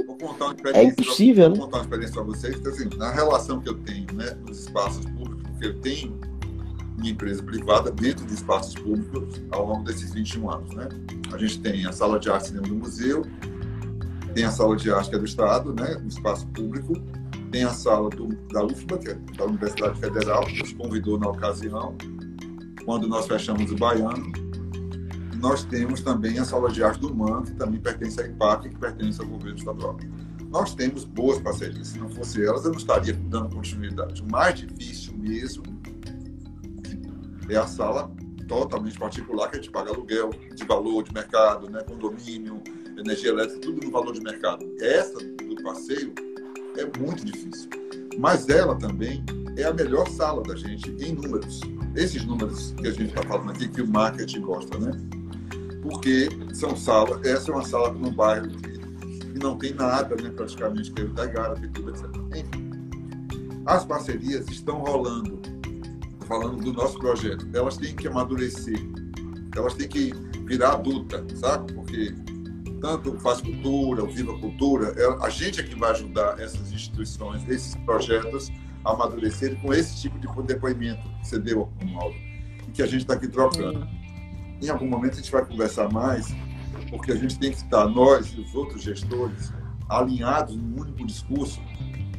[0.74, 1.56] é impossível, né?
[1.58, 2.56] Vou contar uma experiência para vocês.
[2.56, 6.20] Então, assim, na relação que eu tenho né, nos espaços públicos, porque eu tenho
[6.98, 10.74] minha empresa privada dentro de espaços públicos ao longo desses 21 anos.
[10.74, 10.88] Né?
[11.34, 13.24] A gente tem a sala de arte dentro do museu,
[14.34, 16.94] tem a sala de arte que é do Estado, né, no espaço público,
[17.52, 21.30] tem a sala do, da UFBA, que é da Universidade Federal, que nos convidou na
[21.30, 21.96] ocasião,
[22.86, 24.32] quando nós fechamos o Baiano,
[25.38, 28.78] nós temos também a sala de arte do MAN, que também pertence à IPAC, que
[28.78, 29.98] pertence ao governo estadual.
[30.50, 31.90] Nós temos boas parcerias.
[31.90, 34.22] Se não fosse elas, eu não estaria dando continuidade.
[34.22, 35.64] O mais difícil mesmo
[37.50, 38.10] é a sala
[38.48, 41.82] totalmente particular, que a gente paga aluguel de valor de mercado, né?
[41.84, 42.62] condomínio,
[42.98, 44.66] energia elétrica, tudo no valor de mercado.
[44.80, 46.14] Essa do passeio
[46.78, 47.70] é muito difícil.
[48.18, 49.24] Mas ela também
[49.58, 51.60] é a melhor sala da gente em números.
[51.96, 54.92] Esses números que a gente está falando aqui, que o marketing gosta, né?
[55.82, 58.76] Porque são salas, essa é uma sala num bairro que,
[59.40, 60.30] não tem nada, né?
[60.30, 62.06] Praticamente, que é da Gara, tudo, etc.
[62.36, 62.66] Enfim,
[63.66, 65.42] as parcerias estão rolando.
[66.28, 68.80] Falando do nosso projeto, elas têm que amadurecer,
[69.56, 70.12] elas têm que
[70.46, 71.72] virar adulta, sabe?
[71.72, 72.16] Porque
[72.82, 77.48] tanto o Faz Cultura, o Viva Cultura, a gente é que vai ajudar essas instituições,
[77.48, 78.52] esses projetos
[78.86, 82.16] a amadurecerem com esse tipo de depoimento que você deu, Romualdo,
[82.68, 83.88] e que a gente está aqui trocando.
[84.62, 86.28] Em algum momento a gente vai conversar mais,
[86.90, 89.52] porque a gente tem que estar, nós e os outros gestores,
[89.90, 91.60] alinhados num único discurso,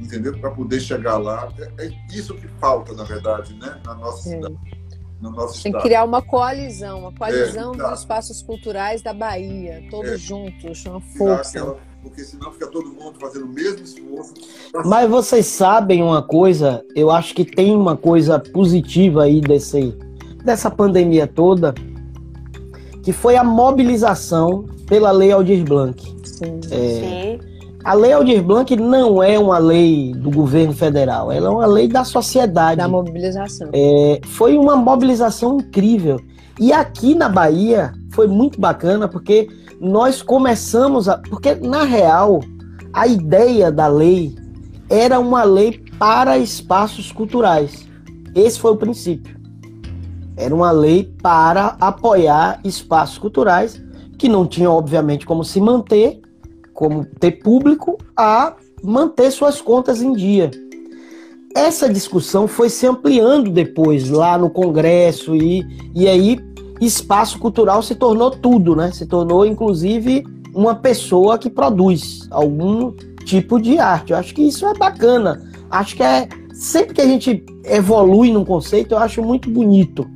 [0.01, 0.39] entendeu?
[0.39, 1.53] Para poder chegar lá.
[1.59, 3.81] É, é, isso que falta, na verdade, né?
[3.85, 4.57] na nossa cidade.
[5.21, 9.83] No nosso Tem que criar uma coalizão, uma coalizão é, dos espaços culturais da Bahia,
[9.91, 11.59] todos é, juntos, uma força.
[11.59, 14.33] Aquela, porque senão fica todo mundo fazendo o mesmo esforço.
[14.85, 19.93] Mas vocês sabem uma coisa, eu acho que tem uma coisa positiva aí desse,
[20.45, 21.75] dessa pandemia toda,
[23.03, 26.01] que foi a mobilização pela Lei Aldir Blanc.
[26.25, 26.61] Sim.
[26.71, 27.41] É, Sim.
[27.85, 31.89] A Lei Aldir Blanc não é uma lei do governo federal, ela é uma lei
[31.89, 32.77] da sociedade.
[32.77, 33.69] Da mobilização.
[33.73, 36.21] É, foi uma mobilização incrível.
[36.59, 39.49] E aqui na Bahia foi muito bacana porque
[39.81, 41.19] nós começamos a.
[41.19, 42.41] Porque, na real,
[42.93, 44.35] a ideia da lei
[44.89, 47.87] era uma lei para espaços culturais.
[48.35, 49.37] Esse foi o princípio.
[50.37, 53.83] Era uma lei para apoiar espaços culturais
[54.19, 56.21] que não tinham, obviamente, como se manter,
[56.73, 60.51] como ter público, a manter suas contas em dia.
[61.55, 66.39] Essa discussão foi se ampliando depois, lá no Congresso, e, e aí
[66.81, 68.91] espaço cultural se tornou tudo, né?
[68.93, 70.25] Se tornou, inclusive,
[70.55, 72.93] uma pessoa que produz algum
[73.25, 74.13] tipo de arte.
[74.13, 75.43] Eu acho que isso é bacana.
[75.71, 76.29] Acho que é.
[76.53, 80.09] Sempre que a gente evolui num conceito, eu acho muito bonito.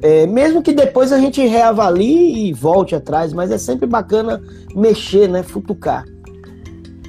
[0.00, 4.40] É, mesmo que depois a gente reavalie e volte atrás, mas é sempre bacana
[4.76, 5.42] mexer, né?
[5.42, 6.04] Futucar.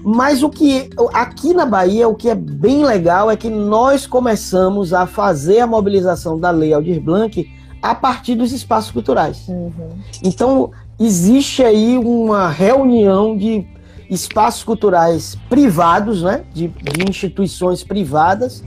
[0.04, 4.94] Mas o que aqui na Bahia, o que é bem legal é que nós começamos
[4.94, 7.48] a fazer a mobilização da Lei Aldir Blanc
[7.82, 9.48] a partir dos espaços culturais.
[9.48, 9.90] Uhum.
[10.24, 13.66] Então, existe aí uma reunião de
[14.10, 18.64] espaços culturais privados, né, de, de instituições privadas,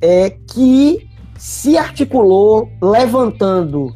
[0.00, 3.94] é, que se articulou levantando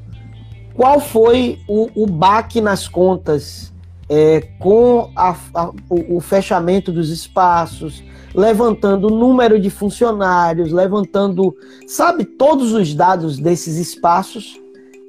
[0.74, 3.72] qual foi o, o baque nas contas
[4.08, 8.02] é, com a, a, o, o, fechamento dos espaços,
[8.34, 11.54] levantando o número de funcionários, levantando,
[11.86, 14.60] sabe, todos os dados desses espaços.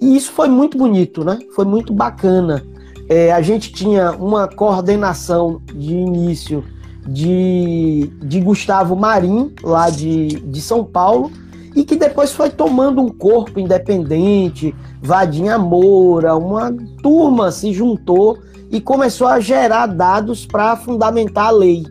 [0.01, 1.39] E isso foi muito bonito, né?
[1.55, 2.63] Foi muito bacana.
[3.07, 6.63] É, a gente tinha uma coordenação de início
[7.07, 11.31] de, de Gustavo Marim, lá de, de São Paulo,
[11.75, 18.37] e que depois foi tomando um corpo independente, Vadinha Moura, uma turma se juntou
[18.69, 21.83] e começou a gerar dados para fundamentar a lei.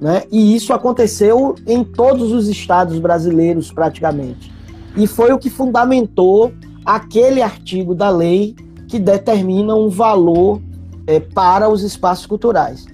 [0.00, 0.22] Né?
[0.30, 4.52] E isso aconteceu em todos os estados brasileiros, praticamente.
[4.96, 6.52] E foi o que fundamentou
[6.84, 8.54] aquele artigo da lei
[8.86, 10.60] que determina um valor
[11.06, 12.86] é, para os espaços culturais.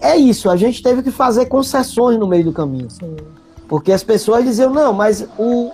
[0.00, 2.88] É isso, a gente teve que fazer concessões no meio do caminho.
[2.90, 3.16] Sim.
[3.68, 5.70] Porque as pessoas diziam, não, mas o,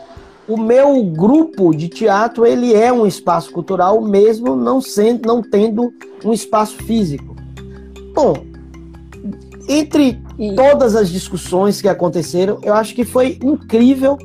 [0.49, 5.93] o meu grupo de teatro ele é um espaço cultural mesmo não sendo não tendo
[6.25, 7.35] um espaço físico.
[8.15, 8.35] Bom,
[9.69, 10.21] entre
[10.55, 14.19] todas as discussões que aconteceram, eu acho que foi incrível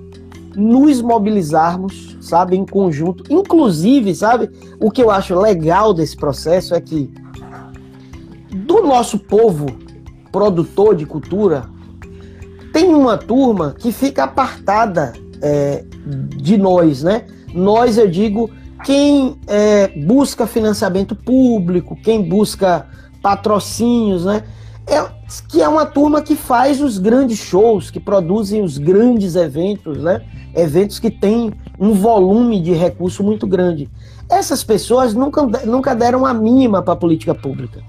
[0.56, 3.24] nos mobilizarmos, sabe, em conjunto.
[3.30, 4.50] Inclusive, sabe,
[4.80, 7.12] o que eu acho legal desse processo é que
[8.52, 9.68] do nosso povo
[10.32, 11.70] produtor de cultura
[12.74, 15.84] tem uma turma que fica apartada é,
[16.38, 17.26] de nós, né?
[17.54, 18.50] Nós, eu digo,
[18.86, 22.88] quem é, busca financiamento público, quem busca
[23.22, 24.44] patrocínios, né?
[24.92, 25.10] É,
[25.48, 30.22] que é uma turma que faz os grandes shows, que produzem os grandes eventos, né?
[30.54, 33.90] Eventos que têm um volume de recurso muito grande.
[34.30, 37.82] Essas pessoas nunca, nunca deram a mínima para a política pública.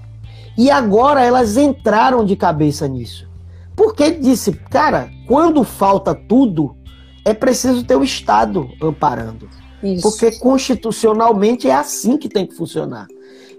[0.56, 3.28] E agora elas entraram de cabeça nisso.
[3.74, 6.76] Porque disse, cara, quando falta tudo,
[7.24, 9.48] é preciso ter o Estado amparando.
[9.82, 10.02] Isso.
[10.02, 13.08] Porque constitucionalmente é assim que tem que funcionar.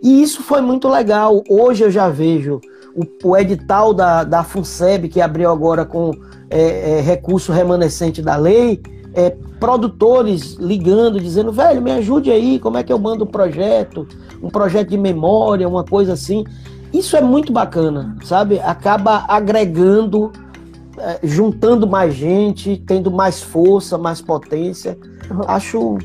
[0.01, 1.43] E isso foi muito legal.
[1.49, 2.61] Hoje eu já vejo
[2.95, 6.11] o, o edital da, da FUNSEB, que abriu agora com
[6.49, 8.81] é, é, recurso remanescente da lei,
[9.13, 14.07] é, produtores ligando, dizendo, velho, me ajude aí, como é que eu mando um projeto,
[14.41, 16.43] um projeto de memória, uma coisa assim.
[16.91, 18.59] Isso é muito bacana, sabe?
[18.59, 20.31] Acaba agregando,
[20.97, 24.97] é, juntando mais gente, tendo mais força, mais potência.
[25.47, 25.97] Acho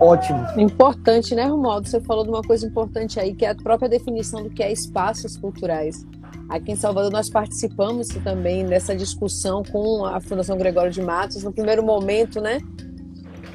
[0.00, 0.46] ótimo.
[0.56, 1.88] Importante, né, Romualdo?
[1.88, 4.72] Você falou de uma coisa importante aí, que é a própria definição do que é
[4.72, 6.04] espaços culturais.
[6.48, 11.42] Aqui em Salvador nós participamos também dessa discussão com a Fundação Gregório de Matos.
[11.42, 12.58] No primeiro momento, né,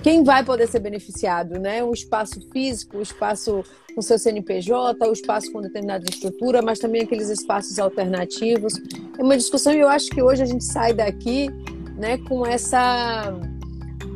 [0.01, 1.83] quem vai poder ser beneficiado, né?
[1.83, 3.63] O espaço físico, o espaço
[3.93, 8.73] com seu CNPJ, o espaço com determinada estrutura, mas também aqueles espaços alternativos.
[9.17, 11.49] É uma discussão e eu acho que hoje a gente sai daqui,
[11.97, 13.33] né, com essa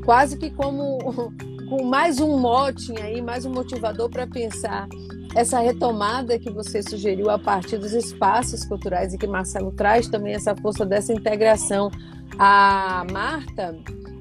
[0.06, 1.34] quase que como
[1.69, 4.88] com mais um mote aí, mais um motivador para pensar
[5.35, 10.34] essa retomada que você sugeriu a partir dos espaços culturais e que Marcelo traz também
[10.34, 11.90] essa força dessa integração.
[12.38, 13.76] A Marta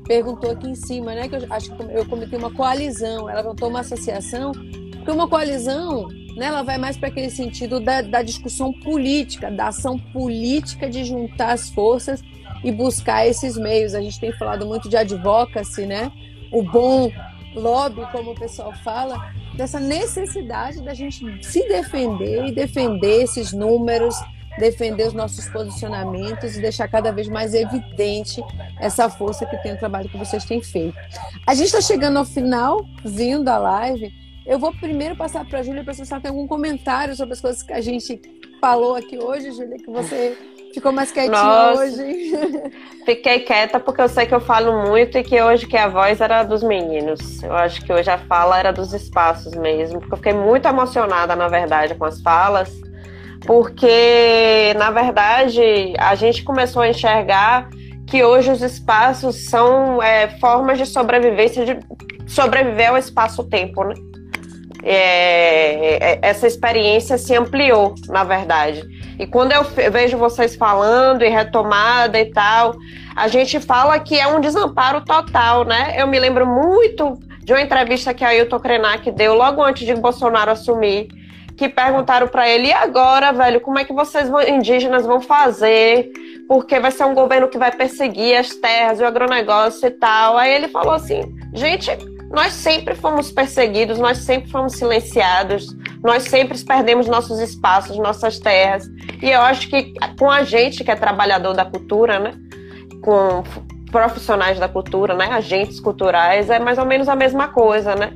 [0.07, 1.29] perguntou aqui em cima, né?
[1.29, 3.29] Que eu acho que eu cometi uma coalizão.
[3.29, 6.47] Ela levantou uma associação, porque uma coalizão, né?
[6.47, 11.53] Ela vai mais para aquele sentido da, da discussão política, da ação política de juntar
[11.53, 12.23] as forças
[12.65, 13.95] e buscar esses meios.
[13.95, 16.11] A gente tem falado muito de advocacy, né?
[16.51, 17.11] O bom
[17.55, 24.15] lobby, como o pessoal fala, dessa necessidade da gente se defender e defender esses números,
[24.59, 28.43] defender os nossos posicionamentos e deixar cada vez mais evidente
[28.81, 30.97] essa força que tem o trabalho que vocês têm feito.
[31.47, 34.13] A gente está chegando ao finalzinho da live.
[34.45, 37.41] Eu vou primeiro passar para a Júlia para se ela tem algum comentário sobre as
[37.41, 38.21] coisas que a gente
[38.61, 40.37] falou aqui hoje, Júlia, que você
[40.73, 42.63] Ficou mais quietinha Nossa, hoje.
[43.05, 46.21] Fiquei quieta porque eu sei que eu falo muito e que hoje que a voz
[46.21, 47.43] era dos meninos.
[47.43, 50.01] Eu acho que hoje a fala era dos espaços mesmo.
[50.01, 52.71] Porque eu fiquei muito emocionada, na verdade, com as falas
[53.47, 57.69] porque, na verdade, a gente começou a enxergar
[58.07, 61.79] que hoje os espaços são é, formas de sobrevivência, de
[62.27, 63.95] sobreviver ao espaço-tempo, né?
[64.85, 68.83] É, é, essa experiência se ampliou, na verdade.
[69.19, 72.75] E quando eu vejo vocês falando e retomada e tal,
[73.15, 75.95] a gente fala que é um desamparo total, né?
[75.97, 79.95] Eu me lembro muito de uma entrevista que a Ailton Krenak deu logo antes de
[79.95, 81.09] Bolsonaro assumir,
[81.57, 86.11] que perguntaram para ele: e agora, velho, como é que vocês indígenas vão fazer?
[86.49, 90.37] Porque vai ser um governo que vai perseguir as terras, o agronegócio e tal.
[90.37, 91.23] Aí ele falou assim:
[91.53, 91.91] gente,
[92.33, 95.67] nós sempre fomos perseguidos, nós sempre fomos silenciados,
[96.03, 98.89] nós sempre perdemos nossos espaços, nossas terras.
[99.23, 102.33] E eu acho que com a gente que é trabalhador da cultura, né?
[103.03, 103.45] Com
[103.91, 105.27] profissionais da cultura, né?
[105.27, 108.13] Agentes culturais, é mais ou menos a mesma coisa, né?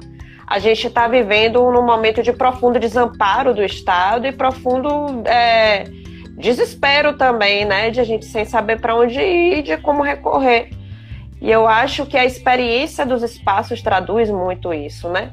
[0.47, 5.85] a gente está vivendo num momento de profundo desamparo do Estado e profundo é,
[6.39, 7.91] desespero também, né?
[7.91, 10.71] De a gente sem saber para onde ir, de como recorrer.
[11.41, 15.33] E eu acho que a experiência dos espaços traduz muito isso, né?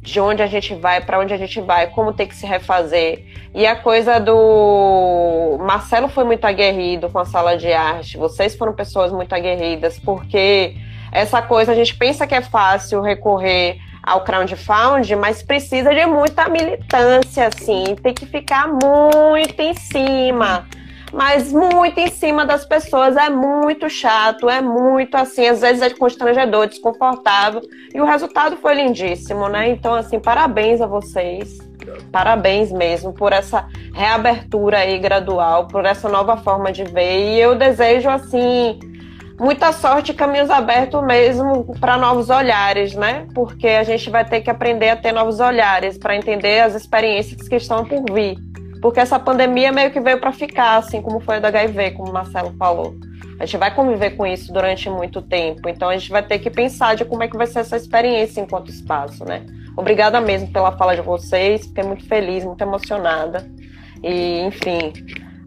[0.00, 3.24] De onde a gente vai, para onde a gente vai, como tem que se refazer.
[3.54, 5.58] E a coisa do.
[5.60, 10.74] Marcelo foi muito aguerrido com a sala de arte, vocês foram pessoas muito aguerridas, porque
[11.12, 16.48] essa coisa a gente pensa que é fácil recorrer ao crowdfunding, mas precisa de muita
[16.48, 20.66] militância, assim, tem que ficar muito em cima.
[21.12, 25.90] Mas muito em cima das pessoas é muito chato, é muito assim, às vezes é
[25.90, 27.60] constrangedor, desconfortável.
[27.94, 29.68] E o resultado foi lindíssimo, né?
[29.68, 31.58] Então, assim, parabéns a vocês.
[32.10, 37.34] Parabéns mesmo por essa reabertura aí gradual, por essa nova forma de ver.
[37.34, 38.78] E eu desejo, assim,
[39.38, 43.26] muita sorte, caminhos abertos mesmo para novos olhares, né?
[43.34, 47.46] Porque a gente vai ter que aprender a ter novos olhares para entender as experiências
[47.46, 48.51] que estão por vir.
[48.82, 52.10] Porque essa pandemia meio que veio para ficar, assim como foi a do HIV, como
[52.10, 52.94] o Marcelo falou.
[53.38, 56.50] A gente vai conviver com isso durante muito tempo, então a gente vai ter que
[56.50, 59.46] pensar de como é que vai ser essa experiência enquanto espaço, né?
[59.76, 63.48] Obrigada mesmo pela fala de vocês, fiquei muito feliz, muito emocionada.
[64.02, 64.92] E, enfim,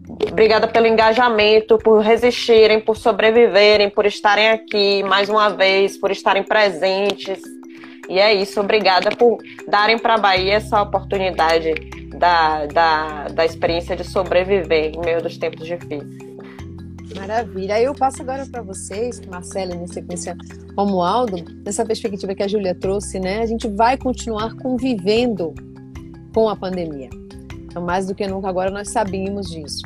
[0.08, 6.44] Obrigada pelo engajamento, por resistirem, por sobreviverem, por estarem aqui mais uma vez, por estarem
[6.44, 7.40] presentes.
[8.08, 11.74] E é isso, obrigada por darem para a Bahia essa oportunidade
[12.16, 16.26] da, da, da experiência de sobreviver em meio dos tempos difíceis.
[17.16, 17.80] Maravilha.
[17.80, 20.36] Eu passo agora para vocês, Marcela, na sequência
[20.76, 23.40] Romualdo, nessa perspectiva que a Júlia trouxe, né?
[23.40, 25.54] A gente vai continuar convivendo
[26.34, 27.08] com a pandemia.
[27.64, 29.82] Então, mais do que nunca agora nós sabemos disso.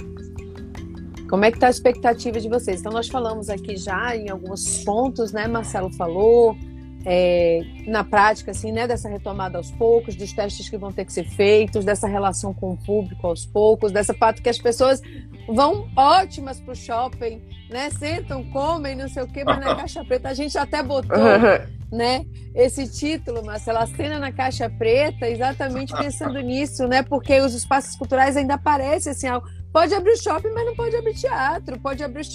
[1.28, 2.80] Como é que está a expectativa de vocês?
[2.80, 5.46] Então, nós falamos aqui já em alguns pontos, né?
[5.46, 6.56] Marcelo falou,
[7.04, 11.12] é, na prática, assim, né, dessa retomada aos poucos, dos testes que vão ter que
[11.12, 15.00] ser feitos, dessa relação com o público aos poucos, dessa fato que as pessoas
[15.48, 17.40] vão ótimas para o shopping,
[17.70, 21.16] né, sentam, comem, não sei o quê, mas na caixa preta a gente até botou,
[21.90, 22.24] né,
[22.54, 27.96] esse título, Marcela, a cena na caixa preta, exatamente pensando nisso, né, porque os espaços
[27.96, 29.26] culturais ainda aparecem assim,
[29.72, 32.26] pode abrir shopping, mas não pode abrir teatro, pode abrir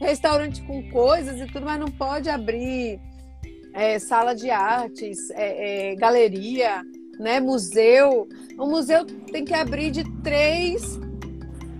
[0.00, 3.00] restaurante com coisas e tudo, mas não pode abrir
[3.72, 6.82] é, sala de artes, é, é, galeria,
[7.18, 8.28] né, museu.
[8.58, 10.98] O museu tem que abrir de três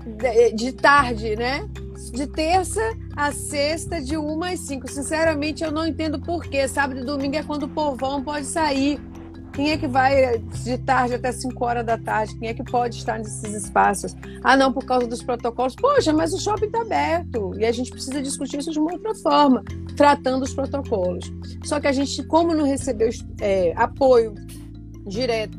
[0.07, 1.69] de, de tarde, né?
[2.13, 2.81] De terça
[3.17, 4.91] a sexta, de uma às cinco.
[4.91, 6.67] Sinceramente, eu não entendo por quê.
[6.67, 8.99] Sábado e domingo é quando o povão pode sair.
[9.53, 12.35] Quem é que vai de tarde até 5 horas da tarde?
[12.39, 14.17] Quem é que pode estar nesses espaços?
[14.43, 15.77] Ah, não, por causa dos protocolos.
[15.77, 19.15] Poxa, mas o shopping está aberto e a gente precisa discutir isso de uma outra
[19.17, 19.63] forma,
[19.95, 21.31] tratando os protocolos.
[21.65, 23.11] Só que a gente, como não recebeu
[23.41, 24.35] é, apoio
[25.07, 25.59] direto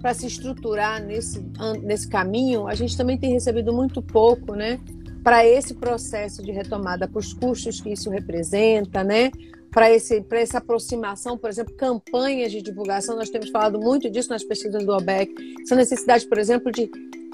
[0.00, 1.44] para se estruturar nesse,
[1.82, 4.80] nesse caminho, a gente também tem recebido muito pouco, né?
[5.22, 9.30] Para esse processo de retomada, para os custos que isso representa, né?
[9.70, 14.84] Para essa aproximação, por exemplo, campanhas de divulgação, nós temos falado muito disso nas pesquisas
[14.84, 15.32] do OBEC,
[15.62, 16.90] essa necessidade, por exemplo, de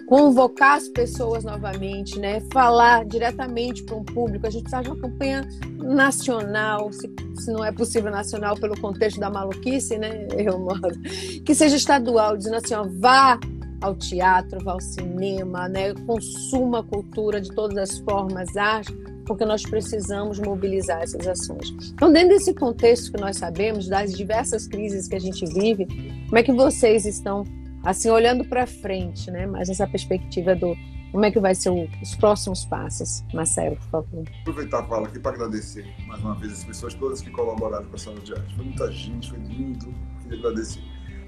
[0.06, 2.40] convocar as pessoas novamente, né?
[2.52, 4.46] falar diretamente para um público.
[4.46, 5.46] A gente precisa de uma campanha
[5.78, 11.00] nacional, se, se não é possível nacional pelo contexto da maluquice, né, eu moro,
[11.44, 13.38] que seja estadual, dizendo assim, ó, vá
[13.80, 15.92] ao teatro, vá ao cinema, né?
[16.06, 18.96] consuma cultura de todas as formas, arte,
[19.26, 21.70] porque nós precisamos mobilizar essas ações.
[21.92, 25.86] Então, dentro desse contexto que nós sabemos, das diversas crises que a gente vive,
[26.26, 27.44] como é que vocês estão,
[27.84, 29.46] assim, olhando para frente, né?
[29.46, 30.74] Mas essa perspectiva do
[31.12, 33.24] como é que vai ser o, os próximos passos?
[33.32, 34.24] Marcelo, por favor.
[34.42, 37.94] Aproveitar a fala aqui para agradecer mais uma vez as pessoas todas que colaboraram com
[37.94, 38.54] a sala de arte.
[38.54, 40.82] Foi muita gente, foi lindo, queria agradecer.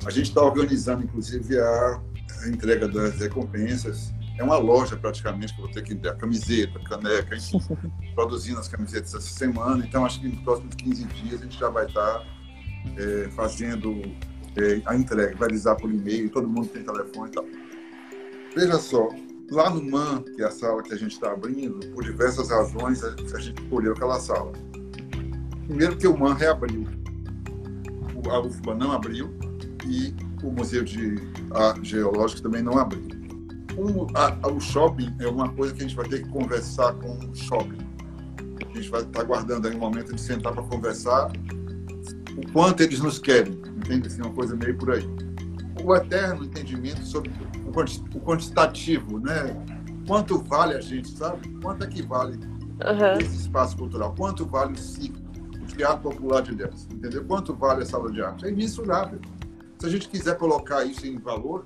[0.05, 2.01] A gente está organizando, inclusive, a,
[2.43, 6.79] a entrega das recompensas é uma loja praticamente que eu vou ter que dar camiseta,
[6.79, 7.61] caneca, enfim,
[8.15, 9.85] produzindo as camisetas essa semana.
[9.85, 12.25] Então, acho que nos próximos 15 dias a gente já vai estar
[12.97, 14.01] é, fazendo
[14.57, 17.45] é, a entrega, vai avisar por e-mail, todo mundo tem telefone e tal.
[18.55, 19.09] Veja só,
[19.51, 23.03] lá no MAN, que é a sala que a gente está abrindo, por diversas razões
[23.03, 24.53] a, a gente escolheu aquela sala.
[25.67, 26.87] Primeiro que o MAN reabriu,
[28.31, 29.37] a UFBA não abriu
[29.85, 31.17] e o Museu de
[31.51, 33.18] Arte Geológica também não abriu
[33.79, 36.93] como a, a, o shopping é uma coisa que a gente vai ter que conversar
[36.95, 37.79] com o shopping.
[38.69, 41.31] A gente vai estar guardando aí um momento de sentar para conversar
[42.37, 44.09] o quanto eles nos querem, entende?
[44.09, 45.09] Assim, uma coisa meio por aí.
[45.85, 47.31] O eterno entendimento sobre
[47.65, 49.57] o quantitativo, né?
[50.09, 51.49] Quanto vale a gente, sabe?
[51.63, 53.21] Quanto é que vale uhum.
[53.21, 54.13] esse espaço cultural?
[54.19, 55.23] Quanto vale o ciclo,
[55.55, 56.89] o teatro popular de Deus?
[56.93, 57.25] Entendeu?
[57.25, 58.45] Quanto vale a sala de arte?
[58.45, 59.21] É imensurável.
[59.79, 61.65] Se a gente quiser colocar isso em valor,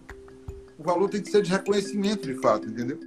[0.83, 2.99] o valor tem que ser de reconhecimento de fato, entendeu?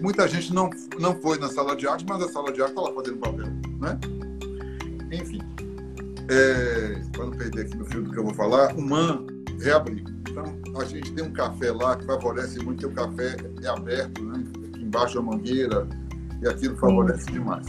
[0.00, 2.80] Muita gente não, não foi na sala de arte, mas a sala de arte está
[2.80, 3.46] lá fazendo papel,
[3.80, 3.98] né?
[5.12, 5.40] Enfim,
[6.28, 9.26] é, para não perder aqui no fio do que eu vou falar, o MAN
[9.60, 10.04] reabriu.
[10.28, 14.24] Então, a gente tem um café lá que favorece muito, que o café é aberto,
[14.24, 14.44] né?
[14.68, 15.86] Aqui embaixo a mangueira,
[16.42, 17.66] e aquilo favorece demais.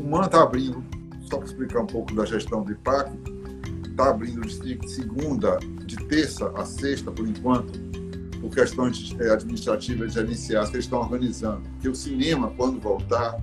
[0.00, 0.84] O MAN está abrindo,
[1.30, 3.12] só para explicar um pouco da gestão do IPAC,
[3.88, 7.85] está abrindo de segunda, de terça a sexta, por enquanto,
[8.46, 11.62] por questões é, administrativas gerenciais que eles estão organizando.
[11.70, 13.40] Porque o cinema, quando voltar,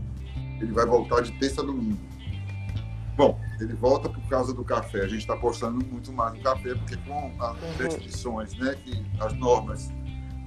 [0.61, 1.99] ele vai voltar de terça a domingo.
[3.17, 5.01] Bom, ele volta por causa do café.
[5.01, 7.77] A gente está apostando muito mais no café, porque com as uhum.
[7.77, 9.91] restrições, né, que as normas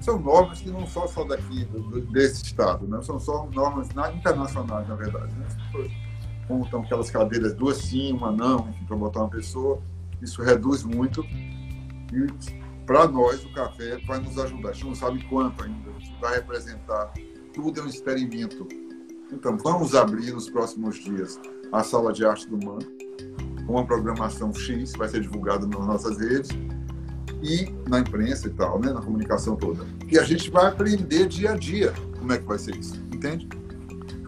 [0.00, 1.64] são normas que não são só daqui,
[2.10, 3.02] desse estado, né?
[3.02, 5.34] são só normas internacionais, na verdade.
[5.34, 5.46] Né?
[6.46, 9.80] Contam aquelas cadeiras, duas sim, uma não, para botar uma pessoa.
[10.20, 11.24] Isso reduz muito.
[11.24, 14.70] E para nós, o café vai nos ajudar.
[14.70, 15.90] A gente não sabe quanto ainda,
[16.20, 17.12] vai representar.
[17.52, 18.66] Tudo é um experimento.
[19.32, 21.38] Então, vamos abrir nos próximos dias
[21.72, 22.78] a sala de arte do MAN,
[23.66, 26.50] com uma programação X, vai ser divulgada nas nossas redes
[27.42, 29.84] e na imprensa e tal, né, na comunicação toda.
[30.08, 33.48] E a gente vai aprender dia a dia como é que vai ser isso, entende?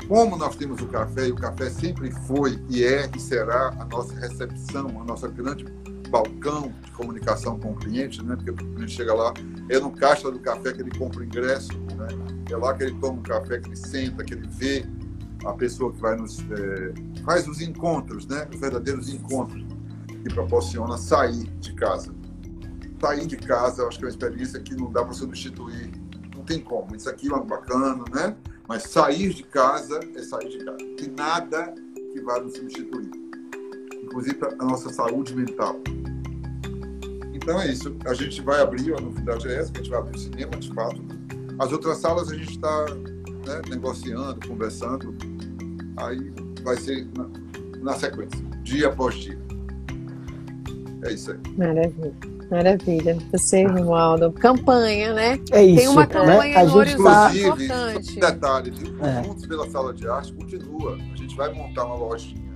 [0.06, 3.84] Como nós temos o café, e o café sempre foi e é e será a
[3.84, 5.66] nossa recepção, a nossa grande
[6.08, 8.36] balcão de comunicação com o cliente, né?
[8.36, 9.32] Porque o cliente chega lá,
[9.68, 12.08] é no caixa do café que ele compra o ingresso, né?
[12.50, 14.84] É lá que ele toma o café, que ele senta, que ele vê
[15.44, 18.46] a pessoa que vai nos é, faz os encontros, né?
[18.52, 19.64] Os verdadeiros encontros
[20.08, 22.12] que proporciona sair de casa.
[23.00, 25.92] Sair de casa, acho que é uma experiência que não dá para substituir,
[26.34, 26.96] não tem como.
[26.96, 28.36] Isso aqui é bacana, né?
[28.66, 30.78] Mas sair de casa é sair de casa.
[30.96, 31.72] Tem nada
[32.12, 33.28] que vá nos substituir
[34.08, 35.80] inclusive a nossa saúde mental.
[37.48, 37.96] Então é isso.
[38.04, 40.50] A gente vai abrir, a novidade é essa, que a gente vai abrir o cinema,
[40.50, 41.02] de fato.
[41.58, 42.86] As outras salas a gente está
[43.46, 45.16] né, negociando, conversando.
[45.96, 46.30] Aí
[46.62, 47.26] vai ser na,
[47.80, 49.38] na sequência, dia após dia.
[51.06, 51.38] É isso aí.
[51.56, 52.12] Maravilha.
[52.50, 53.18] Maravilha.
[53.32, 54.30] Você, Romualdo.
[54.32, 55.40] Campanha, né?
[55.50, 55.76] É isso.
[55.76, 56.64] Tem uma campanha né?
[56.64, 57.34] no horizonte Tá.
[57.34, 58.12] Inclusive, importante.
[58.12, 59.06] um detalhe, viu?
[59.06, 59.24] É.
[59.24, 60.96] Juntos pela Sala de Arte continua.
[60.96, 62.52] A gente vai montar uma lojinha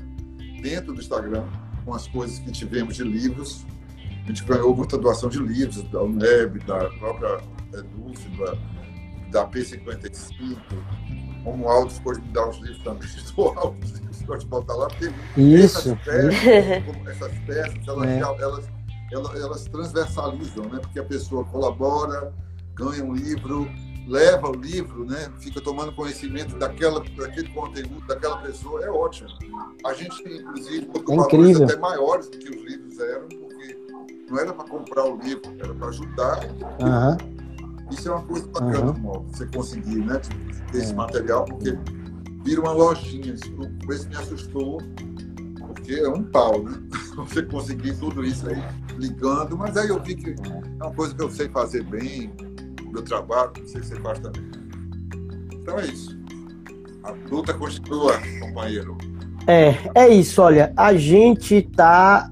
[0.60, 1.44] dentro do Instagram
[1.82, 3.64] com as coisas que tivemos de livros.
[4.24, 7.40] A gente ganhou muita doação de livros da UNEB, da própria
[7.74, 10.58] Edulce, da, da P55.
[11.42, 14.86] Como Aldo ficou de me dar os livros também, os livros, ficou de botar lá,
[14.88, 15.90] porque Isso.
[15.90, 18.18] essas peças, como essas peças elas, É.
[18.20, 18.68] elas,
[19.12, 20.78] elas, elas transversalizam, né?
[20.80, 22.32] Porque a pessoa colabora,
[22.74, 23.68] ganha um livro,
[24.06, 25.30] leva o livro, né?
[25.40, 29.28] Fica tomando conhecimento daquela, daquele conteúdo daquela pessoa, é ótimo.
[29.84, 33.28] A gente inclusive, botou É valores até maiores do que os livros eram,
[34.32, 36.40] não era para comprar o livro, era para ajudar.
[36.80, 37.18] Aham.
[37.90, 38.92] Isso é uma coisa bacana.
[38.94, 40.18] Mauro, você conseguir, né?
[40.72, 40.94] Ter esse É.
[40.94, 41.76] material, porque
[42.42, 43.34] vira uma lojinha.
[43.34, 44.78] Isso começo me assustou,
[45.58, 46.80] porque é um pau, né?
[47.16, 48.62] Você conseguir tudo isso aí
[48.98, 52.32] ligando, mas aí eu vi que é uma coisa que eu sei fazer bem,
[52.90, 54.50] meu trabalho, não sei que você faz também.
[55.52, 56.18] Então é isso.
[57.04, 58.96] A luta continua, companheiro.
[59.46, 62.30] É, é isso, olha, a gente tá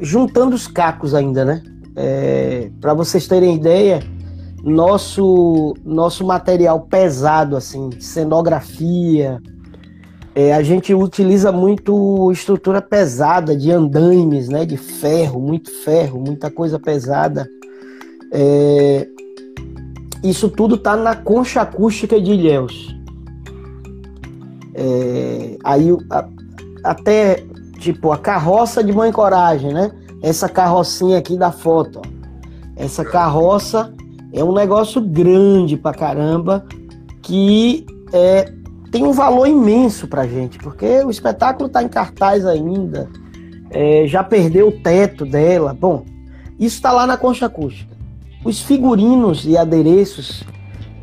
[0.00, 1.62] juntando os cacos ainda, né?
[1.96, 4.00] É, para vocês terem ideia,
[4.62, 9.40] nosso nosso material pesado, assim, cenografia,
[10.34, 14.64] é, a gente utiliza muito estrutura pesada de andaimes, né?
[14.64, 17.48] De ferro, muito ferro, muita coisa pesada.
[18.32, 19.08] É,
[20.22, 22.94] isso tudo tá na concha acústica de Ilhéus.
[24.74, 26.28] É, aí a-
[26.84, 27.44] até
[27.80, 29.90] tipo a carroça de mãe coragem, né?
[30.22, 32.20] Essa carrocinha aqui da foto, ó.
[32.76, 33.92] Essa carroça
[34.32, 36.64] é um negócio grande pra caramba
[37.22, 38.50] que é,
[38.90, 43.08] tem um valor imenso pra gente, porque o espetáculo tá em cartaz ainda,
[43.70, 45.76] é, já perdeu o teto dela.
[45.78, 46.04] Bom,
[46.58, 47.96] isso tá lá na concha acústica.
[48.44, 50.42] Os figurinos e adereços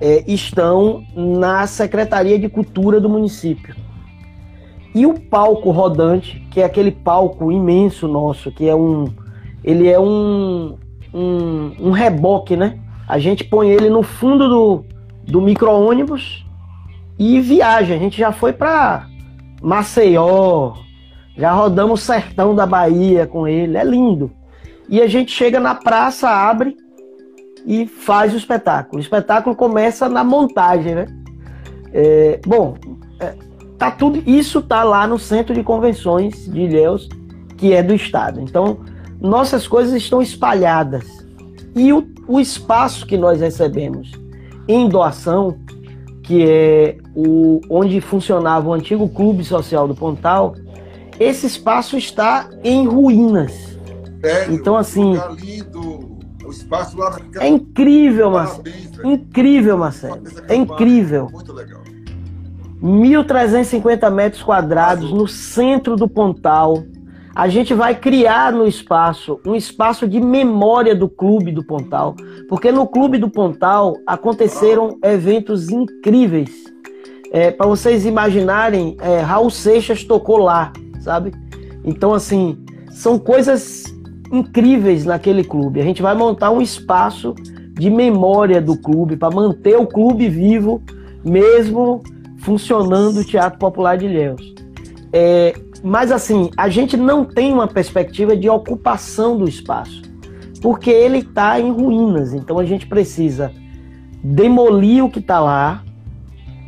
[0.01, 3.75] é, estão na Secretaria de Cultura do município.
[4.97, 9.05] E o palco rodante, que é aquele palco imenso nosso, que é um.
[9.63, 10.75] Ele é um,
[11.13, 12.79] um, um reboque, né?
[13.07, 14.85] A gente põe ele no fundo do,
[15.23, 16.43] do micro-ônibus
[17.19, 17.93] e viaja.
[17.93, 19.05] A gente já foi para
[19.61, 20.73] Maceió,
[21.37, 24.31] já rodamos o sertão da Bahia com ele, é lindo.
[24.89, 26.75] E a gente chega na praça, abre
[27.67, 28.97] e faz o espetáculo.
[28.97, 31.05] O espetáculo começa na montagem, né?
[31.93, 32.73] É, bom,
[33.19, 33.35] é,
[33.77, 37.07] tá tudo isso tá lá no Centro de Convenções de Ilhéus,
[37.57, 38.39] que é do estado.
[38.41, 38.79] Então,
[39.19, 41.05] nossas coisas estão espalhadas.
[41.75, 44.11] E o, o espaço que nós recebemos
[44.67, 45.57] em doação,
[46.23, 50.55] que é o, onde funcionava o antigo Clube Social do Pontal,
[51.19, 53.77] esse espaço está em ruínas.
[54.21, 56.17] Sério, Então, assim- lindo.
[56.45, 57.19] O espaço lá.
[57.41, 58.63] É incrível, Marcelo.
[59.03, 60.21] Incrível, Marcelo.
[60.47, 61.27] É incrível.
[61.29, 61.81] Muito legal.
[62.81, 66.83] 1.350 metros quadrados no centro do Pontal.
[67.35, 72.15] A gente vai criar no espaço um espaço de memória do Clube do Pontal,
[72.49, 76.49] porque no Clube do Pontal aconteceram eventos incríveis.
[77.57, 81.31] Para vocês imaginarem, é, Raul Seixas tocou lá, sabe?
[81.83, 82.57] Então, assim,
[82.89, 83.83] são coisas
[84.31, 85.79] incríveis naquele clube.
[85.79, 87.35] A gente vai montar um espaço
[87.73, 90.81] de memória do clube para manter o clube vivo,
[91.23, 92.01] mesmo
[92.47, 94.55] funcionando o Teatro Popular de Ilhéus.
[95.11, 95.53] É,
[95.83, 100.01] mas assim, a gente não tem uma perspectiva de ocupação do espaço,
[100.61, 102.33] porque ele está em ruínas.
[102.33, 103.51] Então a gente precisa
[104.23, 105.83] demolir o que está lá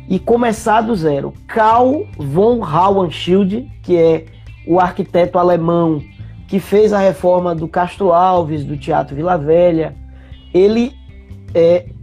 [0.06, 1.32] e começar do zero.
[1.46, 4.26] Karl von Rauenschild, que é
[4.66, 6.02] o arquiteto alemão
[6.46, 9.96] que fez a reforma do Castro Alves, do Teatro Vila Velha,
[10.52, 10.92] ele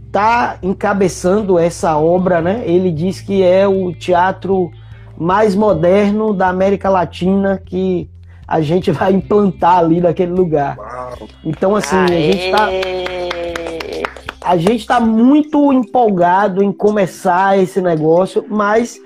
[0.08, 2.62] está encabeçando essa obra, né?
[2.64, 4.70] Ele diz que é o teatro
[5.16, 8.10] mais moderno da América Latina que
[8.46, 10.76] a gente vai implantar ali naquele lugar.
[10.78, 11.28] Uau.
[11.44, 14.02] Então, assim, a gente tá, Aê!
[14.42, 18.98] a gente está muito empolgado em começar esse negócio, mas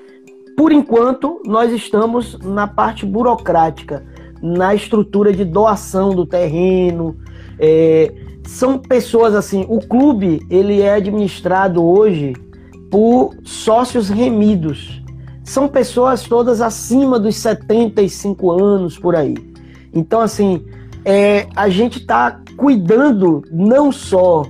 [0.57, 4.05] por enquanto nós estamos na parte burocrática,
[4.41, 7.16] na estrutura de doação do terreno.
[7.59, 8.12] é,
[8.47, 12.35] são pessoas assim, o clube ele é administrado hoje
[12.90, 15.02] por sócios remidos.
[15.44, 19.35] São pessoas todas acima dos 75 anos por aí.
[19.93, 20.64] Então, assim,
[21.05, 24.44] é, a gente está cuidando não só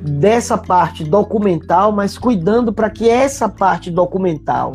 [0.00, 4.72] dessa parte documental, mas cuidando para que essa parte documental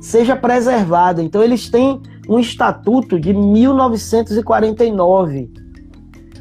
[0.00, 1.22] seja preservada.
[1.22, 5.63] Então, eles têm um estatuto de 1949.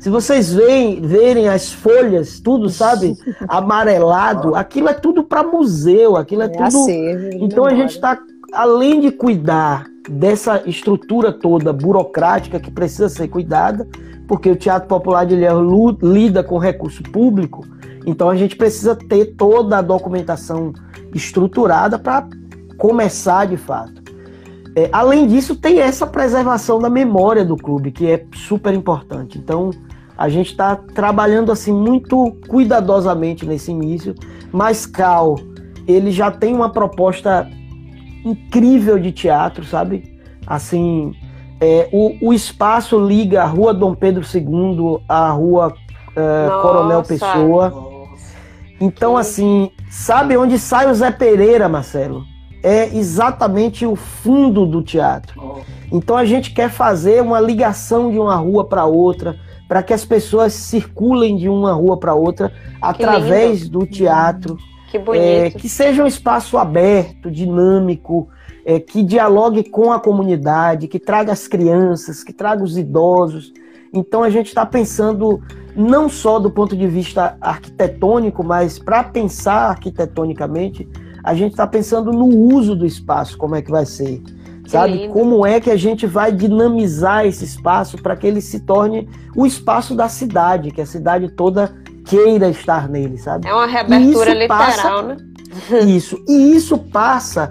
[0.04, 3.18] Se vocês veem, verem as folhas, tudo, sabe,
[3.48, 6.92] amarelado, aquilo é tudo para museu, aquilo é, é tudo.
[7.36, 8.20] então a gente está,
[8.52, 13.88] além de cuidar dessa estrutura toda burocrática que precisa ser cuidada,
[14.28, 17.66] porque o Teatro Popular de Ilhéus lida com recurso público,
[18.06, 20.74] então a gente precisa ter toda a documentação
[21.16, 22.28] estruturada para
[22.78, 24.04] começar de fato.
[24.76, 29.38] É, além disso, tem essa preservação da memória do clube, que é super importante.
[29.38, 29.70] Então,
[30.18, 34.16] a gente está trabalhando assim muito cuidadosamente nesse início,
[34.52, 35.36] mas Cal,
[35.88, 37.50] ele já tem uma proposta
[38.24, 40.18] incrível de teatro, sabe?
[40.46, 41.14] Assim,
[41.60, 45.74] é, o, o espaço liga a Rua Dom Pedro II à Rua
[46.16, 47.74] é, Coronel Pessoa.
[48.80, 52.24] Então, assim, sabe onde sai o Zé Pereira, Marcelo?
[52.62, 55.64] É exatamente o fundo do teatro.
[55.92, 59.38] Então a gente quer fazer uma ligação de uma rua para outra,
[59.68, 64.58] para que as pessoas circulem de uma rua para outra através do teatro.
[64.90, 65.24] Que bonito.
[65.24, 68.30] É, que seja um espaço aberto, dinâmico,
[68.66, 73.52] é, que dialogue com a comunidade, que traga as crianças, que traga os idosos.
[73.94, 75.42] Então a gente está pensando
[75.76, 80.88] não só do ponto de vista arquitetônico, mas para pensar arquitetonicamente,
[81.24, 84.22] a gente está pensando no uso do espaço, como é que vai ser.
[84.68, 85.10] Sabe?
[85.10, 89.46] Como é que a gente vai dinamizar esse espaço para que ele se torne o
[89.46, 91.74] espaço da cidade, que a cidade toda
[92.06, 93.48] queira estar nele, sabe?
[93.48, 95.18] É uma reabertura literal, passa, né?
[95.86, 96.24] Isso.
[96.28, 97.50] E isso passa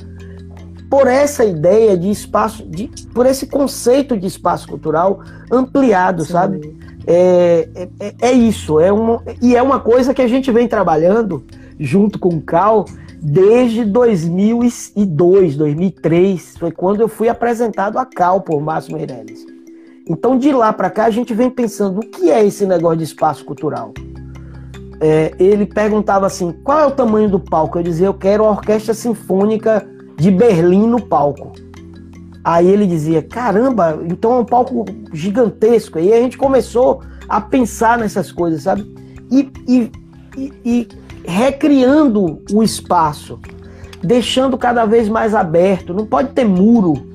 [0.90, 5.20] por essa ideia de espaço, de, por esse conceito de espaço cultural
[5.51, 6.32] ampliado, Sim.
[6.32, 6.82] sabe?
[7.06, 7.68] É,
[7.98, 11.44] é, é, isso, é uma, e é uma coisa que a gente vem trabalhando
[11.78, 12.84] junto com o Cal
[13.23, 19.47] desde 2002, 2003, foi quando eu fui apresentado a Cal por Márcio Meirelles.
[20.09, 23.05] Então de lá para cá a gente vem pensando o que é esse negócio de
[23.05, 23.93] espaço cultural.
[25.01, 27.78] É, ele perguntava assim, qual é o tamanho do palco?
[27.78, 29.86] Eu dizia, eu quero a orquestra sinfônica
[30.16, 31.53] de Berlim no palco.
[32.44, 35.99] Aí ele dizia: caramba, então é um palco gigantesco.
[35.99, 38.82] E a gente começou a pensar nessas coisas, sabe?
[39.31, 39.93] E, e,
[40.36, 40.89] e, e
[41.27, 43.39] recriando o espaço,
[44.03, 45.94] deixando cada vez mais aberto.
[45.94, 47.11] Não pode ter muro,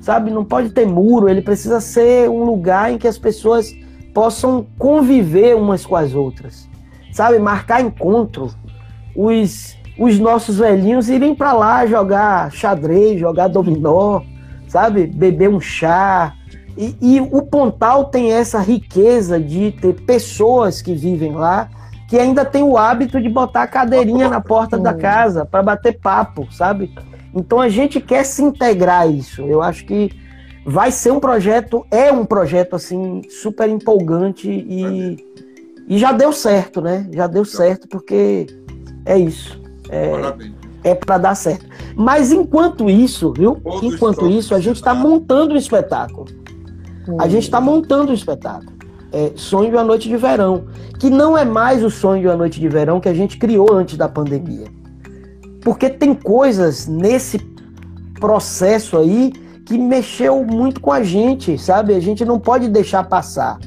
[0.00, 0.30] sabe?
[0.30, 1.28] Não pode ter muro.
[1.28, 3.74] Ele precisa ser um lugar em que as pessoas
[4.14, 6.68] possam conviver umas com as outras,
[7.12, 7.38] sabe?
[7.38, 8.50] Marcar encontro.
[9.14, 14.22] Os, os nossos velhinhos irem para lá jogar xadrez, jogar dominó
[14.70, 15.06] sabe?
[15.06, 16.32] Beber um chá.
[16.78, 21.68] E, e, o Pontal tem essa riqueza de ter pessoas que vivem lá
[22.10, 26.00] que ainda tem o hábito de botar a cadeirinha na porta da casa para bater
[26.00, 26.92] papo, sabe?
[27.32, 29.42] Então a gente quer se integrar isso.
[29.42, 30.10] Eu acho que
[30.66, 35.24] vai ser um projeto, é um projeto assim super empolgante e,
[35.86, 37.08] e já deu certo, né?
[37.12, 38.48] Já deu certo porque
[39.06, 39.62] é isso.
[39.88, 41.64] É, é para dar certo.
[41.94, 43.62] Mas enquanto isso, viu?
[43.84, 46.26] enquanto isso, a gente está montando um espetáculo.
[47.20, 48.79] A gente está montando um espetáculo.
[49.12, 50.64] É Sonho de uma Noite de Verão,
[50.98, 53.72] que não é mais o Sonho de uma Noite de Verão que a gente criou
[53.72, 54.66] antes da pandemia.
[55.62, 57.38] Porque tem coisas nesse
[58.20, 59.32] processo aí
[59.66, 61.94] que mexeu muito com a gente, sabe?
[61.94, 63.58] A gente não pode deixar passar.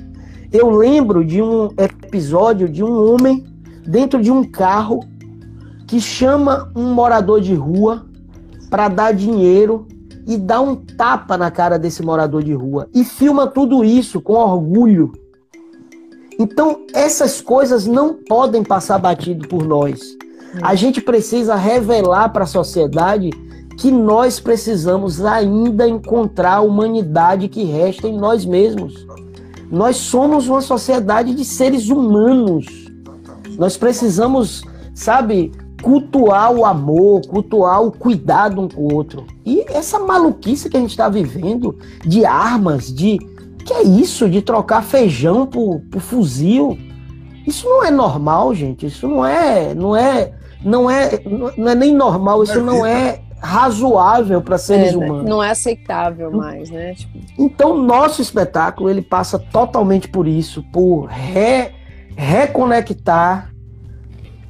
[0.51, 3.43] Eu lembro de um episódio de um homem
[3.85, 4.99] dentro de um carro
[5.87, 8.05] que chama um morador de rua
[8.69, 9.87] para dar dinheiro
[10.25, 14.33] e dá um tapa na cara desse morador de rua e filma tudo isso com
[14.33, 15.11] orgulho.
[16.39, 20.17] Então, essas coisas não podem passar batido por nós.
[20.61, 23.31] A gente precisa revelar para a sociedade
[23.77, 29.05] que nós precisamos ainda encontrar a humanidade que resta em nós mesmos.
[29.71, 32.65] Nós somos uma sociedade de seres humanos.
[33.57, 35.51] Nós precisamos, sabe,
[35.81, 39.25] cultuar o amor, cultuar o cuidado um com o outro.
[39.45, 43.19] E essa maluquice que a gente está vivendo de armas, de.
[43.65, 44.29] Que é isso?
[44.29, 46.77] De trocar feijão por, por fuzil.
[47.45, 48.85] Isso não é normal, gente.
[48.85, 49.73] Isso não é.
[49.73, 50.33] Não é.
[50.63, 51.19] Não é,
[51.57, 55.05] não é nem normal, isso não é razoável para seres é, né?
[55.05, 55.29] humanos.
[55.29, 56.93] Não é aceitável mais, né?
[56.93, 57.19] Tipo...
[57.37, 61.71] Então, nosso espetáculo ele passa totalmente por isso, por re,
[62.15, 63.53] reconectar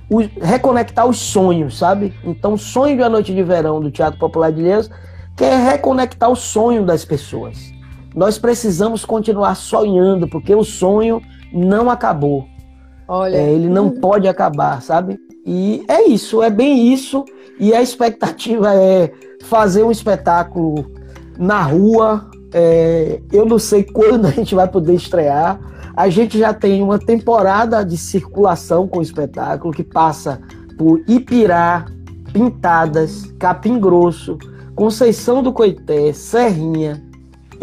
[0.08, 2.14] o, reconectar os sonhos, sabe?
[2.24, 4.90] Então, o sonho da noite de verão do Teatro Popular de Deus
[5.36, 7.73] quer reconectar o sonho das pessoas.
[8.16, 11.22] Nós precisamos continuar sonhando, porque o sonho
[11.52, 12.46] não acabou.
[13.08, 13.36] Olha.
[13.36, 15.20] É, ele não pode acabar, sabe?
[15.46, 17.26] E é isso, é bem isso.
[17.60, 19.12] E a expectativa é
[19.44, 20.92] fazer um espetáculo
[21.38, 22.30] na rua.
[22.54, 25.60] É, eu não sei quando a gente vai poder estrear.
[25.96, 30.42] A gente já tem uma temporada de circulação com o espetáculo que passa
[30.78, 31.86] por Ipirá,
[32.32, 34.38] Pintadas, Capim Grosso,
[34.76, 37.04] Conceição do Coité, Serrinha,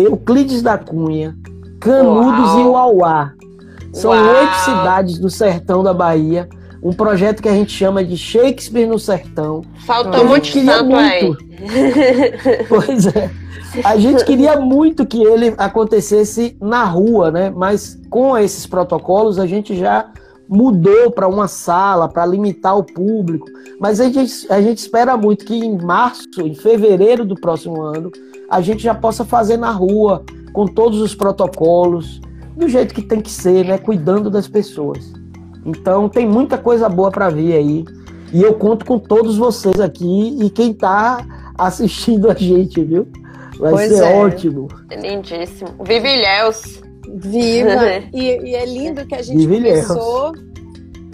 [0.03, 1.37] Euclides da Cunha,
[1.81, 2.61] Canudos Uau.
[2.61, 3.33] e Uauá.
[3.93, 4.37] São Uau.
[4.37, 6.49] oito cidades do sertão da Bahia.
[6.83, 9.63] Um projeto que a gente chama de Shakespeare no Sertão.
[9.87, 10.97] Faltou muito queria muito.
[10.97, 11.35] Aí.
[12.69, 13.31] pois é.
[13.85, 17.51] A gente queria muito que ele acontecesse na rua, né?
[17.51, 20.11] Mas com esses protocolos a gente já
[20.49, 23.47] mudou para uma sala para limitar o público.
[23.79, 28.11] Mas a gente, a gente espera muito que em março, em fevereiro do próximo ano,
[28.51, 32.21] a gente já possa fazer na rua, com todos os protocolos,
[32.57, 33.79] do jeito que tem que ser, né?
[33.79, 35.13] Cuidando das pessoas.
[35.65, 37.85] Então tem muita coisa boa para vir aí.
[38.33, 41.25] E eu conto com todos vocês aqui e quem está
[41.57, 43.09] assistindo a gente, viu?
[43.59, 44.17] Vai pois ser é.
[44.17, 44.69] ótimo.
[44.91, 45.71] Lindíssimo.
[45.85, 46.81] Vive Ilhéus.
[47.15, 48.03] Viva!
[48.13, 50.33] e, e, é lindo que a gente Vive começou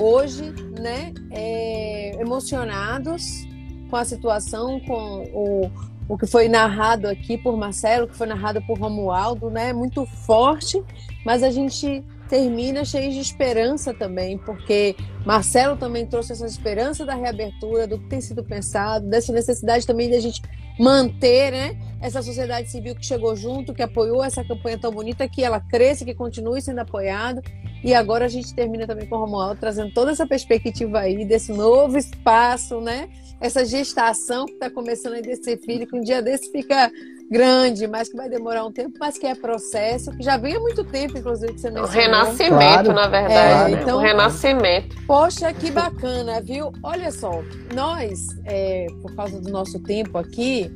[0.00, 1.12] hoje, né?
[1.30, 3.46] É, emocionados
[3.90, 5.70] com a situação, com o,
[6.08, 9.72] o que foi narrado aqui por Marcelo, o que foi narrado por Romualdo, né?
[9.72, 10.82] Muito forte,
[11.24, 17.14] mas a gente termina cheio de esperança também, porque Marcelo também trouxe essa esperança da
[17.14, 20.42] reabertura, do que tem sido pensado, dessa necessidade também de a gente
[20.78, 25.42] manter né, essa sociedade civil que chegou junto, que apoiou essa campanha tão bonita, que
[25.42, 27.42] ela cresça, que continue sendo apoiada.
[27.82, 31.52] E agora a gente termina também com o Romualdo, trazendo toda essa perspectiva aí desse
[31.52, 33.08] novo espaço, né?
[33.40, 36.90] Essa gestação que está começando aí desse filho, que um dia desse fica
[37.30, 40.60] grande, mas que vai demorar um tempo, mas que é processo, que já vem há
[40.60, 41.90] muito tempo, inclusive, que você mencionou.
[41.90, 42.92] O renascimento, claro.
[42.92, 43.74] na verdade.
[43.74, 44.96] É, então, o renascimento.
[45.06, 46.72] Poxa, que bacana, viu?
[46.82, 47.42] Olha só,
[47.74, 50.70] nós, é, por causa do nosso tempo aqui,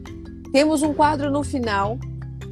[0.53, 1.99] temos um quadro no final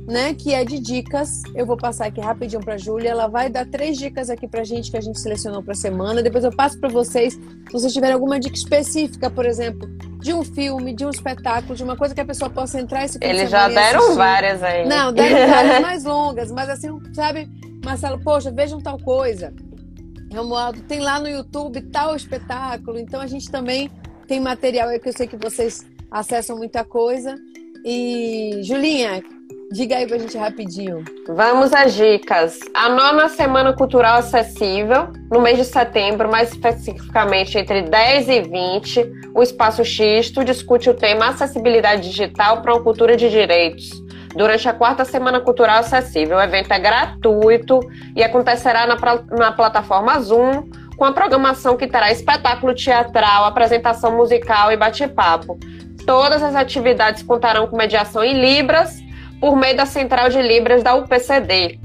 [0.09, 1.43] né, que é de dicas.
[1.55, 3.10] Eu vou passar aqui rapidinho para a Júlia.
[3.10, 5.76] Ela vai dar três dicas aqui para a gente que a gente selecionou para a
[5.76, 6.22] semana.
[6.22, 9.86] Depois eu passo para vocês, se vocês tiverem alguma dica específica, por exemplo,
[10.20, 13.19] de um filme, de um espetáculo, de uma coisa que a pessoa possa entrar esse
[13.20, 14.86] Eles já deram várias aí.
[14.86, 17.49] Não, deram várias mais longas, mas assim, sabe,
[17.85, 19.53] Marcelo, poxa, vejam tal coisa.
[20.32, 22.99] Romualdo, tem lá no YouTube tal espetáculo.
[22.99, 23.90] Então a gente também
[24.27, 27.35] tem material aí que eu sei que vocês acessam muita coisa.
[27.85, 29.23] E Julinha,
[29.70, 31.05] Diga aí pra gente rapidinho.
[31.28, 32.59] Vamos às dicas.
[32.73, 39.12] A nona Semana Cultural Acessível, no mês de setembro, mais especificamente entre 10 e 20,
[39.35, 43.90] o Espaço Xisto discute o tema Acessibilidade Digital para uma Cultura de Direitos.
[44.35, 47.81] Durante a quarta Semana Cultural Acessível, o evento é gratuito
[48.16, 48.97] e acontecerá na,
[49.36, 55.59] na plataforma Zoom, com a programação que terá espetáculo teatral, apresentação musical e bate-papo.
[56.07, 59.07] Todas as atividades contarão com mediação em Libras
[59.40, 61.78] por meio da Central de Libras da UPCD.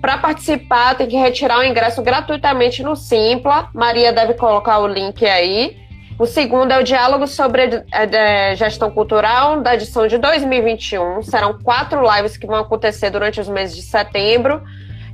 [0.00, 3.68] Para participar, tem que retirar o ingresso gratuitamente no Simpla.
[3.74, 5.76] Maria deve colocar o link aí.
[6.18, 11.22] O segundo é o diálogo sobre a gestão cultural da edição de 2021.
[11.22, 14.62] Serão quatro lives que vão acontecer durante os meses de setembro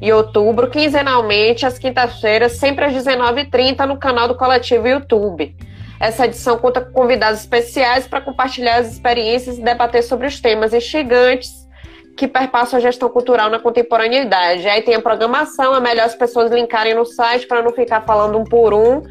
[0.01, 5.57] e outubro, quinzenalmente, às quintas-feiras, sempre às 19h30, no canal do Coletivo YouTube.
[5.99, 10.75] Essa edição conta com convidados especiais para compartilhar as experiências e debater sobre os temas
[10.75, 11.62] instigantes
[12.17, 14.69] que perpassam a gestão cultural na contemporaneidade.
[14.69, 18.39] Aí tem a programação, é melhor as pessoas linkarem no site para não ficar falando
[18.39, 19.03] um por um.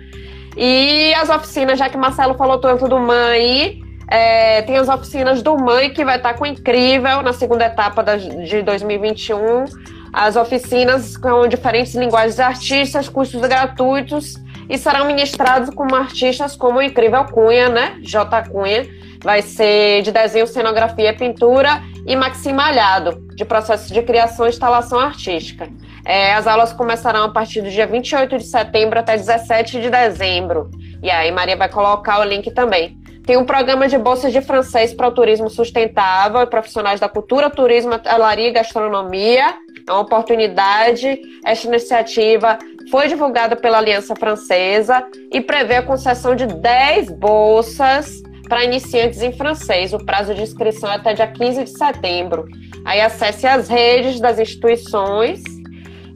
[0.55, 5.57] E as oficinas, já que Marcelo falou tanto do aí, é, tem as oficinas do
[5.57, 9.65] MAN que vai estar com incrível na segunda etapa da, de 2021.
[10.13, 14.35] As oficinas com diferentes linguagens artistas, custos gratuitos
[14.69, 17.97] e serão ministrados com artistas como o incrível Cunha, né?
[18.01, 18.43] J.
[18.49, 18.87] Cunha.
[19.23, 24.99] Vai ser de desenho, cenografia, pintura e Maxim Malhado, de processo de criação e instalação
[24.99, 25.69] artística.
[26.03, 30.71] É, as aulas começarão a partir do dia 28 de setembro até 17 de dezembro.
[31.03, 32.97] E aí, Maria vai colocar o link também.
[33.25, 37.93] Tem um programa de bolsas de francês para o turismo sustentável, profissionais da cultura, turismo,
[37.93, 39.53] hotelaria e gastronomia.
[39.87, 41.19] É uma oportunidade.
[41.45, 42.57] Esta iniciativa
[42.89, 49.31] foi divulgada pela Aliança Francesa e prevê a concessão de 10 bolsas para iniciantes em
[49.31, 49.93] francês.
[49.93, 52.45] O prazo de inscrição é até dia 15 de setembro.
[52.83, 55.41] Aí acesse as redes das instituições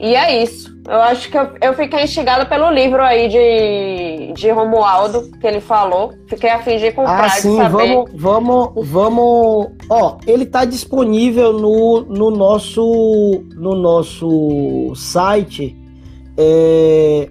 [0.05, 0.71] e é isso.
[0.87, 5.59] Eu acho que eu, eu fiquei instigada pelo livro aí de, de Romualdo, que ele
[5.59, 6.13] falou.
[6.27, 9.67] Fiquei a de comprar, ah, sim, vamos, vamos, vamos.
[9.89, 15.75] Ó, ele tá disponível no, no nosso no nosso site
[16.37, 17.27] é,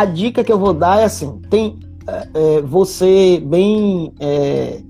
[0.00, 4.12] a dica que eu vou dar é assim, tem é, é, você bem.
[4.18, 4.80] É,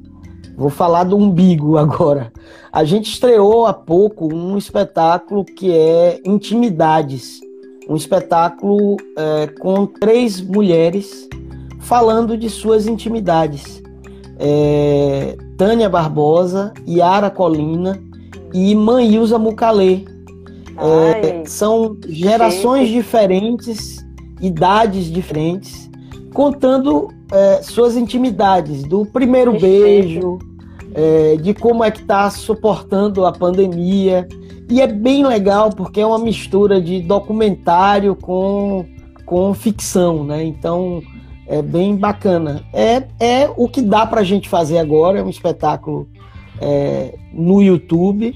[0.57, 2.33] vou falar do umbigo agora.
[2.73, 7.41] A gente estreou há pouco um espetáculo que é Intimidades.
[7.89, 11.29] Um espetáculo é, com três mulheres
[11.81, 13.83] falando de suas intimidades.
[14.39, 18.01] É, Tânia Barbosa, Yara Colina
[18.55, 20.05] e Manilza Mucalê.
[20.79, 24.05] É, são gerações diferentes,
[24.41, 25.91] idades diferentes,
[26.33, 30.39] contando é, suas intimidades, do primeiro beijo,
[30.95, 34.29] é, de como é que está suportando a pandemia.
[34.71, 38.87] E é bem legal porque é uma mistura de documentário com,
[39.25, 40.45] com ficção, né?
[40.45, 41.03] Então
[41.47, 42.63] é bem bacana.
[42.73, 46.09] É, é o que dá para a gente fazer agora, é um espetáculo
[46.61, 48.35] é, no YouTube.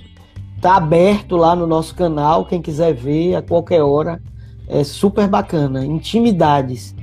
[0.61, 4.21] Tá aberto lá no nosso canal, quem quiser ver a qualquer hora.
[4.69, 5.85] É super bacana.
[5.85, 6.96] Intimidades.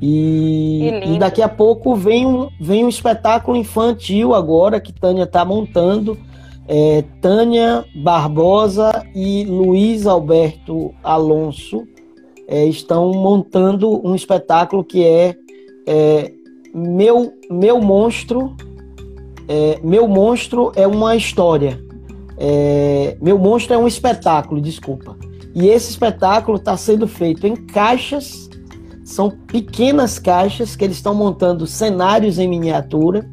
[0.00, 5.44] E, e, daqui a pouco vem um, vem um espetáculo infantil agora que Tânia está
[5.44, 6.16] montando.
[6.68, 11.88] É, Tânia Barbosa e Luiz Alberto Alonso
[12.46, 15.34] é, estão montando um espetáculo que é,
[15.86, 16.32] é
[16.72, 18.54] Meu, Meu Monstro.
[19.48, 21.82] É, Meu Monstro é uma história.
[22.36, 25.16] É, Meu Monstro é um espetáculo, desculpa.
[25.56, 28.48] E esse espetáculo está sendo feito em caixas
[29.08, 33.26] são pequenas caixas que eles estão montando cenários em miniatura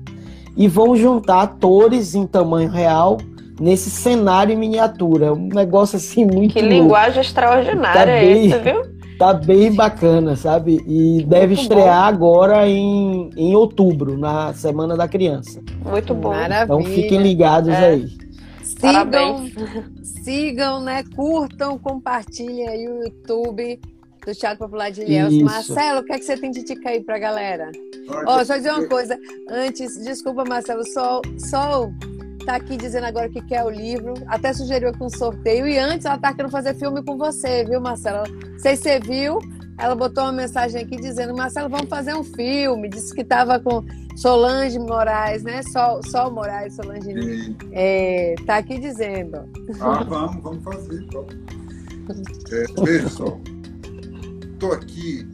[0.55, 3.17] e vão juntar atores em tamanho real
[3.59, 5.33] nesse cenário em miniatura.
[5.33, 6.53] Um negócio assim muito.
[6.53, 6.73] Que louco.
[6.73, 8.81] linguagem extraordinária tá bem, essa, viu?
[9.19, 10.81] Tá bem bacana, sabe?
[10.87, 12.15] E muito deve estrear bom.
[12.15, 15.61] agora em, em outubro, na Semana da Criança.
[15.83, 16.29] Muito bom.
[16.29, 16.63] Maravilha.
[16.63, 17.85] Então fiquem ligados é.
[17.85, 18.07] aí.
[18.63, 19.45] Sigam,
[20.01, 21.03] sigam, né?
[21.13, 23.77] Curtam, compartilhem aí o YouTube
[24.25, 25.33] do Teatro Popular de Ilhéus.
[25.33, 25.45] Isso.
[25.45, 27.71] Marcelo, o que, é que você tem de dica aí pra galera?
[28.27, 29.17] Ó, oh, só dizer uma coisa.
[29.49, 31.93] Antes, desculpa, Marcelo, Sol, Sol
[32.45, 34.15] tá aqui dizendo agora que quer o livro.
[34.27, 35.67] Até sugeriu aqui um sorteio.
[35.67, 38.23] E antes ela tá querendo fazer filme com você, viu, Marcelo?
[38.27, 39.39] Não sei se você viu.
[39.77, 42.89] Ela botou uma mensagem aqui dizendo: Marcelo, vamos fazer um filme.
[42.89, 43.83] Disse que tava com
[44.15, 45.61] Solange Moraes, né?
[45.63, 47.13] Sol, Sol Moraes, Solange.
[47.73, 49.37] É, tá aqui dizendo.
[49.81, 51.05] Ah, vamos, vamos fazer.
[51.11, 51.35] Vamos.
[52.51, 53.37] É, veja só
[54.65, 55.27] estou aqui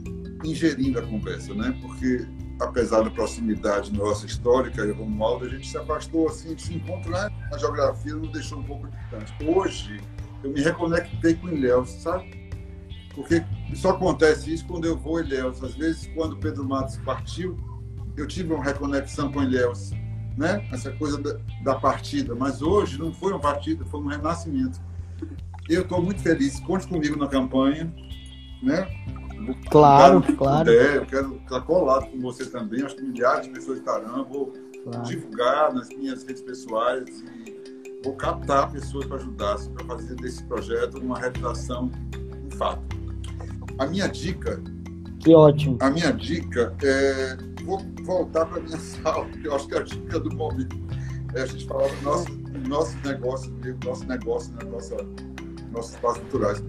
[0.44, 1.76] ingerindo a conversa, né?
[1.82, 2.28] Porque
[2.60, 7.50] apesar da proximidade nossa histórica e Romualdo, a gente se afastou assim, se encontrar né?
[7.54, 9.34] a geografia nos deixou um pouco distante.
[9.46, 10.02] Hoje
[10.44, 12.52] eu me reconectei com Ilhéus, sabe?
[13.16, 13.44] Porque
[13.74, 15.64] só acontece isso quando eu vou a Ilhéus.
[15.64, 17.58] Às vezes, quando Pedro Matos partiu,
[18.18, 19.92] eu tive uma reconexão com Ilhéus,
[20.38, 20.68] né?
[20.72, 22.36] Essa coisa da, da partida.
[22.36, 24.80] Mas hoje não foi uma partida, foi um renascimento.
[25.70, 26.60] Eu estou muito feliz.
[26.62, 27.94] Conte comigo na campanha
[28.62, 28.88] né?
[29.70, 30.66] Claro, claro.
[30.66, 32.84] Puder, eu quero estar colado com você também.
[32.84, 34.26] Acho que milhares de pessoas estarão.
[34.26, 34.54] Vou
[34.84, 35.04] claro.
[35.04, 40.98] divulgar nas minhas redes pessoais e vou captar pessoas para ajudar, para fazer desse projeto
[40.98, 41.92] uma realização
[42.46, 42.82] um fato.
[43.78, 44.62] A minha dica.
[45.20, 45.78] Que ótimo.
[45.82, 47.38] A minha dica é.
[47.64, 50.76] Vou voltar para a minha sala, que eu acho que é a dica do momento.
[51.36, 54.66] É a gente falar do nosso, do nosso negócio, do nosso negócio, né?
[54.70, 54.98] Nossa,
[55.72, 56.64] nossos espaços culturais.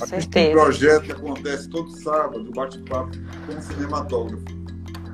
[0.00, 3.10] A gente tem um projeto que acontece todo sábado, bate-papo
[3.46, 4.44] com o cinematógrafo.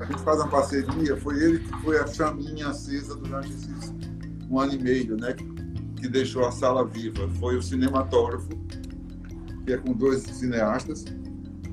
[0.00, 3.94] A gente faz uma parceria, foi ele que foi a chaminha acesa durante esses
[4.50, 5.32] um ano e meio, né?
[5.32, 5.44] Que,
[6.02, 8.48] que deixou a sala viva foi o cinematógrafo,
[9.64, 11.04] que é com dois cineastas,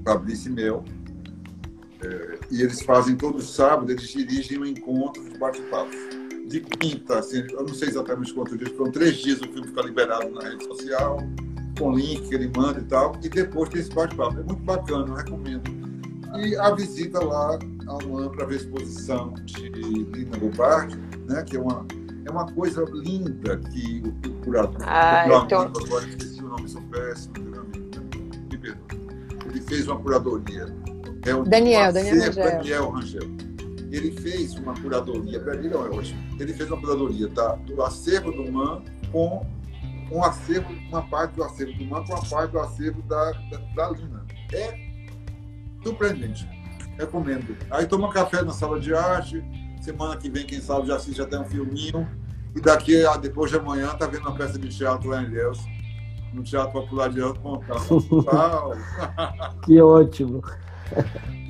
[0.03, 0.85] Fabrício e Mel.
[2.03, 5.91] É, e eles fazem todo sábado, eles dirigem um encontro de bate-papo.
[6.47, 9.81] De quinta, assim, eu não sei exatamente quantos dias, foram três dias o filme fica
[9.83, 11.17] liberado na rede social,
[11.77, 14.39] com link que ele manda e tal, e depois tem esse bate-papo.
[14.39, 15.63] É muito bacana, eu recomendo.
[16.39, 21.57] E a visita lá ao UAM para ver a exposição de Lina Lobardi, né, que
[21.57, 21.85] é uma,
[22.25, 25.61] é uma coisa linda que o curador, ah, o então...
[25.61, 27.33] agora esqueci o nome, sou péssimo,
[28.49, 29.01] me perdoa.
[29.45, 30.65] Ele fez uma curadoria.
[31.25, 32.43] É o Daniel, Daniel Rangel.
[32.43, 33.29] Daniel Rangel.
[33.91, 37.83] Ele fez uma curadoria, para ele não é hoje, ele fez uma curadoria tá, do
[37.83, 38.81] acervo do MAN
[39.11, 39.45] com
[40.11, 43.57] um acervo, uma parte do acervo do MAN com a parte do acervo da, da,
[43.75, 44.25] da Lina.
[44.51, 44.77] É
[45.81, 46.47] surpreendente.
[46.97, 47.57] Recomendo.
[47.71, 49.43] Aí toma café na sala de arte.
[49.81, 52.07] Semana que vem, quem sabe, já assiste até um filminho.
[52.53, 55.59] E daqui a depois de amanhã tá vendo uma peça de teatro lá em Deus.
[56.33, 58.71] No Teatro Popular de Alto Montal.
[59.63, 60.43] que ótimo.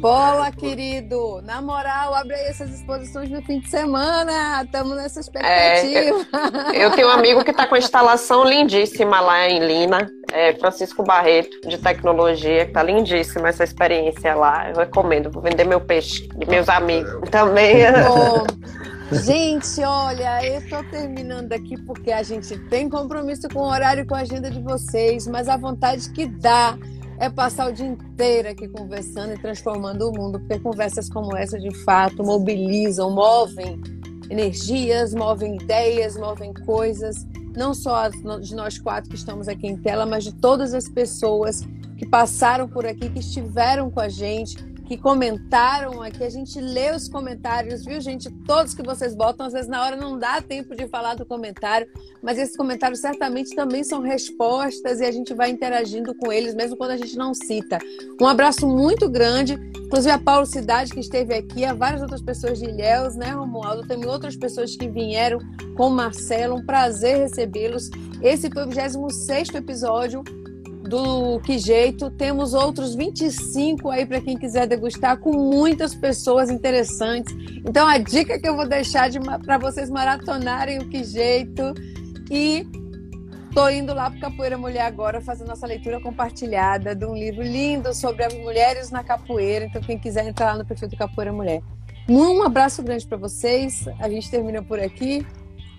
[0.02, 1.44] Boa, querido!
[1.44, 4.64] Na moral, abre aí essas exposições no fim de semana.
[4.64, 6.28] Estamos nessa expectativa.
[6.74, 11.04] É, eu, tenho um amigo que está com instalação lindíssima lá em Lina, é Francisco
[11.04, 14.72] Barreto, de tecnologia, que está lindíssima essa experiência lá.
[14.72, 17.84] Eu recomendo, vou vender meu peixe de meus amigos também.
[17.92, 18.48] Bom,
[19.24, 24.08] gente, olha, eu estou terminando aqui porque a gente tem compromisso com o horário e
[24.08, 26.76] com a agenda de vocês, mas a vontade que dá
[27.22, 31.60] é passar o dia inteiro aqui conversando e transformando o mundo, porque conversas como essa
[31.60, 33.80] de fato mobilizam, movem
[34.27, 40.03] energias, movem ideias, movem coisas, não só de nós quatro que estamos aqui em tela,
[40.03, 41.61] mas de todas as pessoas
[41.95, 44.56] que passaram por aqui, que estiveram com a gente,
[44.92, 46.22] que comentaram aqui.
[46.22, 48.30] A gente lê os comentários, viu, gente?
[48.46, 51.88] Todos que vocês botam, às vezes na hora não dá tempo de falar do comentário,
[52.22, 56.76] mas esses comentários certamente também são respostas e a gente vai interagindo com eles, mesmo
[56.76, 57.80] quando a gente não cita.
[58.20, 62.60] Um abraço muito grande, inclusive a Paulo Cidade, que esteve aqui, a várias outras pessoas
[62.60, 63.88] de Ilhéus, né, Romualdo?
[63.88, 65.40] Tem outras pessoas que vieram
[65.78, 67.90] com o Marcelo, um prazer recebê-los.
[68.22, 70.22] Esse foi o 26 episódio
[70.92, 72.12] do Que Jeito.
[72.12, 77.34] Temos outros 25 aí para quem quiser degustar, com muitas pessoas interessantes.
[77.66, 81.74] Então, a dica que eu vou deixar de, para vocês maratonarem o Que Jeito.
[82.30, 82.68] E
[83.56, 87.94] tô indo lá para Capoeira Mulher agora fazer nossa leitura compartilhada de um livro lindo
[87.94, 89.66] sobre as mulheres na capoeira.
[89.66, 91.62] Então, quem quiser entrar lá no perfil do Capoeira Mulher.
[92.10, 93.88] Um abraço grande para vocês.
[93.98, 95.26] A gente termina por aqui.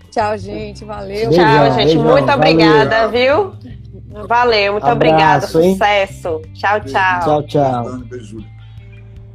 [0.09, 0.83] Tchau, gente.
[0.83, 1.29] Valeu.
[1.29, 1.95] Beijão, Tchau, gente.
[1.97, 3.51] Beijão, muito obrigada, valeu.
[3.51, 3.82] viu?
[4.27, 5.47] Valeu, muito obrigada.
[5.47, 6.41] Sucesso.
[6.53, 7.19] Tchau, tchau.
[7.21, 7.85] Tchau, tchau.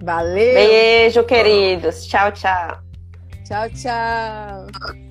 [0.00, 0.54] Valeu.
[0.54, 2.06] Beijo, queridos.
[2.06, 2.78] Tchau, tchau.
[3.44, 5.07] Tchau, tchau.